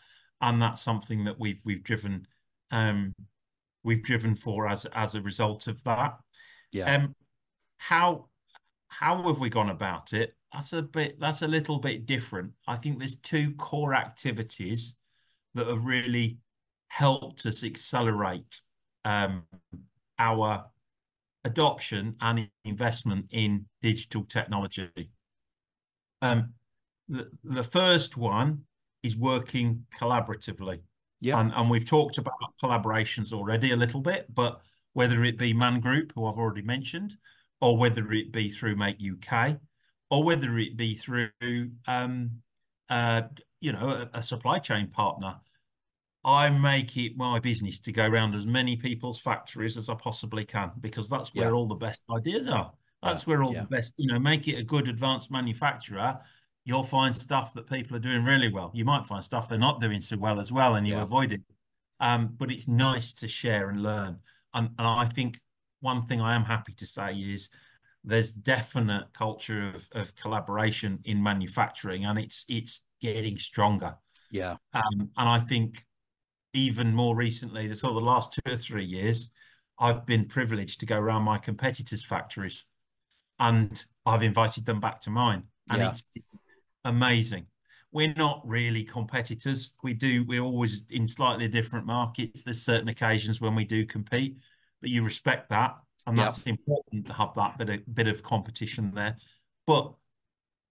and 0.40 0.62
that's 0.62 0.80
something 0.80 1.24
that 1.24 1.38
we've 1.38 1.60
we've 1.64 1.82
driven 1.82 2.26
um, 2.70 3.14
we've 3.82 4.02
driven 4.02 4.34
for 4.34 4.68
as 4.68 4.86
as 4.92 5.14
a 5.14 5.20
result 5.20 5.66
of 5.66 5.82
that. 5.84 6.18
Yeah. 6.72 6.94
Um, 6.94 7.14
how 7.78 8.28
how 8.88 9.22
have 9.24 9.40
we 9.40 9.50
gone 9.50 9.70
about 9.70 10.12
it? 10.12 10.36
That's 10.52 10.72
a 10.72 10.82
bit 10.82 11.18
that's 11.18 11.42
a 11.42 11.48
little 11.48 11.78
bit 11.78 12.06
different. 12.06 12.52
I 12.68 12.76
think 12.76 12.98
there's 12.98 13.16
two 13.16 13.54
core 13.54 13.94
activities 13.94 14.94
that 15.54 15.66
have 15.66 15.84
really 15.84 16.38
helped 16.88 17.46
us 17.46 17.64
accelerate 17.64 18.60
um, 19.04 19.44
our 20.18 20.66
adoption 21.44 22.16
and 22.20 22.48
investment 22.64 23.26
in 23.30 23.66
digital 23.82 24.24
technology. 24.24 25.10
Um, 26.22 26.54
the, 27.08 27.30
the 27.42 27.62
first 27.62 28.16
one 28.16 28.62
is 29.02 29.16
working 29.16 29.86
collaboratively. 29.98 30.80
Yeah. 31.20 31.40
And, 31.40 31.52
and 31.54 31.70
we've 31.70 31.84
talked 31.84 32.18
about 32.18 32.34
collaborations 32.62 33.32
already 33.32 33.72
a 33.72 33.76
little 33.76 34.00
bit, 34.00 34.26
but 34.32 34.60
whether 34.92 35.22
it 35.24 35.38
be 35.38 35.52
MAN 35.52 35.80
Group, 35.80 36.12
who 36.14 36.26
I've 36.26 36.36
already 36.36 36.62
mentioned, 36.62 37.16
or 37.60 37.76
whether 37.76 38.10
it 38.12 38.32
be 38.32 38.48
through 38.48 38.76
Make 38.76 38.98
UK, 39.00 39.58
or 40.10 40.24
whether 40.24 40.58
it 40.58 40.76
be 40.76 40.94
through, 40.94 41.30
um, 41.86 42.42
uh, 42.88 43.22
you 43.60 43.72
know, 43.72 44.08
a, 44.14 44.18
a 44.18 44.22
supply 44.22 44.58
chain 44.58 44.88
partner. 44.88 45.36
I 46.24 46.50
make 46.50 46.96
it 46.96 47.16
my 47.16 47.38
business 47.40 47.78
to 47.80 47.92
go 47.92 48.06
around 48.06 48.34
as 48.34 48.46
many 48.46 48.76
people's 48.76 49.18
factories 49.18 49.76
as 49.76 49.88
I 49.88 49.94
possibly 49.94 50.44
can 50.44 50.72
because 50.80 51.08
that's 51.08 51.34
where 51.34 51.48
Yeah. 51.48 51.52
all 51.52 51.66
the 51.66 51.74
best 51.74 52.02
ideas 52.14 52.46
are. 52.46 52.72
That's 53.02 53.26
where 53.26 53.42
all 53.42 53.54
yeah. 53.54 53.62
the 53.62 53.68
best, 53.68 53.94
you 53.96 54.06
know, 54.06 54.18
make 54.18 54.46
it 54.46 54.58
a 54.58 54.62
good 54.62 54.86
advanced 54.86 55.30
manufacturer. 55.30 56.20
You'll 56.66 56.82
find 56.82 57.16
stuff 57.16 57.54
that 57.54 57.66
people 57.66 57.96
are 57.96 58.00
doing 58.00 58.24
really 58.24 58.52
well. 58.52 58.70
You 58.74 58.84
might 58.84 59.06
find 59.06 59.24
stuff 59.24 59.48
they're 59.48 59.58
not 59.58 59.80
doing 59.80 60.02
so 60.02 60.18
well 60.18 60.38
as 60.38 60.52
well, 60.52 60.74
and 60.74 60.86
you 60.86 60.94
Yeah. 60.94 61.02
avoid 61.02 61.32
it. 61.32 61.40
Um, 61.98 62.34
but 62.36 62.50
it's 62.50 62.68
nice 62.68 63.12
to 63.14 63.28
share 63.28 63.70
and 63.70 63.82
learn. 63.82 64.18
And, 64.52 64.68
and 64.78 64.86
I 64.86 65.06
think 65.06 65.40
one 65.80 66.06
thing 66.06 66.20
I 66.20 66.34
am 66.34 66.44
happy 66.44 66.74
to 66.74 66.86
say 66.86 67.14
is 67.14 67.48
there's 68.04 68.32
definite 68.32 69.12
culture 69.14 69.70
of, 69.70 69.88
of 69.92 70.14
collaboration 70.16 71.00
in 71.04 71.22
manufacturing, 71.22 72.04
and 72.04 72.18
it's 72.18 72.44
it's 72.48 72.82
getting 73.00 73.38
stronger. 73.38 73.96
Yeah. 74.30 74.56
Um, 74.74 75.10
and 75.16 75.28
I 75.28 75.38
think 75.38 75.84
even 76.52 76.94
more 76.94 77.14
recently, 77.14 77.66
the 77.68 77.76
sort 77.76 77.92
of 77.92 78.02
the 78.02 78.06
last 78.08 78.32
two 78.32 78.52
or 78.52 78.56
three 78.56 78.84
years, 78.84 79.30
I've 79.78 80.04
been 80.04 80.26
privileged 80.26 80.80
to 80.80 80.86
go 80.86 80.98
around 80.98 81.22
my 81.22 81.38
competitors' 81.38 82.04
factories, 82.04 82.64
and 83.38 83.84
I've 84.04 84.22
invited 84.22 84.66
them 84.66 84.80
back 84.80 85.00
to 85.02 85.10
mine, 85.10 85.44
and 85.68 85.80
Yeah. 85.80 85.90
it's 85.90 86.02
amazing. 86.84 87.46
We're 87.92 88.14
not 88.14 88.46
really 88.46 88.84
competitors. 88.84 89.72
We 89.82 89.94
do. 89.94 90.24
We're 90.24 90.42
always 90.42 90.84
in 90.90 91.08
slightly 91.08 91.48
different 91.48 91.86
markets. 91.86 92.44
There's 92.44 92.62
certain 92.62 92.88
occasions 92.88 93.40
when 93.40 93.54
we 93.54 93.64
do 93.64 93.84
compete, 93.86 94.38
but 94.80 94.90
you 94.90 95.02
respect 95.04 95.50
that, 95.50 95.76
and 96.06 96.16
Yeah. 96.16 96.24
that's 96.24 96.42
important 96.44 97.06
to 97.06 97.12
have 97.14 97.34
that 97.34 97.58
bit 97.58 97.68
of 97.70 97.94
bit 97.94 98.08
of 98.08 98.22
competition 98.22 98.92
there. 98.92 99.16
But 99.66 99.94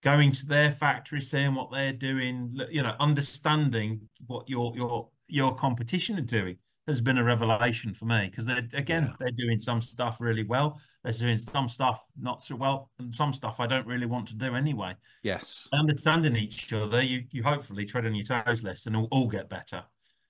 going 0.02 0.32
to 0.32 0.46
their 0.46 0.72
factory, 0.72 1.20
seeing 1.20 1.56
what 1.56 1.72
they're 1.72 1.92
doing, 1.94 2.58
you 2.70 2.84
know, 2.84 2.96
understanding 3.00 4.10
what 4.28 4.50
your 4.50 4.76
your 4.76 5.10
your 5.30 5.56
competition 5.56 6.18
are 6.18 6.22
doing 6.22 6.58
has 6.88 7.02
been 7.02 7.20
a 7.20 7.24
revelation 7.24 7.94
for 7.94 8.06
me 8.06 8.26
because 8.30 8.46
they're 8.46 8.68
again 8.74 9.06
Yeah. 9.08 9.14
they're 9.20 9.32
doing 9.32 9.60
some 9.60 9.80
stuff 9.82 10.20
really 10.20 10.44
well. 10.44 10.80
They're 11.04 11.14
doing 11.14 11.38
some 11.38 11.70
stuff 11.70 12.02
not 12.20 12.42
so 12.42 12.56
well, 12.56 12.90
and 13.00 13.14
some 13.14 13.32
stuff 13.34 13.60
I 13.60 13.68
don't 13.68 13.86
really 13.88 14.08
want 14.08 14.28
to 14.30 14.36
do 14.36 14.56
anyway. 14.56 14.96
Yes. 15.24 15.68
Understanding 15.72 16.36
each 16.36 16.74
other, 16.74 17.02
you 17.02 17.26
you 17.32 17.44
hopefully 17.44 17.86
tread 17.86 18.06
on 18.06 18.16
your 18.16 18.26
toes 18.26 18.64
less 18.64 18.86
and 18.88 18.96
all, 18.96 19.08
all 19.12 19.28
get 19.28 19.50
better. 19.50 19.84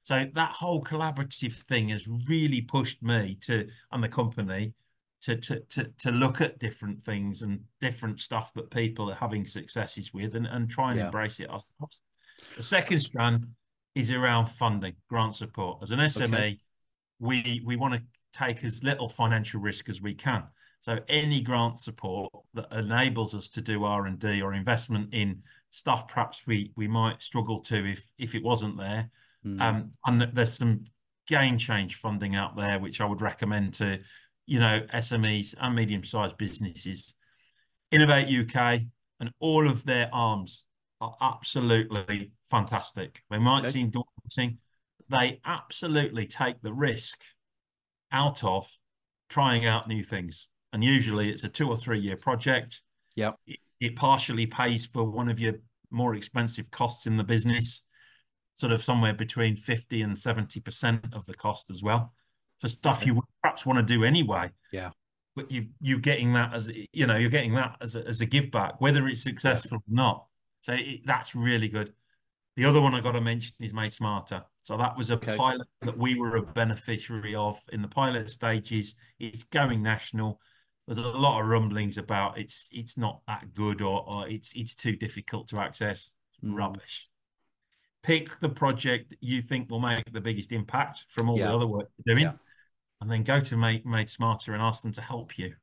So 0.03 0.25
that 0.33 0.55
whole 0.55 0.83
collaborative 0.83 1.53
thing 1.53 1.89
has 1.89 2.07
really 2.27 2.61
pushed 2.61 3.01
me 3.03 3.37
to 3.41 3.67
and 3.91 4.03
the 4.03 4.09
company 4.09 4.73
to 5.21 5.35
to 5.37 5.59
to 5.61 5.83
to 5.99 6.11
look 6.11 6.41
at 6.41 6.59
different 6.59 7.01
things 7.01 7.41
and 7.41 7.61
different 7.79 8.19
stuff 8.19 8.53
that 8.55 8.69
people 8.69 9.09
are 9.11 9.15
having 9.15 9.45
successes 9.45 10.13
with 10.13 10.35
and, 10.35 10.45
and 10.47 10.69
try 10.69 10.91
and 10.91 10.99
Yeah. 10.99 11.05
embrace 11.05 11.39
it 11.39 11.49
ourselves. 11.49 12.01
The 12.57 12.63
second 12.63 12.99
strand 12.99 13.45
is 13.99 14.11
around 14.11 14.47
funding, 14.47 14.95
grant 15.09 15.35
support. 15.35 15.79
As 15.81 15.91
an 15.91 15.99
SME, 15.99 16.33
Okay. 16.33 16.59
we 17.19 17.61
we 17.65 17.75
want 17.75 17.93
to 17.95 18.03
take 18.33 18.63
as 18.63 18.83
little 18.83 19.09
financial 19.09 19.59
risk 19.59 19.89
as 19.89 20.01
we 20.01 20.13
can. 20.13 20.43
So 20.81 20.99
any 21.09 21.41
grant 21.41 21.79
support 21.79 22.31
that 22.53 22.71
enables 22.71 23.35
us 23.35 23.49
to 23.49 23.61
do 23.61 23.83
R 23.83 24.05
and 24.05 24.17
D 24.17 24.41
or 24.41 24.53
investment 24.53 25.13
in 25.13 25.43
stuff 25.71 26.07
perhaps 26.07 26.47
we 26.47 26.71
we 26.75 26.87
might 26.87 27.21
struggle 27.21 27.59
to 27.61 27.85
if 27.85 28.01
if 28.17 28.33
it 28.35 28.43
wasn't 28.43 28.77
there. 28.77 29.11
Mm. 29.45 29.61
Um, 29.61 29.91
and 30.05 30.21
there's 30.33 30.57
some 30.57 30.85
game 31.27 31.57
change 31.57 31.95
funding 31.95 32.35
out 32.35 32.55
there 32.55 32.79
which 32.79 33.01
I 33.01 33.05
would 33.05 33.21
recommend 33.21 33.73
to 33.75 33.99
you 34.45 34.59
know 34.59 34.81
SMEs 34.93 35.55
and 35.59 35.75
medium 35.75 36.03
sized 36.03 36.37
businesses. 36.37 37.13
Innovate 37.91 38.29
UK 38.29 38.81
and 39.19 39.31
all 39.39 39.67
of 39.67 39.85
their 39.85 40.09
arms 40.13 40.65
are 41.01 41.15
absolutely 41.21 42.31
fantastic. 42.49 43.23
They 43.29 43.37
might 43.37 43.61
Okay. 43.61 43.69
seem 43.69 43.91
daunting. 43.91 44.59
They 45.09 45.39
absolutely 45.45 46.27
take 46.27 46.61
the 46.61 46.73
risk 46.73 47.21
out 48.11 48.43
of 48.43 48.67
trying 49.29 49.65
out 49.65 49.87
new 49.87 50.03
things. 50.03 50.47
And 50.73 50.83
usually 50.83 51.29
it's 51.29 51.43
a 51.43 51.49
two 51.49 51.67
or 51.67 51.75
three 51.77 51.99
year 51.99 52.17
project. 52.17 52.81
Yeah. 53.15 53.31
It, 53.47 53.59
it 53.79 53.95
partially 53.95 54.45
pays 54.45 54.85
for 54.85 55.03
one 55.03 55.29
of 55.29 55.39
your 55.39 55.53
more 55.91 56.13
expensive 56.13 56.69
costs 56.69 57.07
in 57.07 57.17
the 57.17 57.23
business, 57.23 57.85
sort 58.55 58.71
of 58.71 58.83
somewhere 58.83 59.13
between 59.13 59.55
50 59.55 60.01
and 60.01 60.15
70% 60.15 61.15
of 61.15 61.25
the 61.25 61.33
cost 61.33 61.69
as 61.69 61.81
well 61.81 62.13
for 62.59 62.67
stuff 62.67 63.01
Okay. 63.01 63.11
you 63.11 63.23
perhaps 63.41 63.65
want 63.65 63.79
to 63.79 63.83
do 63.83 64.03
anyway. 64.03 64.51
Yeah. 64.71 64.91
But 65.35 65.49
you 65.49 65.67
you're 65.79 65.99
getting 65.99 66.33
that 66.33 66.53
as 66.53 66.69
you 66.91 67.07
know 67.07 67.15
you're 67.15 67.29
getting 67.29 67.55
that 67.55 67.77
as 67.81 67.95
a, 67.95 68.05
as 68.05 68.19
a 68.19 68.25
give 68.25 68.51
back, 68.51 68.81
whether 68.81 69.07
it's 69.07 69.23
successful 69.23 69.77
or 69.77 69.83
not. 69.87 70.25
So 70.61 70.73
it, 70.73 71.01
that's 71.05 71.35
really 71.35 71.69
good. 71.69 71.93
The 72.59 72.65
other 72.65 72.81
one 72.81 72.93
I 72.93 72.99
got 72.99 73.13
to 73.13 73.21
mention 73.21 73.55
is 73.61 73.73
Made 73.73 73.93
Smarter. 73.93 74.43
So 74.63 74.75
that 74.75 74.97
was 74.97 75.11
a 75.11 75.13
Okay. 75.13 75.37
pilot 75.37 75.65
that 75.79 75.97
we 75.97 76.15
were 76.15 76.35
a 76.35 76.43
beneficiary 76.43 77.33
of 77.33 77.57
in 77.71 77.81
the 77.81 77.87
pilot 77.87 78.29
stages. 78.29 78.95
It's 79.17 79.43
going 79.43 79.81
national. 79.81 80.41
There's 80.85 80.97
a 80.97 81.07
lot 81.07 81.39
of 81.39 81.47
rumblings 81.47 81.97
about 81.97 82.37
it's 82.37 82.67
it's 82.73 82.97
not 82.97 83.21
that 83.27 83.53
good 83.53 83.81
or, 83.81 84.05
or 84.05 84.27
it's 84.27 84.51
it's 84.55 84.75
too 84.75 84.97
difficult 84.97 85.47
to 85.47 85.59
access. 85.59 86.11
Mm. 86.43 86.57
Rubbish. 86.57 87.09
Pick 88.03 88.37
the 88.41 88.49
project 88.49 89.15
you 89.21 89.41
think 89.41 89.69
will 89.71 89.79
make 89.79 90.11
the 90.11 90.19
biggest 90.19 90.51
impact 90.51 91.05
from 91.07 91.29
all 91.29 91.37
Yeah. 91.39 91.47
the 91.47 91.55
other 91.55 91.67
work 91.67 91.89
you're 91.95 92.13
doing, 92.13 92.25
Yeah. 92.25 92.37
and 92.99 93.09
then 93.09 93.23
go 93.23 93.39
to 93.39 93.55
Made 93.55 93.85
Made 93.85 94.09
Smarter 94.09 94.51
and 94.51 94.61
ask 94.61 94.81
them 94.81 94.91
to 94.91 95.01
help 95.01 95.37
you, 95.39 95.55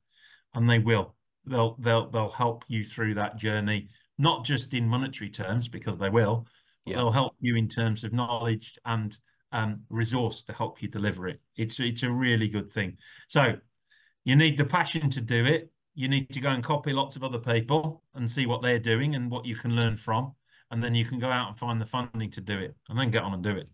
and 0.54 0.70
they 0.70 0.78
will. 0.78 1.14
They'll 1.44 1.74
they'll 1.78 2.08
they'll 2.08 2.30
help 2.30 2.64
you 2.68 2.82
through 2.82 3.12
that 3.14 3.36
journey, 3.36 3.90
not 4.16 4.46
just 4.46 4.72
in 4.72 4.88
monetary 4.88 5.28
terms 5.28 5.68
because 5.68 5.98
they 5.98 6.08
will, 6.08 6.46
Yeah. 6.86 6.96
they'll 6.96 7.10
help 7.10 7.34
you 7.40 7.56
in 7.56 7.68
terms 7.68 8.04
of 8.04 8.12
knowledge 8.12 8.78
and 8.84 9.16
um, 9.52 9.82
resource 9.88 10.42
to 10.44 10.52
help 10.52 10.82
you 10.82 10.88
deliver 10.88 11.26
it. 11.28 11.40
It's 11.56 11.80
it's 11.80 12.02
a 12.02 12.10
really 12.10 12.48
good 12.48 12.70
thing. 12.70 12.96
So 13.28 13.56
you 14.24 14.36
need 14.36 14.58
the 14.58 14.64
passion 14.64 15.08
to 15.10 15.20
do 15.20 15.44
it. 15.44 15.70
You 15.94 16.08
need 16.08 16.30
to 16.30 16.40
go 16.40 16.50
and 16.50 16.62
copy 16.62 16.92
lots 16.92 17.16
of 17.16 17.24
other 17.24 17.38
people 17.38 18.02
and 18.14 18.30
see 18.30 18.46
what 18.46 18.62
they're 18.62 18.78
doing 18.78 19.14
and 19.14 19.30
what 19.30 19.46
you 19.46 19.56
can 19.56 19.74
learn 19.74 19.96
from, 19.96 20.34
and 20.70 20.82
then 20.82 20.94
you 20.94 21.04
can 21.04 21.18
go 21.18 21.28
out 21.28 21.48
and 21.48 21.56
find 21.56 21.80
the 21.80 21.86
funding 21.86 22.30
to 22.32 22.40
do 22.40 22.58
it, 22.58 22.74
and 22.88 22.98
then 22.98 23.10
get 23.10 23.22
on 23.22 23.34
and 23.34 23.42
do 23.42 23.56
it. 23.56 23.68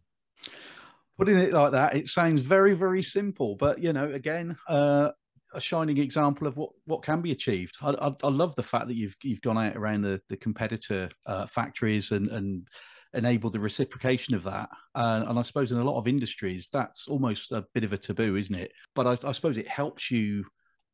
Putting 1.19 1.39
it 1.39 1.53
like 1.53 1.73
that, 1.73 1.97
it 1.97 2.07
sounds 2.07 2.43
very, 2.43 2.75
very 2.75 3.03
simple. 3.03 3.57
But 3.57 3.79
you 3.81 3.93
know, 3.93 4.11
again, 4.11 4.57
uh, 4.69 5.11
a 5.55 5.61
shining 5.61 5.99
example 5.99 6.47
of 6.47 6.57
what 6.57 6.71
what 6.85 7.03
can 7.03 7.21
be 7.23 7.33
achieved. 7.33 7.77
I, 7.83 7.91
I, 7.91 8.13
I 8.23 8.29
love 8.29 8.55
the 8.55 8.63
fact 8.63 8.89
that 8.89 8.97
you've 8.97 9.17
you've 9.23 9.43
gone 9.43 9.59
out 9.59 9.77
around 9.77 10.03
the 10.03 10.21
the 10.29 10.37
competitor 10.37 11.11
uh, 11.27 11.47
factories 11.47 12.13
and 12.13 12.29
and 12.29 12.69
enabled 13.15 13.53
the 13.53 13.61
reciprocation 13.61 14.35
of 14.35 14.43
that. 14.45 14.69
Uh, 14.95 15.25
and 15.27 15.39
I 15.39 15.43
suppose 15.43 15.73
in 15.73 15.79
a 15.79 15.85
lot 15.85 15.99
of 15.99 16.09
industries, 16.09 16.69
that's 16.73 17.09
almost 17.09 17.53
a 17.53 17.65
bit 17.75 17.85
of 17.85 17.93
a 17.93 17.99
taboo, 17.99 18.37
isn't 18.37 18.55
it? 18.55 18.73
But 18.95 19.07
I, 19.07 19.29
I 19.29 19.33
suppose 19.33 19.59
it 19.59 19.69
helps 19.69 20.11
you 20.11 20.45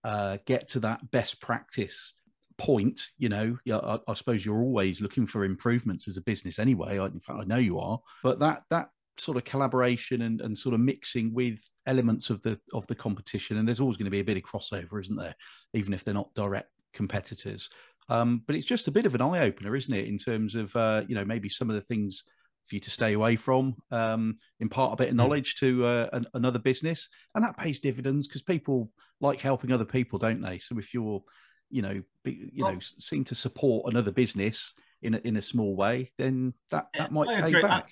uh, 0.05 0.39
get 0.47 0.69
to 0.69 0.81
that 0.81 1.11
best 1.11 1.41
practice 1.41 2.14
point. 2.57 3.01
You 3.19 3.29
know, 3.29 3.59
I, 3.71 3.99
I 4.07 4.14
suppose 4.14 4.45
you're 4.45 4.62
always 4.62 5.01
looking 5.01 5.27
for 5.27 5.45
improvements 5.45 6.09
as 6.09 6.16
a 6.16 6.23
business 6.23 6.59
anyway. 6.59 6.99
I, 6.99 7.07
in 7.07 7.21
fact, 7.21 7.41
I 7.41 7.45
know 7.45 7.59
you 7.59 7.79
are. 7.79 7.99
But 8.23 8.41
that 8.41 8.62
that 8.71 8.89
sort 9.16 9.37
of 9.37 9.45
collaboration 9.45 10.23
and, 10.23 10.41
and 10.41 10.57
sort 10.57 10.75
of 10.75 10.81
mixing 10.81 11.35
with 11.35 11.61
elements 11.87 12.31
of 12.31 12.43
the 12.43 12.59
of 12.73 12.87
the 12.87 12.95
competition, 12.95 13.59
and 13.59 13.66
there's 13.66 13.81
always 13.81 13.97
going 13.97 14.05
to 14.07 14.11
be 14.11 14.21
a 14.21 14.25
bit 14.25 14.37
of 14.37 14.43
crossover, 14.43 15.01
isn't 15.01 15.16
there? 15.16 15.35
Even 15.75 15.93
if 15.93 16.05
they're 16.05 16.14
not 16.14 16.35
direct 16.35 16.71
competitors. 16.93 17.71
Um, 18.09 18.43
but 18.47 18.57
it's 18.57 18.67
just 18.67 18.89
a 18.89 18.93
bit 18.93 19.07
of 19.07 19.15
an 19.15 19.23
eye 19.23 19.41
opener, 19.41 19.77
isn't 19.77 19.95
it, 19.95 20.07
in 20.07 20.19
terms 20.19 20.55
of 20.55 20.75
uh, 20.75 21.05
you 21.09 21.15
know 21.15 21.25
maybe 21.25 21.49
some 21.49 21.69
of 21.69 21.77
the 21.77 21.83
things 21.83 22.25
for 22.69 22.75
you 22.75 22.81
to 22.81 22.91
stay 22.91 23.15
away 23.15 23.35
from, 23.35 23.75
um, 23.91 24.37
impart 24.61 24.93
a 24.93 24.97
bit 24.97 25.09
of 25.09 25.13
hmm. 25.13 25.19
knowledge 25.19 25.57
to 25.57 25.87
uh, 25.87 26.09
an, 26.13 26.27
another 26.35 26.59
business, 26.59 27.09
and 27.35 27.45
that 27.45 27.57
pays 27.57 27.81
dividends 27.81 28.27
because 28.27 28.43
people 28.43 28.91
like 29.21 29.41
helping 29.41 29.73
other 29.73 29.85
people, 29.85 30.19
don't 30.19 30.41
they? 30.41 30.59
So 30.59 30.79
if 30.79 30.95
you're, 30.95 31.23
you 31.71 31.83
know, 31.83 32.03
be, 32.25 32.51
you 32.53 32.65
well, 32.65 32.75
know, 32.75 32.79
seem 32.81 33.25
to 33.25 33.35
support 33.35 33.91
another 33.91 34.13
business 34.13 34.73
in 35.03 35.15
a, 35.15 35.19
in 35.19 35.37
a 35.37 35.43
small 35.43 35.77
way, 35.77 36.13
then 36.19 36.55
that 36.71 36.87
that 36.95 37.13
might 37.13 37.43
pay 37.43 37.61
back. 37.61 37.91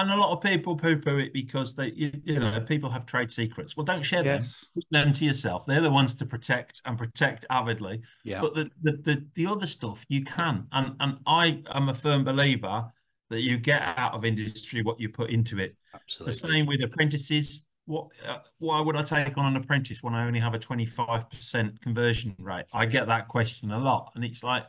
And 0.00 0.12
a 0.12 0.16
lot 0.16 0.30
of 0.30 0.40
people 0.40 0.76
poo-poo 0.76 1.18
it 1.18 1.32
because 1.32 1.74
they, 1.74 1.90
you, 1.90 2.12
you 2.24 2.38
know, 2.38 2.60
people 2.60 2.88
have 2.88 3.04
trade 3.04 3.32
secrets. 3.32 3.76
Well, 3.76 3.84
don't 3.84 4.04
share 4.04 4.24
yes. 4.24 4.60
them. 4.60 4.68
Keep 4.74 4.90
them 4.90 5.12
to 5.12 5.24
yourself. 5.24 5.66
They're 5.66 5.80
the 5.80 5.90
ones 5.90 6.14
to 6.16 6.24
protect 6.24 6.80
and 6.84 6.96
protect 6.96 7.44
avidly. 7.50 8.02
Yeah. 8.22 8.40
But 8.40 8.54
the, 8.54 8.70
the 8.80 8.92
the 8.92 9.26
the 9.34 9.46
other 9.46 9.66
stuff 9.66 10.04
you 10.08 10.24
can, 10.24 10.68
and 10.70 10.94
and 11.00 11.18
I 11.26 11.62
am 11.72 11.88
a 11.88 11.94
firm 11.94 12.22
believer 12.22 12.92
that 13.30 13.40
you 13.42 13.58
get 13.58 13.82
out 13.96 14.14
of 14.14 14.24
industry 14.24 14.82
what 14.82 15.00
you 15.00 15.08
put 15.08 15.30
into 15.30 15.58
it. 15.58 15.76
Absolutely. 15.92 16.30
It's 16.30 16.42
the 16.42 16.48
same 16.48 16.66
with 16.66 16.82
apprentices. 16.84 17.66
What? 17.86 18.06
Uh, 18.24 18.38
why 18.58 18.80
would 18.80 18.94
I 18.94 19.02
take 19.02 19.36
on 19.36 19.46
an 19.46 19.56
apprentice 19.56 20.00
when 20.00 20.14
I 20.14 20.26
only 20.28 20.38
have 20.38 20.54
a 20.54 20.60
twenty 20.60 20.86
five 20.86 21.28
percent 21.28 21.80
conversion 21.80 22.36
rate? 22.38 22.66
I 22.72 22.86
get 22.86 23.08
that 23.08 23.26
question 23.26 23.72
a 23.72 23.78
lot, 23.78 24.12
and 24.14 24.24
it's 24.24 24.44
like, 24.44 24.64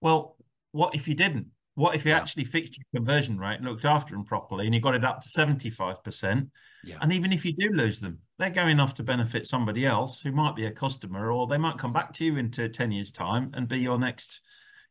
well, 0.00 0.36
what 0.72 0.94
if 0.94 1.06
you 1.06 1.14
didn't? 1.14 1.48
What 1.74 1.94
if 1.94 2.04
you 2.04 2.12
yeah. 2.12 2.18
actually 2.18 2.44
fixed 2.44 2.78
your 2.78 3.00
conversion 3.00 3.38
rate, 3.38 3.60
looked 3.60 3.84
after 3.84 4.14
them 4.14 4.24
properly, 4.24 4.66
and 4.66 4.74
you 4.74 4.80
got 4.80 4.94
it 4.94 5.04
up 5.04 5.20
to 5.20 5.28
seventy 5.28 5.70
five 5.70 6.02
percent? 6.04 6.50
Yeah. 6.84 6.98
And 7.00 7.12
even 7.12 7.32
if 7.32 7.44
you 7.44 7.54
do 7.54 7.70
lose 7.70 8.00
them, 8.00 8.18
they're 8.38 8.50
going 8.50 8.78
off 8.78 8.94
to 8.94 9.02
benefit 9.02 9.46
somebody 9.46 9.86
else 9.86 10.20
who 10.20 10.32
might 10.32 10.54
be 10.54 10.66
a 10.66 10.70
customer, 10.70 11.32
or 11.32 11.46
they 11.46 11.58
might 11.58 11.78
come 11.78 11.92
back 11.92 12.12
to 12.14 12.24
you 12.24 12.36
into 12.36 12.68
ten 12.68 12.92
years' 12.92 13.10
time 13.10 13.50
and 13.54 13.68
be 13.68 13.78
your 13.78 13.98
next 13.98 14.40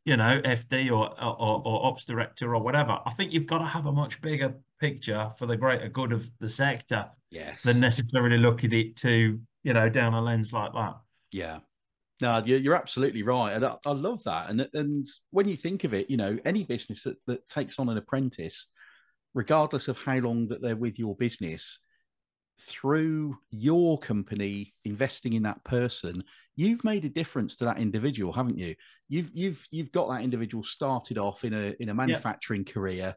you 0.05 0.17
know, 0.17 0.41
FD 0.41 0.87
or, 0.91 1.11
or, 1.23 1.61
or 1.65 1.85
ops 1.85 2.05
director 2.05 2.53
or 2.53 2.61
whatever. 2.61 2.99
I 3.05 3.11
think 3.11 3.31
you've 3.31 3.45
got 3.45 3.59
to 3.59 3.65
have 3.65 3.85
a 3.85 3.91
much 3.91 4.21
bigger 4.21 4.55
picture 4.79 5.31
for 5.37 5.45
the 5.45 5.55
greater 5.55 5.87
good 5.87 6.11
of 6.11 6.29
the 6.39 6.49
sector 6.49 7.09
yes. 7.29 7.63
than 7.63 7.79
necessarily 7.79 8.37
look 8.37 8.63
at 8.63 8.73
it 8.73 8.97
to, 8.97 9.39
you 9.63 9.73
know, 9.73 9.89
down 9.89 10.13
a 10.13 10.21
lens 10.21 10.51
like 10.51 10.73
that. 10.73 10.97
Yeah. 11.31 11.59
No, 12.21 12.43
you're 12.45 12.75
absolutely 12.75 13.23
right. 13.23 13.53
And 13.53 13.65
I, 13.65 13.91
love 13.91 14.23
that. 14.25 14.49
And, 14.49 14.67
and 14.73 15.05
when 15.31 15.47
you 15.47 15.57
think 15.57 15.83
of 15.83 15.93
it, 15.93 16.09
you 16.09 16.17
know, 16.17 16.37
any 16.45 16.63
business 16.63 17.03
that, 17.03 17.17
that 17.25 17.47
takes 17.49 17.79
on 17.79 17.89
an 17.89 17.97
apprentice, 17.97 18.67
regardless 19.33 19.87
of 19.87 19.97
how 19.97 20.17
long 20.17 20.47
that 20.47 20.61
they're 20.61 20.75
with 20.75 20.99
your 20.99 21.15
business, 21.15 21.79
through 22.59 23.37
your 23.49 23.97
company 23.97 24.73
investing 24.85 25.33
in 25.33 25.43
that 25.43 25.63
person 25.63 26.23
you've 26.55 26.83
made 26.83 27.03
a 27.03 27.09
difference 27.09 27.55
to 27.55 27.65
that 27.65 27.79
individual 27.79 28.31
haven't 28.31 28.57
you 28.57 28.75
you've 29.09 29.31
you've 29.33 29.67
you've 29.71 29.91
got 29.91 30.07
that 30.07 30.21
individual 30.21 30.63
started 30.63 31.17
off 31.17 31.43
in 31.43 31.53
a 31.53 31.73
in 31.79 31.89
a 31.89 31.93
manufacturing 31.93 32.63
yeah. 32.65 32.73
career 32.73 33.15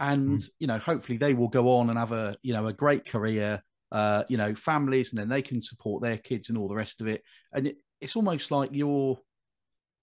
and 0.00 0.38
mm. 0.40 0.50
you 0.58 0.66
know 0.66 0.78
hopefully 0.78 1.16
they 1.16 1.32
will 1.32 1.48
go 1.48 1.70
on 1.76 1.90
and 1.90 1.98
have 1.98 2.12
a 2.12 2.34
you 2.42 2.52
know 2.52 2.66
a 2.66 2.72
great 2.72 3.06
career 3.06 3.62
uh 3.92 4.24
you 4.28 4.36
know 4.36 4.54
families 4.54 5.10
and 5.10 5.18
then 5.18 5.28
they 5.28 5.42
can 5.42 5.62
support 5.62 6.02
their 6.02 6.18
kids 6.18 6.48
and 6.48 6.58
all 6.58 6.68
the 6.68 6.74
rest 6.74 7.00
of 7.00 7.06
it 7.06 7.22
and 7.52 7.68
it, 7.68 7.76
it's 8.02 8.16
almost 8.16 8.50
like 8.50 8.70
you're 8.72 9.18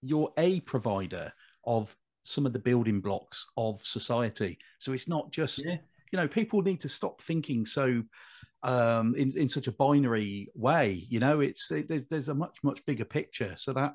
you're 0.02 0.32
a 0.38 0.60
provider 0.60 1.32
of 1.64 1.94
some 2.22 2.46
of 2.46 2.52
the 2.52 2.58
building 2.58 3.00
blocks 3.00 3.46
of 3.56 3.80
society 3.82 4.58
so 4.78 4.92
it's 4.92 5.08
not 5.08 5.30
just 5.30 5.64
yeah. 5.64 5.76
you 6.12 6.16
know 6.16 6.28
people 6.28 6.62
need 6.62 6.80
to 6.80 6.88
stop 6.88 7.20
thinking 7.22 7.64
so 7.64 8.02
um, 8.62 9.14
in 9.16 9.36
in 9.36 9.48
such 9.48 9.66
a 9.66 9.72
binary 9.72 10.48
way. 10.54 11.06
You 11.08 11.20
know, 11.20 11.40
it's 11.40 11.70
it, 11.70 11.88
there's 11.88 12.06
there's 12.06 12.28
a 12.28 12.34
much 12.34 12.58
much 12.62 12.84
bigger 12.86 13.04
picture. 13.04 13.54
So 13.56 13.72
that 13.72 13.94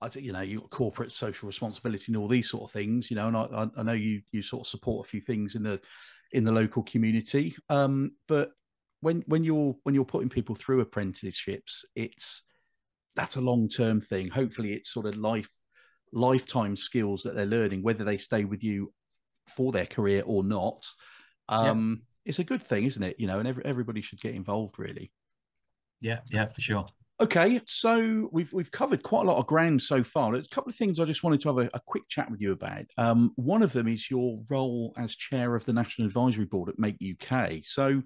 I 0.00 0.08
think 0.08 0.24
you 0.24 0.32
know 0.32 0.40
you 0.40 0.60
got 0.60 0.70
corporate 0.70 1.12
social 1.12 1.46
responsibility 1.46 2.06
and 2.08 2.16
all 2.16 2.28
these 2.28 2.50
sort 2.50 2.64
of 2.64 2.72
things. 2.72 3.10
You 3.10 3.16
know, 3.16 3.28
and 3.28 3.36
I 3.36 3.68
I 3.76 3.82
know 3.82 3.92
you 3.92 4.22
you 4.32 4.42
sort 4.42 4.62
of 4.62 4.66
support 4.70 5.06
a 5.06 5.08
few 5.08 5.20
things 5.20 5.54
in 5.54 5.62
the 5.62 5.80
in 6.32 6.44
the 6.44 6.52
local 6.52 6.82
community. 6.84 7.54
Um, 7.68 8.12
but 8.28 8.52
when 9.00 9.22
when 9.26 9.44
you're 9.44 9.76
when 9.82 9.94
you're 9.94 10.04
putting 10.04 10.30
people 10.30 10.54
through 10.54 10.80
apprenticeships, 10.80 11.84
it's 11.94 12.42
that's 13.16 13.36
a 13.36 13.40
long 13.40 13.68
term 13.68 14.00
thing. 14.00 14.28
Hopefully, 14.28 14.72
it's 14.72 14.92
sort 14.92 15.06
of 15.06 15.16
life 15.16 15.50
lifetime 16.12 16.76
skills 16.76 17.22
that 17.22 17.34
they're 17.34 17.46
learning, 17.46 17.82
whether 17.82 18.04
they 18.04 18.18
stay 18.18 18.44
with 18.44 18.62
you 18.62 18.92
for 19.48 19.72
their 19.72 19.86
career 19.86 20.22
or 20.24 20.44
not. 20.44 20.86
Um, 21.48 22.02
it's 22.24 22.38
a 22.38 22.44
good 22.44 22.62
thing, 22.62 22.84
isn't 22.84 23.02
it? 23.02 23.16
You 23.18 23.26
know, 23.26 23.38
and 23.38 23.48
every, 23.48 23.64
everybody 23.64 24.02
should 24.02 24.20
get 24.20 24.34
involved, 24.34 24.78
really. 24.78 25.12
Yeah, 26.00 26.20
yeah, 26.30 26.46
for 26.46 26.60
sure. 26.60 26.86
Okay, 27.18 27.60
so 27.64 28.28
we've 28.30 28.52
we've 28.52 28.70
covered 28.70 29.02
quite 29.02 29.24
a 29.24 29.30
lot 29.30 29.38
of 29.38 29.46
ground 29.46 29.80
so 29.80 30.04
far. 30.04 30.32
There's 30.32 30.46
a 30.46 30.54
couple 30.54 30.68
of 30.68 30.76
things 30.76 31.00
I 31.00 31.06
just 31.06 31.24
wanted 31.24 31.40
to 31.40 31.48
have 31.48 31.58
a, 31.58 31.70
a 31.72 31.80
quick 31.86 32.02
chat 32.08 32.30
with 32.30 32.42
you 32.42 32.52
about. 32.52 32.84
Um, 32.98 33.32
one 33.36 33.62
of 33.62 33.72
them 33.72 33.88
is 33.88 34.10
your 34.10 34.42
role 34.50 34.92
as 34.98 35.16
chair 35.16 35.54
of 35.54 35.64
the 35.64 35.72
National 35.72 36.06
Advisory 36.06 36.44
Board 36.44 36.68
at 36.68 36.78
Make 36.78 36.98
UK. 37.00 37.60
So, 37.64 38.02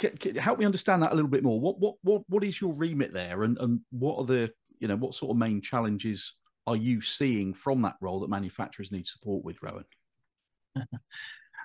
c- 0.00 0.10
c- 0.22 0.38
help 0.38 0.58
me 0.58 0.64
understand 0.64 1.02
that 1.02 1.12
a 1.12 1.14
little 1.14 1.30
bit 1.30 1.42
more. 1.42 1.60
What 1.60 1.78
what 1.78 1.94
what 2.02 2.22
what 2.28 2.44
is 2.44 2.60
your 2.60 2.72
remit 2.72 3.12
there, 3.12 3.42
and 3.42 3.58
and 3.58 3.80
what 3.90 4.18
are 4.18 4.24
the 4.24 4.50
you 4.78 4.88
know 4.88 4.96
what 4.96 5.14
sort 5.14 5.30
of 5.30 5.36
main 5.36 5.60
challenges 5.60 6.34
are 6.66 6.76
you 6.76 7.00
seeing 7.00 7.52
from 7.52 7.82
that 7.82 7.96
role 8.00 8.20
that 8.20 8.30
manufacturers 8.30 8.92
need 8.92 9.06
support 9.06 9.44
with, 9.44 9.62
Rowan? 9.62 9.84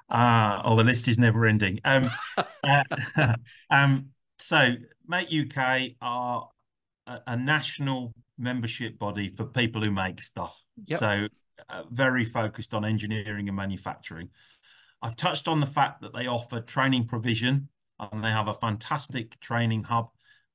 Ah, 0.08 0.62
oh, 0.64 0.76
the 0.76 0.84
list 0.84 1.08
is 1.08 1.18
never 1.18 1.48
ending. 1.48 1.80
Um, 1.84 2.12
uh, 2.64 2.84
um, 3.72 4.10
so, 4.38 4.76
Make 5.08 5.34
UK 5.34 5.94
are 6.00 6.48
a, 7.08 7.22
a, 7.26 7.36
national 7.36 8.14
membership 8.38 9.00
body 9.00 9.30
for 9.30 9.46
people 9.46 9.82
who 9.82 9.92
make 9.92 10.22
stuff. 10.22 10.64
Yep. 10.86 11.00
So, 11.00 11.28
uh, 11.70 11.84
very 11.90 12.24
focused 12.24 12.76
on 12.76 12.86
engineering 12.86 13.48
and 13.48 13.56
manufacturing. 13.56 14.30
I've 15.02 15.16
touched 15.16 15.48
on 15.48 15.60
the 15.60 15.66
fact 15.66 16.02
that 16.02 16.14
they 16.14 16.28
offer 16.28 16.60
training 16.60 17.08
provision 17.08 17.70
and 18.00 18.24
they 18.24 18.30
have 18.30 18.48
a 18.48 18.54
fantastic 18.54 19.40
training 19.40 19.84
hub 19.84 20.10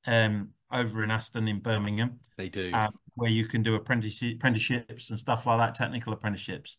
um, 0.06 0.50
over 0.72 1.02
in 1.02 1.10
Aston 1.10 1.48
in 1.48 1.60
Birmingham. 1.60 2.20
They 2.36 2.48
do. 2.48 2.70
Uh, 2.72 2.88
where 3.14 3.30
you 3.30 3.46
can 3.46 3.62
do 3.62 3.74
apprenticeships 3.74 5.10
and 5.10 5.18
stuff 5.18 5.46
like 5.46 5.58
that, 5.58 5.74
technical 5.74 6.12
apprenticeships. 6.12 6.76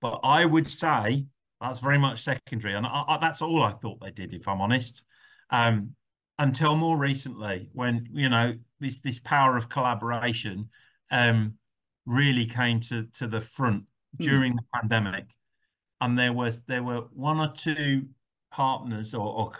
But 0.00 0.20
I 0.22 0.44
would 0.44 0.68
say 0.68 1.26
that's 1.60 1.78
very 1.78 1.98
much 1.98 2.22
secondary, 2.22 2.74
and 2.74 2.86
I, 2.86 3.04
I, 3.06 3.18
that's 3.20 3.40
all 3.40 3.62
I 3.62 3.72
thought 3.72 4.00
they 4.00 4.10
did, 4.10 4.34
if 4.34 4.48
I'm 4.48 4.60
honest. 4.60 5.04
Um, 5.50 5.94
until 6.38 6.76
more 6.76 6.96
recently, 6.96 7.68
when 7.72 8.08
you 8.12 8.28
know 8.28 8.54
this 8.80 9.00
this 9.00 9.20
power 9.20 9.56
of 9.56 9.68
collaboration 9.68 10.70
um, 11.10 11.54
really 12.04 12.46
came 12.46 12.80
to 12.80 13.06
to 13.18 13.26
the 13.26 13.40
front 13.40 13.84
hmm. 14.18 14.24
during 14.24 14.56
the 14.56 14.64
pandemic, 14.74 15.26
and 16.00 16.18
there 16.18 16.32
was 16.32 16.62
there 16.66 16.82
were 16.82 17.02
one 17.12 17.38
or 17.38 17.52
two 17.52 18.08
partners 18.52 19.14
or, 19.14 19.26
or 19.26 19.52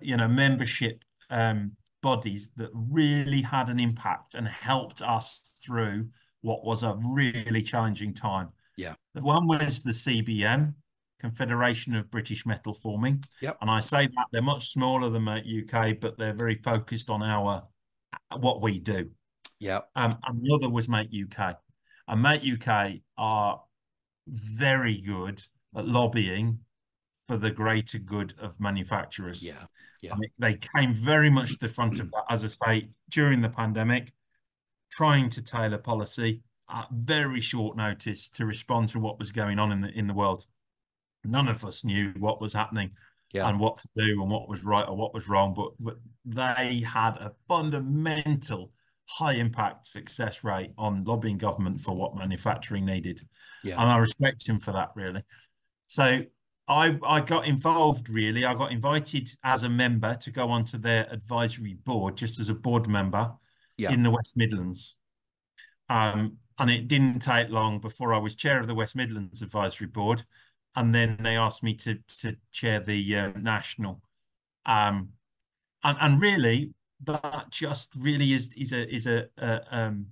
you 0.00 0.16
know 0.16 0.28
membership 0.28 1.04
um, 1.30 1.72
bodies 2.02 2.50
that 2.56 2.70
really 2.72 3.42
had 3.42 3.68
an 3.68 3.78
impact 3.78 4.34
and 4.34 4.48
helped 4.48 5.02
us 5.02 5.54
through 5.64 6.08
what 6.40 6.64
was 6.64 6.82
a 6.82 6.98
really 7.04 7.62
challenging 7.62 8.14
time. 8.14 8.48
Yeah, 8.76 8.94
the 9.14 9.22
one 9.22 9.46
was 9.46 9.82
the 9.82 9.92
CBM, 9.92 10.74
Confederation 11.20 11.94
of 11.94 12.10
British 12.10 12.46
Metal 12.46 12.74
Forming. 12.74 13.22
Yep. 13.40 13.58
And 13.60 13.70
I 13.70 13.80
say 13.80 14.06
that 14.06 14.26
they're 14.32 14.42
much 14.42 14.70
smaller 14.70 15.10
than 15.10 15.28
UK, 15.28 16.00
but 16.00 16.18
they're 16.18 16.34
very 16.34 16.56
focused 16.56 17.10
on 17.10 17.22
our 17.22 17.64
what 18.36 18.62
we 18.62 18.78
do. 18.78 19.10
Yeah. 19.58 19.80
Um, 19.96 20.18
and 20.26 20.42
the 20.42 20.54
other 20.54 20.68
was 20.68 20.88
Make 20.88 21.08
UK. 21.12 21.56
And 22.06 22.22
Make 22.22 22.42
UK 22.42 23.00
are 23.16 23.60
very 24.26 25.00
good 25.00 25.42
at 25.76 25.86
lobbying 25.86 26.60
for 27.28 27.36
the 27.36 27.50
greater 27.50 27.98
good 27.98 28.34
of 28.40 28.58
manufacturers. 28.58 29.42
Yeah. 29.42 29.64
Yeah. 30.00 30.14
They 30.38 30.58
came 30.76 30.94
very 30.94 31.30
much 31.30 31.52
to 31.52 31.58
the 31.60 31.68
front 31.68 31.98
of 32.00 32.10
that, 32.12 32.24
as 32.30 32.44
I 32.44 32.48
say, 32.48 32.88
during 33.10 33.42
the 33.42 33.48
pandemic, 33.48 34.12
trying 34.92 35.28
to 35.30 35.42
tailor 35.42 35.78
policy 35.78 36.42
at 36.70 36.88
very 36.92 37.40
short 37.40 37.76
notice 37.76 38.28
to 38.30 38.46
respond 38.46 38.90
to 38.90 39.00
what 39.00 39.18
was 39.18 39.32
going 39.32 39.58
on 39.58 39.72
in 39.72 39.80
the 39.80 39.88
in 39.90 40.06
the 40.06 40.14
world 40.14 40.46
none 41.24 41.48
of 41.48 41.64
us 41.64 41.84
knew 41.84 42.12
what 42.18 42.40
was 42.40 42.52
happening 42.52 42.90
yeah. 43.32 43.48
and 43.48 43.60
what 43.60 43.78
to 43.78 43.88
do 43.96 44.22
and 44.22 44.30
what 44.30 44.48
was 44.48 44.64
right 44.64 44.86
or 44.88 44.96
what 44.96 45.14
was 45.14 45.28
wrong. 45.28 45.54
But, 45.54 45.72
but 45.78 45.96
they 46.24 46.80
had 46.80 47.16
a 47.16 47.32
fundamental 47.46 48.72
high 49.06 49.34
impact 49.34 49.86
success 49.86 50.44
rate 50.44 50.72
on 50.76 51.04
lobbying 51.04 51.38
government 51.38 51.80
for 51.80 51.94
what 51.94 52.16
manufacturing 52.16 52.84
needed. 52.84 53.26
Yeah. 53.64 53.80
And 53.80 53.88
I 53.90 53.96
respect 53.98 54.48
him 54.48 54.60
for 54.60 54.72
that, 54.72 54.90
really. 54.94 55.22
So 55.86 56.22
I, 56.68 56.98
I 57.02 57.20
got 57.20 57.46
involved 57.46 58.08
really. 58.08 58.44
I 58.44 58.54
got 58.54 58.72
invited 58.72 59.30
as 59.42 59.62
a 59.62 59.68
member 59.68 60.14
to 60.16 60.30
go 60.30 60.50
onto 60.50 60.78
their 60.78 61.10
advisory 61.10 61.74
board, 61.74 62.16
just 62.16 62.38
as 62.38 62.50
a 62.50 62.54
board 62.54 62.86
member 62.86 63.32
yeah. 63.76 63.90
in 63.90 64.02
the 64.02 64.10
West 64.10 64.36
Midlands. 64.36 64.94
Um, 65.88 66.36
and 66.58 66.70
it 66.70 66.88
didn't 66.88 67.20
take 67.20 67.48
long 67.50 67.80
before 67.80 68.12
I 68.12 68.18
was 68.18 68.34
chair 68.34 68.60
of 68.60 68.66
the 68.66 68.74
West 68.74 68.94
Midlands 68.94 69.42
Advisory 69.42 69.86
Board 69.86 70.24
and 70.78 70.94
then 70.94 71.16
they 71.20 71.36
asked 71.36 71.62
me 71.62 71.74
to 71.74 71.98
to 72.20 72.36
chair 72.52 72.78
the 72.78 73.16
uh, 73.16 73.32
national. 73.36 74.00
Um, 74.64 75.10
and 75.82 75.98
and 76.00 76.20
really, 76.20 76.72
that 77.04 77.50
just 77.50 77.92
really 77.96 78.32
is 78.32 78.52
is 78.54 78.72
a 78.72 78.94
is 78.94 79.06
a, 79.06 79.28
a 79.38 79.62
um, 79.70 80.06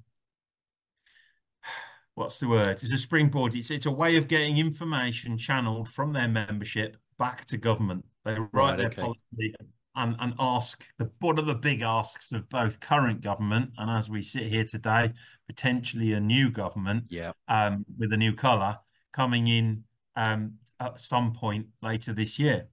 what's 2.17 2.41
the 2.41 2.49
word? 2.49 2.81
It's 2.83 2.93
a 2.93 2.99
springboard. 2.99 3.55
It's 3.55 3.71
it's 3.71 3.87
a 3.87 3.91
way 3.91 4.17
of 4.17 4.27
getting 4.27 4.57
information 4.57 5.39
channeled 5.39 5.89
from 5.89 6.13
their 6.13 6.27
membership 6.27 6.97
back 7.19 7.45
to 7.47 7.57
government. 7.57 8.05
They 8.25 8.35
write 8.35 8.51
right, 8.53 8.77
their 8.77 8.87
okay. 8.87 9.03
policy 9.03 9.55
and, 9.95 10.17
and 10.19 10.35
ask 10.39 10.85
the 10.99 11.11
one 11.21 11.39
of 11.39 11.47
the 11.47 11.55
big 11.55 11.83
asks 11.83 12.33
of 12.33 12.49
both 12.49 12.81
current 12.81 13.21
government 13.21 13.71
and 13.79 13.91
as 13.91 14.11
we 14.11 14.23
sit 14.23 14.45
here 14.45 14.65
today, 14.65 15.13
potentially 15.47 16.13
a 16.13 16.21
new 16.21 16.51
government 16.51 17.05
yeah. 17.09 17.33
um, 17.49 17.87
with 17.97 18.13
a 18.13 18.17
new 18.17 18.35
colour 18.35 18.79
coming 19.13 19.47
in 19.47 19.85
um, 20.17 20.55
at 20.81 20.99
some 20.99 21.33
point 21.33 21.67
later 21.83 22.13
this 22.13 22.39
year. 22.39 22.69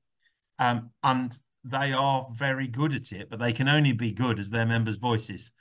Um, 0.58 0.90
and 1.04 1.38
they 1.64 1.94
are 1.94 2.28
very 2.34 2.68
good 2.68 2.94
at 2.94 3.12
it, 3.12 3.30
but 3.30 3.40
they 3.40 3.54
can 3.54 3.70
only 3.70 3.94
be 3.94 4.12
good 4.12 4.40
as 4.40 4.50
their 4.50 4.66
members' 4.66 4.98
voices. 4.98 5.52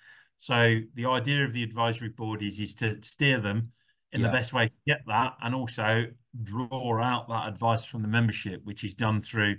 So 0.43 0.81
the 0.97 1.07
idea 1.07 1.45
of 1.45 1.53
the 1.53 1.63
advisory 1.63 2.09
board 2.09 2.43
is, 2.43 2.59
is 2.59 2.75
to 2.75 3.01
steer 3.05 3.39
them 3.39 3.71
in 4.11 4.21
yeah. 4.21 4.27
the 4.27 4.33
best 4.33 4.53
way 4.53 4.67
to 4.67 4.77
get 4.89 5.03
that 5.07 5.35
and 5.41 5.55
also 5.55 6.07
draw 6.43 7.01
out 7.01 7.29
that 7.29 7.47
advice 7.47 7.85
from 7.85 8.03
the 8.03 8.09
membership, 8.09 8.61
which 8.65 8.83
is 8.83 8.93
done 8.93 9.23
through 9.23 9.59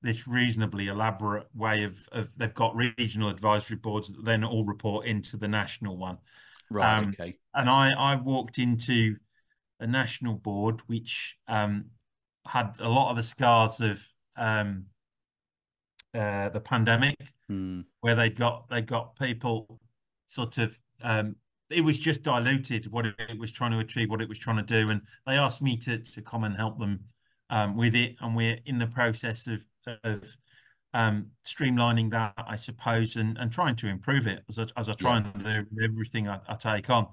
this 0.00 0.28
reasonably 0.28 0.86
elaborate 0.86 1.48
way 1.56 1.82
of, 1.82 2.08
of 2.12 2.30
they've 2.36 2.54
got 2.54 2.76
regional 2.76 3.30
advisory 3.30 3.78
boards 3.78 4.12
that 4.12 4.24
then 4.24 4.44
all 4.44 4.64
report 4.64 5.06
into 5.06 5.36
the 5.36 5.48
national 5.48 5.96
one. 5.96 6.18
Right. 6.70 6.98
Um, 6.98 7.16
okay. 7.20 7.36
And 7.52 7.68
I, 7.68 7.90
I 7.90 8.14
walked 8.14 8.58
into 8.58 9.16
a 9.80 9.88
national 9.88 10.34
board 10.34 10.82
which 10.86 11.34
um, 11.48 11.86
had 12.46 12.76
a 12.78 12.88
lot 12.88 13.10
of 13.10 13.16
the 13.16 13.24
scars 13.24 13.80
of 13.80 14.00
um, 14.36 14.84
uh, 16.14 16.48
the 16.50 16.60
pandemic, 16.60 17.16
mm. 17.50 17.82
where 18.02 18.14
they 18.14 18.30
got 18.30 18.68
they 18.68 18.82
got 18.82 19.16
people 19.16 19.80
sort 20.32 20.56
of 20.58 20.78
um, 21.02 21.36
it 21.68 21.82
was 21.82 21.98
just 21.98 22.22
diluted 22.22 22.90
what 22.90 23.06
it 23.06 23.38
was 23.38 23.52
trying 23.52 23.72
to 23.72 23.78
achieve, 23.78 24.10
what 24.10 24.22
it 24.22 24.28
was 24.28 24.38
trying 24.38 24.56
to 24.56 24.62
do, 24.62 24.90
and 24.90 25.02
they 25.26 25.34
asked 25.34 25.62
me 25.62 25.76
to 25.78 25.98
to 25.98 26.22
come 26.22 26.44
and 26.44 26.56
help 26.56 26.78
them 26.78 27.00
um, 27.50 27.76
with 27.76 27.94
it, 27.94 28.16
and 28.20 28.34
we're 28.34 28.58
in 28.64 28.78
the 28.78 28.86
process 28.86 29.46
of 29.46 29.64
of 30.04 30.24
um, 30.94 31.26
streamlining 31.46 32.10
that, 32.10 32.34
I 32.36 32.56
suppose, 32.56 33.16
and, 33.16 33.38
and 33.38 33.50
trying 33.50 33.76
to 33.76 33.88
improve 33.88 34.26
it 34.26 34.42
as 34.48 34.58
I, 34.58 34.66
as 34.76 34.88
I 34.88 34.94
try 34.94 35.18
yeah. 35.18 35.30
and 35.34 35.44
do 35.44 35.84
everything 35.84 36.28
I, 36.28 36.40
I 36.48 36.54
take 36.54 36.90
on. 36.90 37.08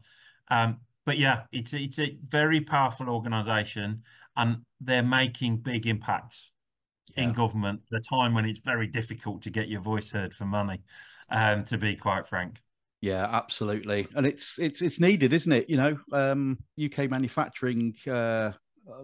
Um, 0.49 0.77
but 1.05 1.17
yeah, 1.17 1.43
it's 1.51 1.73
it's 1.73 1.99
a 1.99 2.17
very 2.27 2.61
powerful 2.61 3.09
organisation, 3.09 4.03
and 4.37 4.59
they're 4.79 5.03
making 5.03 5.57
big 5.57 5.87
impacts 5.87 6.51
yeah. 7.15 7.25
in 7.25 7.33
government 7.33 7.81
at 7.91 7.99
a 7.99 8.01
time 8.01 8.33
when 8.33 8.45
it's 8.45 8.59
very 8.59 8.87
difficult 8.87 9.41
to 9.43 9.49
get 9.49 9.67
your 9.67 9.81
voice 9.81 10.11
heard 10.11 10.33
for 10.33 10.45
money. 10.45 10.81
Um, 11.31 11.63
to 11.65 11.77
be 11.77 11.95
quite 11.95 12.25
frank. 12.25 12.59
Yeah, 13.01 13.25
absolutely, 13.25 14.07
and 14.15 14.25
it's 14.25 14.59
it's 14.59 14.81
it's 14.81 14.99
needed, 14.99 15.31
isn't 15.31 15.51
it? 15.51 15.69
You 15.69 15.77
know, 15.77 15.99
um, 16.11 16.57
UK 16.83 17.09
manufacturing, 17.09 17.95
uh, 18.05 18.51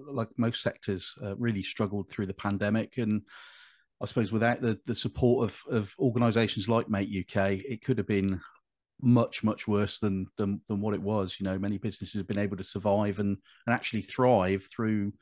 like 0.06 0.28
most 0.38 0.62
sectors, 0.62 1.14
uh, 1.24 1.36
really 1.38 1.64
struggled 1.64 2.10
through 2.10 2.26
the 2.26 2.34
pandemic, 2.34 2.98
and 2.98 3.22
I 4.02 4.06
suppose 4.06 4.34
without 4.34 4.60
the 4.62 4.78
the 4.86 4.96
support 4.96 5.50
of 5.50 5.62
of 5.74 5.96
organisations 5.98 6.68
like 6.68 6.90
Make 6.90 7.08
UK, 7.08 7.52
it 7.54 7.84
could 7.84 7.98
have 7.98 8.08
been 8.08 8.42
much 9.02 9.46
much 9.46 9.66
worse 9.66 10.00
than 10.00 10.28
than 10.38 10.60
than 10.68 10.82
what 10.82 10.94
it 10.94 11.02
was. 11.02 11.38
You 11.40 11.46
know, 11.46 11.58
many 11.58 11.78
businesses 11.78 12.20
have 12.20 12.28
been 12.28 12.38
able 12.38 12.58
to 12.58 12.64
survive 12.64 13.20
and 13.20 13.38
and 13.66 13.74
actually 13.74 14.02
thrive 14.02 14.68
through 14.70 15.14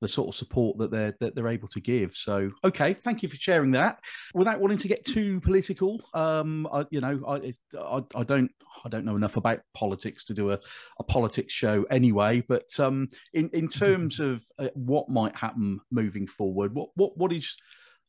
the 0.00 0.08
sort 0.08 0.28
of 0.28 0.34
support 0.34 0.78
that 0.78 0.90
they're 0.90 1.14
that 1.20 1.34
they're 1.34 1.48
able 1.48 1.68
to 1.68 1.80
give. 1.80 2.14
So, 2.14 2.50
okay, 2.64 2.94
thank 2.94 3.22
you 3.22 3.28
for 3.28 3.36
sharing 3.36 3.72
that. 3.72 3.98
Without 4.34 4.60
wanting 4.60 4.78
to 4.78 4.88
get 4.88 5.04
too 5.04 5.40
political, 5.40 6.00
um, 6.14 6.68
I, 6.72 6.86
you 6.90 7.00
know, 7.00 7.20
I, 7.26 7.52
I, 7.78 8.02
I 8.14 8.22
don't 8.24 8.50
I 8.84 8.88
don't 8.88 9.04
know 9.04 9.16
enough 9.16 9.36
about 9.36 9.60
politics 9.74 10.24
to 10.26 10.34
do 10.34 10.52
a, 10.52 10.58
a 10.98 11.04
politics 11.04 11.52
show 11.52 11.84
anyway. 11.90 12.42
But 12.46 12.68
um, 12.78 13.08
in 13.32 13.50
in 13.52 13.68
terms 13.68 14.20
of 14.20 14.42
uh, 14.58 14.68
what 14.74 15.08
might 15.08 15.36
happen 15.36 15.80
moving 15.90 16.26
forward, 16.26 16.74
what 16.74 16.90
what 16.94 17.16
what 17.16 17.32
is 17.32 17.56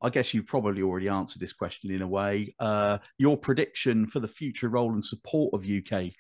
I 0.02 0.10
guess 0.10 0.34
you've 0.34 0.48
probably 0.48 0.82
already 0.82 1.10
answered 1.10 1.42
this 1.42 1.54
question 1.54 1.92
in 1.92 2.02
a 2.02 2.08
way. 2.08 2.56
Uh, 2.60 3.00
your 3.18 3.38
prediction 3.38 4.06
for 4.06 4.20
the 4.20 4.28
future 4.28 4.70
role 4.70 4.94
and 4.94 5.04
support 5.04 5.54
of 5.54 5.68
UK 5.70 6.12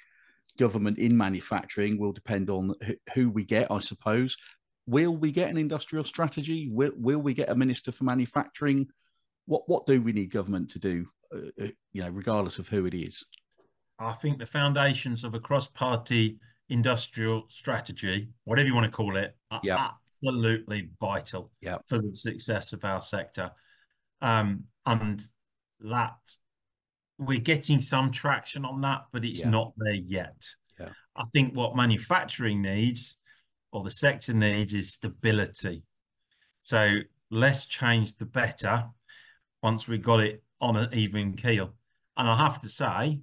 government 0.57 0.97
in 0.97 1.15
manufacturing 1.15 1.97
will 1.97 2.11
depend 2.11 2.49
on 2.49 2.75
who 3.15 3.29
we 3.29 3.45
get, 3.45 3.71
I 3.71 3.79
suppose. 3.79 4.35
Will 4.89 5.15
we 5.15 5.31
get 5.31 5.51
an 5.51 5.57
industrial 5.57 6.03
strategy? 6.03 6.67
Will, 6.67 6.91
will 6.95 7.19
we 7.19 7.35
get 7.35 7.49
a 7.49 7.55
minister 7.55 7.91
for 7.91 8.05
manufacturing? 8.05 8.87
What 9.45 9.69
what 9.69 9.85
do 9.85 10.01
we 10.01 10.13
need 10.13 10.31
government 10.31 10.71
to 10.71 10.79
do? 10.79 11.05
Uh, 11.31 11.63
uh 11.63 11.67
you 11.93 12.01
know, 12.01 12.09
regardless 12.09 12.57
of 12.57 12.67
who 12.67 12.87
it 12.87 12.95
is. 12.95 13.23
I 13.99 14.13
think 14.13 14.39
the 14.39 14.47
foundations 14.47 15.23
of 15.23 15.35
a 15.35 15.39
cross-party 15.39 16.39
industrial 16.69 17.45
strategy, 17.49 18.29
whatever 18.45 18.67
you 18.67 18.73
want 18.73 18.85
to 18.85 18.91
call 18.91 19.15
it, 19.15 19.35
are 19.51 19.61
yep. 19.63 19.79
absolutely 20.23 20.89
vital 20.99 21.51
yep. 21.61 21.83
for 21.87 21.99
the 21.99 22.13
success 22.13 22.73
of 22.73 22.83
our 22.83 23.01
sector. 23.01 23.51
Um, 24.21 24.63
and 24.87 25.21
that 25.81 26.17
we're 27.19 27.39
getting 27.39 27.79
some 27.79 28.09
traction 28.09 28.65
on 28.65 28.81
that, 28.81 29.03
but 29.13 29.23
it's 29.23 29.41
yeah. 29.41 29.49
not 29.49 29.73
there 29.77 29.93
yet. 29.93 30.41
Yeah. 30.79 30.89
I 31.15 31.25
think 31.31 31.53
what 31.53 31.75
manufacturing 31.75 32.63
needs 32.63 33.18
or 33.71 33.83
the 33.83 33.91
sector 33.91 34.33
needs 34.33 34.73
is 34.73 34.93
stability. 34.93 35.83
So 36.61 36.99
less 37.29 37.65
change, 37.65 38.17
the 38.17 38.25
better 38.25 38.85
once 39.61 39.87
we 39.87 39.97
got 39.97 40.19
it 40.19 40.43
on 40.61 40.75
an 40.75 40.89
even 40.93 41.35
keel. 41.35 41.73
And 42.17 42.27
I 42.27 42.37
have 42.37 42.59
to 42.61 42.69
say, 42.69 43.21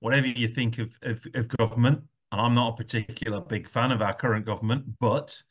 whatever 0.00 0.26
you 0.26 0.48
think 0.48 0.78
of, 0.78 0.96
of, 1.02 1.24
of 1.34 1.48
government, 1.48 2.02
and 2.30 2.40
I'm 2.40 2.54
not 2.54 2.74
a 2.74 2.76
particular 2.76 3.40
big 3.40 3.68
fan 3.68 3.92
of 3.92 4.02
our 4.02 4.14
current 4.14 4.46
government, 4.46 4.98
but 5.00 5.42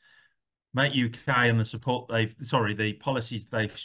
Make 0.74 0.93
UK 0.93 1.28
and 1.28 1.59
the 1.59 1.65
support 1.65 2.07
they've, 2.07 2.34
sorry, 2.43 2.74
the 2.74 2.93
policies 2.93 3.45
they've 3.45 3.78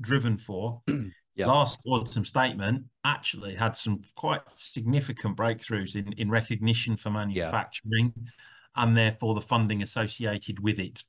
driven 0.00 0.38
for, 0.38 0.80
yeah. 1.36 1.46
last 1.46 1.82
autumn 1.86 2.24
statement 2.24 2.84
actually 3.04 3.54
had 3.54 3.76
some 3.76 4.00
quite 4.14 4.40
significant 4.54 5.36
breakthroughs 5.36 5.94
in, 5.94 6.12
in 6.14 6.30
recognition 6.30 6.96
for 6.96 7.10
manufacturing. 7.10 8.14
Yeah 8.16 8.30
and 8.76 8.96
therefore 8.96 9.34
the 9.34 9.40
funding 9.40 9.82
associated 9.82 10.60
with 10.60 10.78
it. 10.78 11.04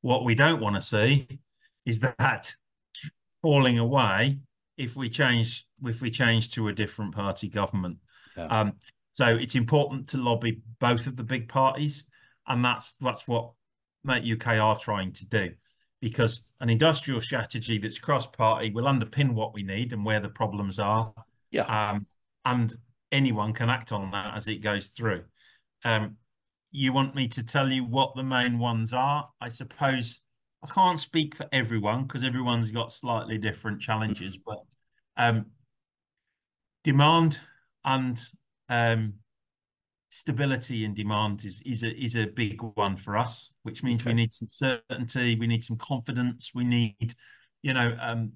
What 0.00 0.24
we 0.24 0.34
don't 0.34 0.60
want 0.60 0.76
to 0.76 0.82
see 0.82 1.40
is 1.86 2.00
that 2.00 2.54
falling 3.42 3.78
away 3.78 4.38
if 4.76 4.96
we 4.96 5.08
change 5.08 5.66
if 5.84 6.00
we 6.00 6.10
change 6.10 6.50
to 6.52 6.68
a 6.68 6.72
different 6.72 7.14
party 7.14 7.48
government. 7.48 7.98
Yeah. 8.36 8.46
Um, 8.46 8.72
so 9.12 9.26
it's 9.26 9.54
important 9.54 10.08
to 10.08 10.16
lobby 10.16 10.62
both 10.80 11.06
of 11.06 11.16
the 11.16 11.22
big 11.22 11.48
parties, 11.48 12.04
and 12.46 12.64
that's 12.64 12.94
that's 13.00 13.28
what 13.28 13.52
Make 14.02 14.24
UK 14.24 14.58
are 14.58 14.78
trying 14.78 15.12
to 15.12 15.26
do. 15.26 15.52
Because 16.00 16.48
an 16.60 16.68
industrial 16.68 17.20
strategy 17.20 17.78
that's 17.78 17.98
cross-party 17.98 18.70
will 18.70 18.84
underpin 18.84 19.32
what 19.32 19.54
we 19.54 19.62
need 19.62 19.94
and 19.94 20.04
where 20.04 20.20
the 20.20 20.28
problems 20.28 20.78
are. 20.78 21.14
Yeah. 21.50 21.62
Um, 21.62 22.06
and 22.44 22.74
anyone 23.10 23.54
can 23.54 23.70
act 23.70 23.90
on 23.90 24.10
that 24.10 24.36
as 24.36 24.46
it 24.46 24.60
goes 24.60 24.88
through. 24.88 25.24
Um, 25.82 26.16
you 26.76 26.92
want 26.92 27.14
me 27.14 27.28
to 27.28 27.42
tell 27.44 27.70
you 27.70 27.84
what 27.84 28.16
the 28.16 28.24
main 28.24 28.58
ones 28.58 28.92
are? 28.92 29.28
I 29.40 29.46
suppose 29.46 30.20
I 30.60 30.66
can't 30.66 30.98
speak 30.98 31.36
for 31.36 31.46
everyone 31.52 32.02
because 32.02 32.24
everyone's 32.24 32.72
got 32.72 32.92
slightly 32.92 33.38
different 33.38 33.80
challenges, 33.80 34.36
but 34.36 34.58
um, 35.16 35.46
demand 36.82 37.38
and 37.84 38.20
um, 38.68 39.14
stability 40.10 40.84
in 40.84 40.94
demand 40.94 41.44
is 41.44 41.62
is 41.64 41.84
a 41.84 41.94
is 41.96 42.16
a 42.16 42.26
big 42.26 42.60
one 42.74 42.96
for 42.96 43.16
us, 43.16 43.52
which 43.62 43.84
means 43.84 44.00
okay. 44.00 44.10
we 44.10 44.14
need 44.14 44.32
some 44.32 44.48
certainty, 44.48 45.36
we 45.36 45.46
need 45.46 45.62
some 45.62 45.76
confidence, 45.76 46.50
we 46.56 46.64
need, 46.64 47.14
you 47.62 47.72
know, 47.72 47.96
um, 48.00 48.32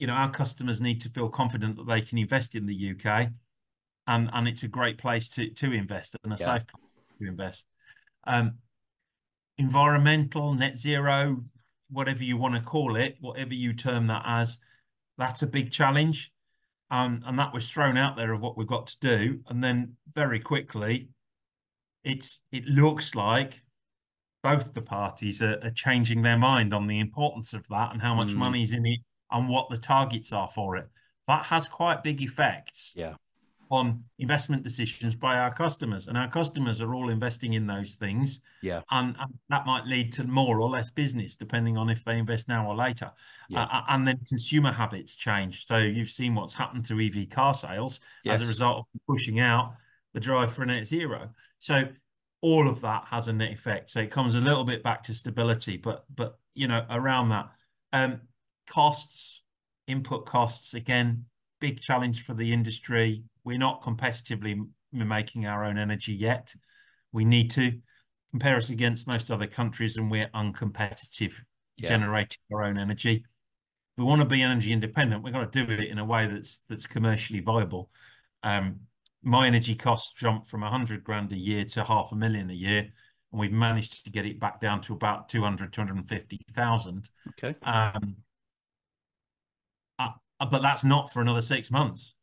you 0.00 0.08
know, 0.08 0.14
our 0.14 0.30
customers 0.32 0.80
need 0.80 1.00
to 1.02 1.08
feel 1.08 1.28
confident 1.28 1.76
that 1.76 1.86
they 1.86 2.00
can 2.00 2.18
invest 2.18 2.56
in 2.56 2.66
the 2.66 2.96
UK, 2.96 3.28
and 4.08 4.28
and 4.32 4.48
it's 4.48 4.64
a 4.64 4.68
great 4.68 4.98
place 4.98 5.28
to 5.28 5.50
to 5.50 5.72
invest 5.72 6.16
and 6.24 6.32
a 6.32 6.36
yeah. 6.36 6.46
safe 6.46 6.66
place 6.66 6.89
to 7.20 7.28
invest. 7.28 7.66
Um, 8.26 8.54
environmental, 9.58 10.54
net 10.54 10.78
zero, 10.78 11.44
whatever 11.90 12.24
you 12.24 12.36
want 12.36 12.54
to 12.54 12.60
call 12.60 12.96
it, 12.96 13.16
whatever 13.20 13.54
you 13.54 13.72
term 13.72 14.06
that 14.08 14.22
as, 14.24 14.58
that's 15.18 15.42
a 15.42 15.46
big 15.46 15.70
challenge. 15.70 16.32
Um, 16.90 17.22
and 17.24 17.38
that 17.38 17.52
was 17.52 17.70
thrown 17.70 17.96
out 17.96 18.16
there 18.16 18.32
of 18.32 18.40
what 18.40 18.56
we've 18.56 18.66
got 18.66 18.88
to 18.88 18.98
do. 19.00 19.40
And 19.48 19.62
then 19.62 19.96
very 20.12 20.40
quickly, 20.40 21.08
it's 22.02 22.42
it 22.50 22.64
looks 22.64 23.14
like 23.14 23.62
both 24.42 24.72
the 24.72 24.82
parties 24.82 25.42
are, 25.42 25.60
are 25.62 25.70
changing 25.70 26.22
their 26.22 26.38
mind 26.38 26.72
on 26.74 26.86
the 26.86 26.98
importance 26.98 27.52
of 27.52 27.68
that 27.68 27.92
and 27.92 28.00
how 28.00 28.14
much 28.14 28.30
mm. 28.30 28.36
money's 28.36 28.72
in 28.72 28.86
it 28.86 29.00
and 29.30 29.48
what 29.48 29.68
the 29.68 29.76
targets 29.76 30.32
are 30.32 30.48
for 30.48 30.76
it. 30.76 30.88
That 31.26 31.44
has 31.46 31.68
quite 31.68 32.02
big 32.02 32.22
effects. 32.22 32.94
Yeah 32.96 33.14
on 33.70 34.02
investment 34.18 34.62
decisions 34.62 35.14
by 35.14 35.38
our 35.38 35.52
customers 35.54 36.08
and 36.08 36.18
our 36.18 36.28
customers 36.28 36.80
are 36.82 36.94
all 36.94 37.08
investing 37.08 37.54
in 37.54 37.66
those 37.66 37.94
things 37.94 38.40
yeah 38.62 38.80
and, 38.90 39.14
and 39.20 39.32
that 39.48 39.64
might 39.64 39.86
lead 39.86 40.12
to 40.12 40.24
more 40.24 40.60
or 40.60 40.68
less 40.68 40.90
business 40.90 41.36
depending 41.36 41.76
on 41.76 41.88
if 41.88 42.04
they 42.04 42.18
invest 42.18 42.48
now 42.48 42.68
or 42.68 42.74
later 42.74 43.10
yeah. 43.48 43.62
uh, 43.62 43.82
and 43.90 44.06
then 44.06 44.18
consumer 44.28 44.72
habits 44.72 45.14
change 45.14 45.66
so 45.66 45.78
you've 45.78 46.10
seen 46.10 46.34
what's 46.34 46.54
happened 46.54 46.84
to 46.84 47.00
ev 47.00 47.28
car 47.30 47.54
sales 47.54 48.00
yes. 48.24 48.36
as 48.36 48.42
a 48.42 48.46
result 48.46 48.86
of 48.94 49.00
pushing 49.06 49.40
out 49.40 49.74
the 50.14 50.20
drive 50.20 50.52
for 50.52 50.66
net 50.66 50.86
zero 50.86 51.30
so 51.60 51.84
all 52.42 52.68
of 52.68 52.80
that 52.80 53.04
has 53.10 53.28
a 53.28 53.32
net 53.32 53.52
effect. 53.52 53.90
So 53.90 54.00
it 54.00 54.10
comes 54.10 54.34
a 54.34 54.40
little 54.40 54.64
bit 54.64 54.82
back 54.82 55.02
to 55.04 55.14
stability, 55.14 55.76
but 55.76 56.04
but 56.14 56.38
you 56.54 56.68
know 56.68 56.84
around 56.90 57.30
that, 57.30 57.50
um, 57.92 58.20
costs, 58.68 59.42
input 59.86 60.26
costs 60.26 60.74
again, 60.74 61.26
big 61.60 61.80
challenge 61.80 62.24
for 62.24 62.34
the 62.34 62.52
industry. 62.52 63.24
We're 63.44 63.58
not 63.58 63.82
competitively 63.82 64.66
making 64.92 65.46
our 65.46 65.64
own 65.64 65.78
energy 65.78 66.12
yet. 66.12 66.54
We 67.12 67.24
need 67.24 67.50
to 67.52 67.78
compare 68.30 68.56
us 68.56 68.70
against 68.70 69.06
most 69.06 69.30
other 69.30 69.46
countries, 69.46 69.96
and 69.96 70.10
we're 70.10 70.28
uncompetitive 70.28 71.32
yeah. 71.76 71.88
generating 71.88 72.38
our 72.52 72.64
own 72.64 72.78
energy. 72.78 73.24
If 73.24 73.98
we 73.98 74.04
want 74.04 74.20
to 74.20 74.26
be 74.26 74.42
energy 74.42 74.72
independent, 74.72 75.22
we've 75.22 75.32
got 75.32 75.52
to 75.52 75.64
do 75.64 75.72
it 75.72 75.88
in 75.88 75.98
a 75.98 76.04
way 76.04 76.26
that's 76.26 76.62
that's 76.68 76.86
commercially 76.86 77.40
viable. 77.40 77.90
Um, 78.42 78.80
my 79.22 79.46
energy 79.46 79.74
costs 79.74 80.12
jumped 80.14 80.48
from 80.48 80.62
100 80.62 81.04
grand 81.04 81.32
a 81.32 81.36
year 81.36 81.64
to 81.64 81.84
half 81.84 82.12
a 82.12 82.16
million 82.16 82.50
a 82.50 82.54
year 82.54 82.90
and 83.32 83.40
we've 83.40 83.52
managed 83.52 84.04
to 84.04 84.10
get 84.10 84.26
it 84.26 84.40
back 84.40 84.60
down 84.60 84.80
to 84.82 84.92
about 84.92 85.28
200 85.28 85.72
250,000 85.72 87.10
okay 87.28 87.54
um 87.62 88.16
uh, 89.98 90.08
but 90.50 90.62
that's 90.62 90.84
not 90.84 91.12
for 91.12 91.20
another 91.20 91.40
6 91.40 91.70
months 91.70 92.14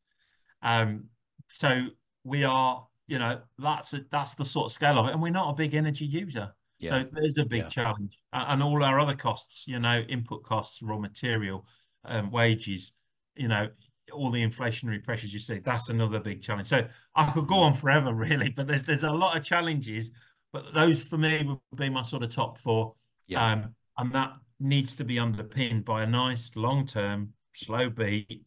um 0.61 1.05
so 1.49 1.87
we 2.23 2.43
are 2.43 2.87
you 3.07 3.19
know 3.19 3.39
that's 3.57 3.93
a, 3.93 4.01
that's 4.11 4.35
the 4.35 4.45
sort 4.45 4.65
of 4.65 4.71
scale 4.71 4.99
of 4.99 5.07
it 5.07 5.13
and 5.13 5.21
we're 5.21 5.29
not 5.29 5.49
a 5.49 5.53
big 5.53 5.73
energy 5.73 6.05
user 6.05 6.53
yeah. 6.79 6.89
so 6.89 7.09
there's 7.13 7.37
a 7.37 7.45
big 7.45 7.63
yeah. 7.63 7.69
challenge 7.69 8.19
and 8.33 8.61
all 8.61 8.83
our 8.83 8.99
other 8.99 9.15
costs 9.15 9.65
you 9.67 9.79
know 9.79 9.99
input 10.01 10.43
costs 10.43 10.81
raw 10.81 10.97
material 10.97 11.65
um, 12.05 12.31
wages 12.31 12.91
you 13.35 13.47
know 13.47 13.67
all 14.13 14.31
the 14.31 14.45
inflationary 14.45 15.03
pressures 15.03 15.33
you 15.33 15.39
see, 15.39 15.59
that's 15.59 15.89
another 15.89 16.19
big 16.19 16.41
challenge. 16.41 16.67
So 16.67 16.85
I 17.15 17.31
could 17.31 17.47
go 17.47 17.59
on 17.59 17.73
forever, 17.73 18.13
really, 18.13 18.49
but 18.49 18.67
there's 18.67 18.83
there's 18.83 19.03
a 19.03 19.11
lot 19.11 19.37
of 19.37 19.43
challenges. 19.43 20.11
But 20.53 20.73
those 20.73 21.03
for 21.03 21.17
me 21.17 21.43
would 21.43 21.59
be 21.77 21.89
my 21.89 22.03
sort 22.03 22.23
of 22.23 22.29
top 22.29 22.57
four. 22.57 22.95
Yeah. 23.27 23.51
Um, 23.51 23.75
and 23.97 24.13
that 24.13 24.33
needs 24.59 24.95
to 24.95 25.03
be 25.03 25.19
underpinned 25.19 25.83
by 25.83 26.03
a 26.03 26.07
nice 26.07 26.51
long-term, 26.55 27.33
slow 27.53 27.89
beat 27.89 28.43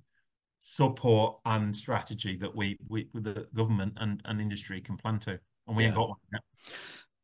support 0.60 1.38
and 1.44 1.76
strategy 1.76 2.36
that 2.36 2.54
we, 2.54 2.78
we 2.88 3.08
with 3.12 3.24
the 3.24 3.48
government 3.54 3.94
and, 3.96 4.22
and 4.24 4.40
industry 4.40 4.80
can 4.80 4.96
plan 4.96 5.18
to. 5.20 5.38
And 5.66 5.76
we 5.76 5.82
yeah. 5.82 5.88
ain't 5.88 5.96
got 5.96 6.08
one 6.10 6.18
yet. 6.32 6.42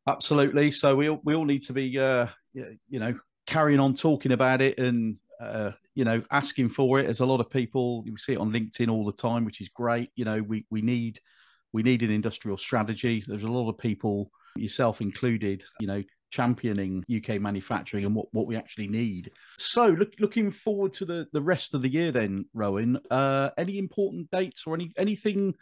Absolutely. 0.07 0.71
So 0.71 0.95
we 0.95 1.09
all, 1.09 1.21
we 1.23 1.35
all 1.35 1.45
need 1.45 1.63
to 1.63 1.73
be, 1.73 1.97
uh, 1.97 2.27
you 2.53 2.99
know, 2.99 3.17
carrying 3.45 3.79
on 3.79 3.93
talking 3.93 4.33
about 4.33 4.61
it 4.61 4.79
and 4.79 5.17
uh, 5.39 5.71
you 5.93 6.03
know, 6.03 6.21
asking 6.31 6.69
for 6.69 6.99
it. 6.99 7.03
There's 7.03 7.19
a 7.19 7.25
lot 7.25 7.39
of 7.39 7.49
people 7.49 8.03
you 8.05 8.17
see 8.17 8.33
it 8.33 8.39
on 8.39 8.51
LinkedIn 8.51 8.89
all 8.89 9.05
the 9.05 9.11
time, 9.11 9.45
which 9.45 9.61
is 9.61 9.69
great. 9.69 10.09
You 10.15 10.25
know, 10.25 10.41
we 10.41 10.65
we 10.69 10.81
need 10.81 11.19
we 11.73 11.83
need 11.83 12.03
an 12.03 12.11
industrial 12.11 12.57
strategy. 12.57 13.23
There's 13.27 13.43
a 13.43 13.51
lot 13.51 13.69
of 13.69 13.77
people, 13.77 14.31
yourself 14.55 15.01
included, 15.01 15.63
you 15.79 15.87
know, 15.87 16.03
championing 16.29 17.03
UK 17.13 17.39
manufacturing 17.39 18.05
and 18.05 18.15
what, 18.15 18.27
what 18.31 18.47
we 18.47 18.55
actually 18.55 18.87
need. 18.87 19.31
So, 19.57 19.87
look, 19.87 20.13
looking 20.19 20.51
forward 20.51 20.93
to 20.93 21.05
the 21.05 21.27
the 21.33 21.41
rest 21.41 21.73
of 21.73 21.81
the 21.81 21.89
year, 21.89 22.11
then, 22.11 22.45
Rowan. 22.53 22.99
Uh, 23.09 23.51
any 23.57 23.77
important 23.77 24.29
dates 24.31 24.65
or 24.65 24.75
any 24.75 24.91
anything? 24.97 25.55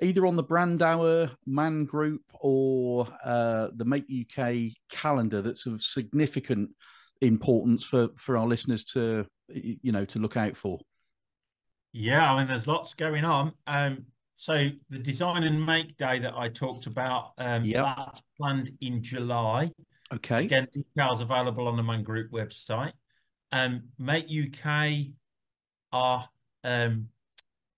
Either 0.00 0.26
on 0.26 0.34
the 0.34 0.42
Brandauer 0.42 1.30
MAN 1.46 1.84
Group 1.84 2.22
or 2.40 3.06
uh, 3.24 3.68
the 3.76 3.84
Make 3.84 4.06
UK 4.10 4.72
calendar 4.90 5.40
that's 5.42 5.66
of 5.66 5.80
significant 5.80 6.70
importance 7.20 7.84
for 7.84 8.08
for 8.16 8.36
our 8.36 8.46
listeners 8.46 8.82
to 8.84 9.24
you 9.48 9.92
know 9.92 10.04
to 10.06 10.18
look 10.18 10.36
out 10.36 10.56
for? 10.56 10.80
Yeah, 11.92 12.32
I 12.32 12.38
mean, 12.38 12.48
there's 12.48 12.66
lots 12.66 12.94
going 12.94 13.24
on. 13.24 13.52
Um, 13.66 14.06
so 14.36 14.70
the 14.90 14.98
design 14.98 15.44
and 15.44 15.64
make 15.64 15.96
day 15.98 16.18
that 16.18 16.34
I 16.36 16.48
talked 16.48 16.86
about, 16.86 17.32
um, 17.38 17.64
yep. 17.64 17.84
that's 17.84 18.22
planned 18.36 18.72
in 18.80 19.02
July. 19.02 19.70
Okay. 20.12 20.44
Again, 20.44 20.68
details 20.72 21.20
available 21.20 21.68
on 21.68 21.76
the 21.76 21.82
MAN 21.82 22.02
Group 22.02 22.30
website. 22.30 22.92
Um, 23.50 23.84
Make 23.98 24.26
UK 24.26 25.12
are 25.92 26.28
um, 26.64 27.08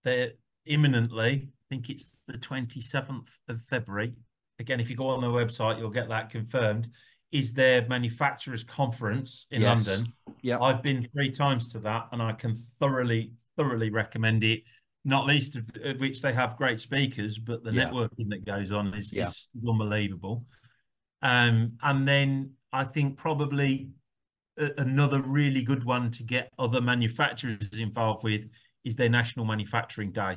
they're 0.04 0.32
imminently. 0.66 1.48
I 1.48 1.64
think 1.68 1.90
it's 1.90 2.16
the 2.26 2.34
27th 2.34 3.28
of 3.48 3.62
February. 3.62 4.14
Again, 4.58 4.80
if 4.80 4.90
you 4.90 4.96
go 4.96 5.08
on 5.08 5.20
the 5.20 5.28
website, 5.28 5.78
you'll 5.78 5.90
get 5.90 6.08
that 6.08 6.30
confirmed 6.30 6.88
is 7.34 7.52
their 7.52 7.84
manufacturers 7.88 8.62
conference 8.62 9.48
in 9.50 9.60
yes. 9.60 9.88
London. 9.88 10.12
Yeah, 10.42 10.60
I've 10.60 10.82
been 10.82 11.02
three 11.12 11.30
times 11.30 11.72
to 11.72 11.80
that, 11.80 12.06
and 12.12 12.22
I 12.22 12.32
can 12.32 12.54
thoroughly, 12.54 13.32
thoroughly 13.56 13.90
recommend 13.90 14.44
it. 14.44 14.62
Not 15.04 15.26
least 15.26 15.56
of, 15.56 15.68
of 15.82 16.00
which 16.00 16.22
they 16.22 16.32
have 16.32 16.56
great 16.56 16.80
speakers, 16.80 17.36
but 17.36 17.64
the 17.64 17.72
yeah. 17.72 17.90
networking 17.90 18.28
that 18.28 18.44
goes 18.44 18.70
on 18.70 18.94
is, 18.94 19.12
yeah. 19.12 19.26
is 19.26 19.48
unbelievable. 19.68 20.46
Um, 21.24 21.78
and 21.82 22.06
then 22.06 22.52
I 22.72 22.84
think 22.84 23.16
probably 23.16 23.88
a, 24.58 24.70
another 24.78 25.22
really 25.22 25.62
good 25.62 25.82
one 25.82 26.10
to 26.12 26.22
get 26.22 26.52
other 26.58 26.82
manufacturers 26.82 27.70
involved 27.78 28.22
with 28.22 28.44
is 28.84 28.94
their 28.94 29.08
National 29.08 29.46
Manufacturing 29.46 30.12
Day. 30.12 30.36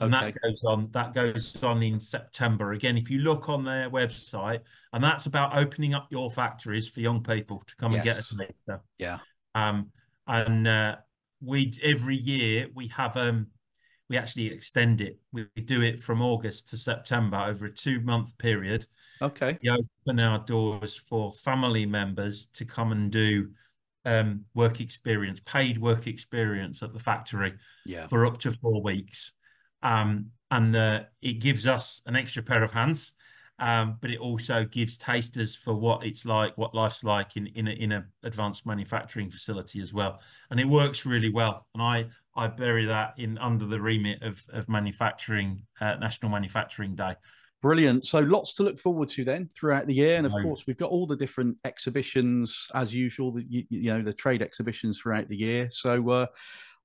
And 0.00 0.14
okay. 0.14 0.26
that 0.26 0.34
goes 0.42 0.64
on 0.64 0.90
that 0.92 1.14
goes 1.14 1.56
on 1.62 1.82
in 1.82 2.00
september. 2.00 2.72
Again 2.72 2.98
if 2.98 3.08
you 3.08 3.20
look 3.20 3.48
on 3.48 3.64
their 3.64 3.88
website 3.88 4.60
and 4.92 5.02
that's 5.02 5.24
about 5.24 5.56
opening 5.56 5.94
up 5.94 6.08
your 6.10 6.30
factories 6.30 6.86
for 6.86 7.00
young 7.00 7.22
people 7.22 7.62
to 7.66 7.76
come 7.76 7.92
yes. 7.92 8.00
and 8.00 8.04
get 8.04 8.18
a 8.18 8.38
later 8.38 8.82
yeah. 8.98 9.18
Um 9.54 9.90
and 10.26 10.68
uh, 10.68 10.96
we 11.40 11.72
every 11.82 12.16
year 12.16 12.66
we 12.74 12.88
have 12.88 13.16
um 13.16 13.46
we 14.10 14.18
actually 14.18 14.48
extend 14.48 15.00
it. 15.00 15.18
We 15.32 15.46
do 15.64 15.80
it 15.80 16.00
from 16.00 16.20
august 16.20 16.68
to 16.70 16.76
september 16.76 17.38
over 17.38 17.64
a 17.64 17.72
two 17.72 18.00
month 18.00 18.36
period 18.36 18.86
okay 19.20 19.58
we 19.62 19.70
open 19.70 20.20
our 20.20 20.38
doors 20.40 20.96
for 20.96 21.32
family 21.32 21.86
members 21.86 22.46
to 22.54 22.64
come 22.64 22.92
and 22.92 23.10
do 23.10 23.50
um, 24.04 24.44
work 24.54 24.80
experience 24.80 25.40
paid 25.40 25.78
work 25.78 26.06
experience 26.06 26.82
at 26.82 26.92
the 26.92 27.00
factory 27.00 27.54
yeah. 27.84 28.06
for 28.06 28.24
up 28.24 28.38
to 28.38 28.52
four 28.52 28.80
weeks 28.80 29.32
um, 29.82 30.30
and 30.50 30.74
uh, 30.76 31.00
it 31.22 31.34
gives 31.34 31.66
us 31.66 32.02
an 32.06 32.16
extra 32.16 32.42
pair 32.42 32.62
of 32.62 32.72
hands. 32.72 33.12
Um, 33.58 33.96
but 34.02 34.10
it 34.10 34.18
also 34.18 34.66
gives 34.66 34.98
tasters 34.98 35.56
for 35.56 35.74
what 35.74 36.04
it's 36.04 36.26
like, 36.26 36.58
what 36.58 36.74
life's 36.74 37.02
like 37.02 37.38
in 37.38 37.46
in 37.46 37.68
a, 37.68 37.70
in 37.70 37.90
a 37.90 38.04
advanced 38.22 38.66
manufacturing 38.66 39.30
facility 39.30 39.80
as 39.80 39.94
well, 39.94 40.20
and 40.50 40.60
it 40.60 40.68
works 40.68 41.06
really 41.06 41.30
well. 41.30 41.66
And 41.72 41.82
I 41.82 42.08
I 42.34 42.48
bury 42.48 42.84
that 42.84 43.14
in 43.16 43.38
under 43.38 43.64
the 43.64 43.80
remit 43.80 44.22
of 44.22 44.44
of 44.50 44.68
manufacturing 44.68 45.62
uh, 45.80 45.94
National 45.94 46.30
Manufacturing 46.30 46.96
Day. 46.96 47.14
Brilliant. 47.66 48.04
So 48.04 48.20
lots 48.20 48.54
to 48.54 48.62
look 48.62 48.78
forward 48.78 49.08
to 49.08 49.24
then 49.24 49.48
throughout 49.48 49.88
the 49.88 49.94
year, 49.94 50.18
and 50.18 50.24
of 50.24 50.30
course 50.30 50.68
we've 50.68 50.76
got 50.76 50.90
all 50.90 51.04
the 51.04 51.16
different 51.16 51.56
exhibitions 51.64 52.68
as 52.74 52.94
usual. 52.94 53.32
The 53.32 53.44
you, 53.48 53.64
you 53.70 53.92
know 53.92 54.02
the 54.02 54.12
trade 54.12 54.40
exhibitions 54.40 55.00
throughout 55.00 55.28
the 55.28 55.36
year. 55.36 55.68
So 55.68 56.08
uh, 56.10 56.26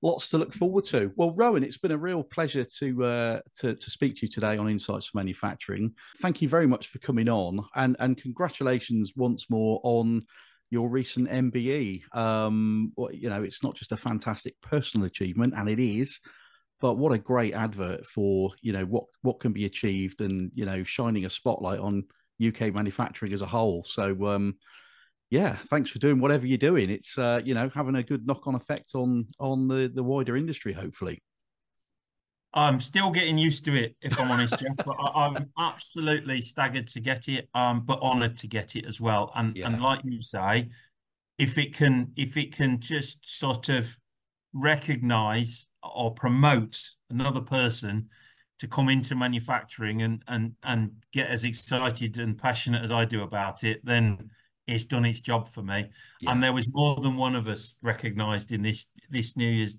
lots 0.02 0.28
to 0.30 0.38
look 0.38 0.52
forward 0.52 0.82
to. 0.86 1.12
Well, 1.14 1.36
Rowan, 1.36 1.62
it's 1.62 1.76
been 1.76 1.92
a 1.92 1.96
real 1.96 2.24
pleasure 2.24 2.64
to 2.64 3.04
uh, 3.04 3.40
to, 3.58 3.76
to 3.76 3.90
speak 3.92 4.16
to 4.16 4.22
you 4.22 4.28
today 4.28 4.56
on 4.56 4.68
Insights 4.68 5.06
for 5.06 5.18
Manufacturing. 5.18 5.94
Thank 6.18 6.42
you 6.42 6.48
very 6.48 6.66
much 6.66 6.88
for 6.88 6.98
coming 6.98 7.28
on, 7.28 7.64
and 7.76 7.94
and 8.00 8.16
congratulations 8.16 9.12
once 9.14 9.48
more 9.48 9.80
on 9.84 10.24
your 10.70 10.88
recent 10.88 11.28
MBE. 11.28 12.02
Um, 12.12 12.92
you 13.12 13.30
know, 13.30 13.44
it's 13.44 13.62
not 13.62 13.76
just 13.76 13.92
a 13.92 13.96
fantastic 13.96 14.60
personal 14.62 15.06
achievement, 15.06 15.54
and 15.56 15.68
it 15.68 15.78
is, 15.78 16.18
but 16.82 16.98
what 16.98 17.12
a 17.12 17.18
great 17.18 17.54
advert 17.54 18.04
for 18.04 18.50
you 18.60 18.72
know 18.72 18.84
what 18.84 19.04
what 19.22 19.40
can 19.40 19.52
be 19.52 19.64
achieved, 19.64 20.20
and 20.20 20.50
you 20.54 20.66
know, 20.66 20.82
shining 20.82 21.24
a 21.24 21.30
spotlight 21.30 21.78
on 21.78 22.04
UK 22.44 22.74
manufacturing 22.74 23.32
as 23.32 23.40
a 23.40 23.46
whole. 23.46 23.84
So. 23.84 24.26
Um, 24.26 24.56
yeah, 25.30 25.56
thanks 25.68 25.88
for 25.88 25.98
doing 25.98 26.20
whatever 26.20 26.46
you're 26.46 26.58
doing. 26.58 26.90
It's 26.90 27.16
uh, 27.16 27.40
you 27.42 27.54
know 27.54 27.70
having 27.74 27.94
a 27.94 28.02
good 28.02 28.26
knock 28.26 28.46
on 28.46 28.54
effect 28.54 28.90
on 28.94 29.26
on 29.40 29.66
the 29.66 29.90
the 29.94 30.02
wider 30.02 30.36
industry, 30.36 30.74
hopefully. 30.74 31.22
I'm 32.52 32.80
still 32.80 33.10
getting 33.10 33.38
used 33.38 33.64
to 33.64 33.74
it, 33.74 33.96
if 34.02 34.20
I'm 34.20 34.30
honest, 34.30 34.58
Jeff. 34.58 34.76
But 34.76 34.96
I, 34.98 35.28
am 35.28 35.50
absolutely 35.58 36.42
staggered 36.42 36.86
to 36.88 37.00
get 37.00 37.28
it, 37.28 37.48
um, 37.54 37.80
but 37.86 38.02
honoured 38.02 38.36
to 38.40 38.46
get 38.46 38.76
it 38.76 38.84
as 38.84 39.00
well. 39.00 39.32
And 39.34 39.56
yeah. 39.56 39.68
and 39.68 39.82
like 39.82 40.00
you 40.04 40.20
say, 40.20 40.68
if 41.38 41.56
it 41.56 41.74
can 41.74 42.12
if 42.14 42.36
it 42.36 42.54
can 42.54 42.78
just 42.78 43.26
sort 43.26 43.70
of 43.70 43.96
recognise 44.52 45.66
or 45.82 46.14
promote 46.14 46.78
another 47.10 47.40
person 47.40 48.08
to 48.58 48.68
come 48.68 48.88
into 48.88 49.14
manufacturing 49.16 50.02
and 50.02 50.22
and 50.28 50.54
and 50.62 50.92
get 51.12 51.28
as 51.28 51.44
excited 51.44 52.16
and 52.18 52.38
passionate 52.38 52.82
as 52.82 52.92
I 52.92 53.04
do 53.04 53.22
about 53.22 53.64
it, 53.64 53.84
then 53.84 54.30
it's 54.66 54.84
done 54.84 55.04
its 55.04 55.20
job 55.20 55.48
for 55.48 55.62
me. 55.62 55.90
Yeah. 56.20 56.30
And 56.30 56.42
there 56.42 56.52
was 56.52 56.68
more 56.72 56.96
than 56.96 57.16
one 57.16 57.34
of 57.34 57.48
us 57.48 57.78
recognised 57.82 58.52
in 58.52 58.62
this 58.62 58.86
this 59.10 59.36
New 59.36 59.48
Year's 59.48 59.78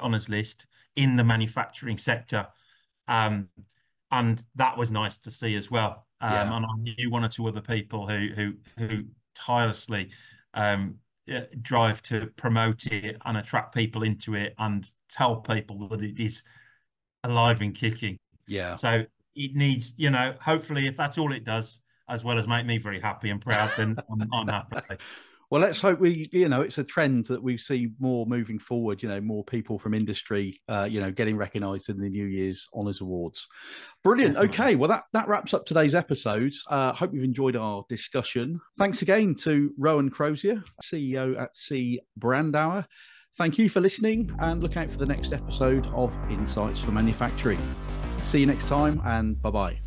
honours 0.00 0.28
list 0.28 0.66
in 0.96 1.16
the 1.16 1.24
manufacturing 1.24 1.98
sector, 1.98 2.46
um, 3.08 3.48
and 4.10 4.44
that 4.54 4.78
was 4.78 4.90
nice 4.90 5.18
to 5.18 5.30
see 5.30 5.56
as 5.56 5.70
well. 5.70 6.06
Um, 6.20 6.32
yeah. 6.32 6.56
And 6.56 6.66
I 6.66 6.74
knew 6.78 7.10
one 7.10 7.24
or 7.24 7.28
two 7.28 7.48
other 7.48 7.60
people 7.60 8.06
who 8.06 8.28
who 8.28 8.52
who 8.78 9.04
tirelessly 9.34 10.10
um, 10.54 10.98
drive 11.60 12.02
to 12.02 12.26
promote 12.36 12.86
it 12.86 13.16
and 13.24 13.36
attract 13.36 13.74
people 13.74 14.02
into 14.02 14.34
it 14.34 14.54
and 14.58 14.90
tell 15.10 15.36
people 15.36 15.88
that 15.88 16.02
it 16.02 16.20
is 16.20 16.42
alive 17.24 17.60
and 17.60 17.74
kicking. 17.74 18.18
Yeah. 18.46 18.76
So 18.76 19.04
it 19.34 19.54
needs, 19.54 19.94
you 19.96 20.10
know, 20.10 20.34
hopefully, 20.40 20.86
if 20.86 20.96
that's 20.96 21.18
all 21.18 21.32
it 21.32 21.44
does, 21.44 21.80
as 22.08 22.24
well 22.24 22.38
as 22.38 22.48
make 22.48 22.66
me 22.66 22.78
very 22.78 23.00
happy 23.00 23.30
and 23.30 23.40
proud, 23.40 23.72
then 23.76 23.96
I'm, 24.10 24.28
I'm 24.32 24.48
happy. 24.48 24.96
Well, 25.50 25.60
let's 25.60 25.80
hope 25.80 25.98
we, 25.98 26.28
you 26.30 26.48
know, 26.48 26.60
it's 26.60 26.78
a 26.78 26.84
trend 26.84 27.26
that 27.26 27.42
we 27.42 27.56
see 27.56 27.88
more 27.98 28.24
moving 28.24 28.60
forward. 28.60 29.02
You 29.02 29.08
know, 29.08 29.20
more 29.20 29.42
people 29.42 29.80
from 29.80 29.94
industry, 29.94 30.60
uh, 30.68 30.86
you 30.88 31.00
know, 31.00 31.10
getting 31.10 31.36
recognised 31.36 31.88
in 31.88 31.98
the 31.98 32.08
New 32.08 32.26
Year's 32.26 32.68
Honours 32.72 33.00
Awards. 33.00 33.48
Brilliant. 34.04 34.36
Okay, 34.36 34.76
well 34.76 34.88
that 34.88 35.04
that 35.12 35.26
wraps 35.26 35.52
up 35.52 35.66
today's 35.66 35.94
episode. 35.96 36.52
Uh, 36.68 36.92
hope 36.92 37.12
you've 37.12 37.24
enjoyed 37.24 37.56
our 37.56 37.84
discussion. 37.88 38.60
Thanks 38.78 39.02
again 39.02 39.34
to 39.40 39.72
Rowan 39.76 40.08
Crozier, 40.08 40.62
CEO 40.84 41.36
at 41.40 41.56
C 41.56 41.98
Brandauer. 42.16 42.86
Thank 43.40 43.56
you 43.56 43.70
for 43.70 43.80
listening, 43.80 44.30
and 44.40 44.62
look 44.62 44.76
out 44.76 44.90
for 44.90 44.98
the 44.98 45.06
next 45.06 45.32
episode 45.32 45.86
of 45.94 46.14
Insights 46.30 46.78
for 46.78 46.90
Manufacturing. 46.90 47.58
See 48.22 48.40
you 48.40 48.44
next 48.44 48.68
time, 48.68 49.00
and 49.02 49.40
bye 49.40 49.48
bye. 49.48 49.78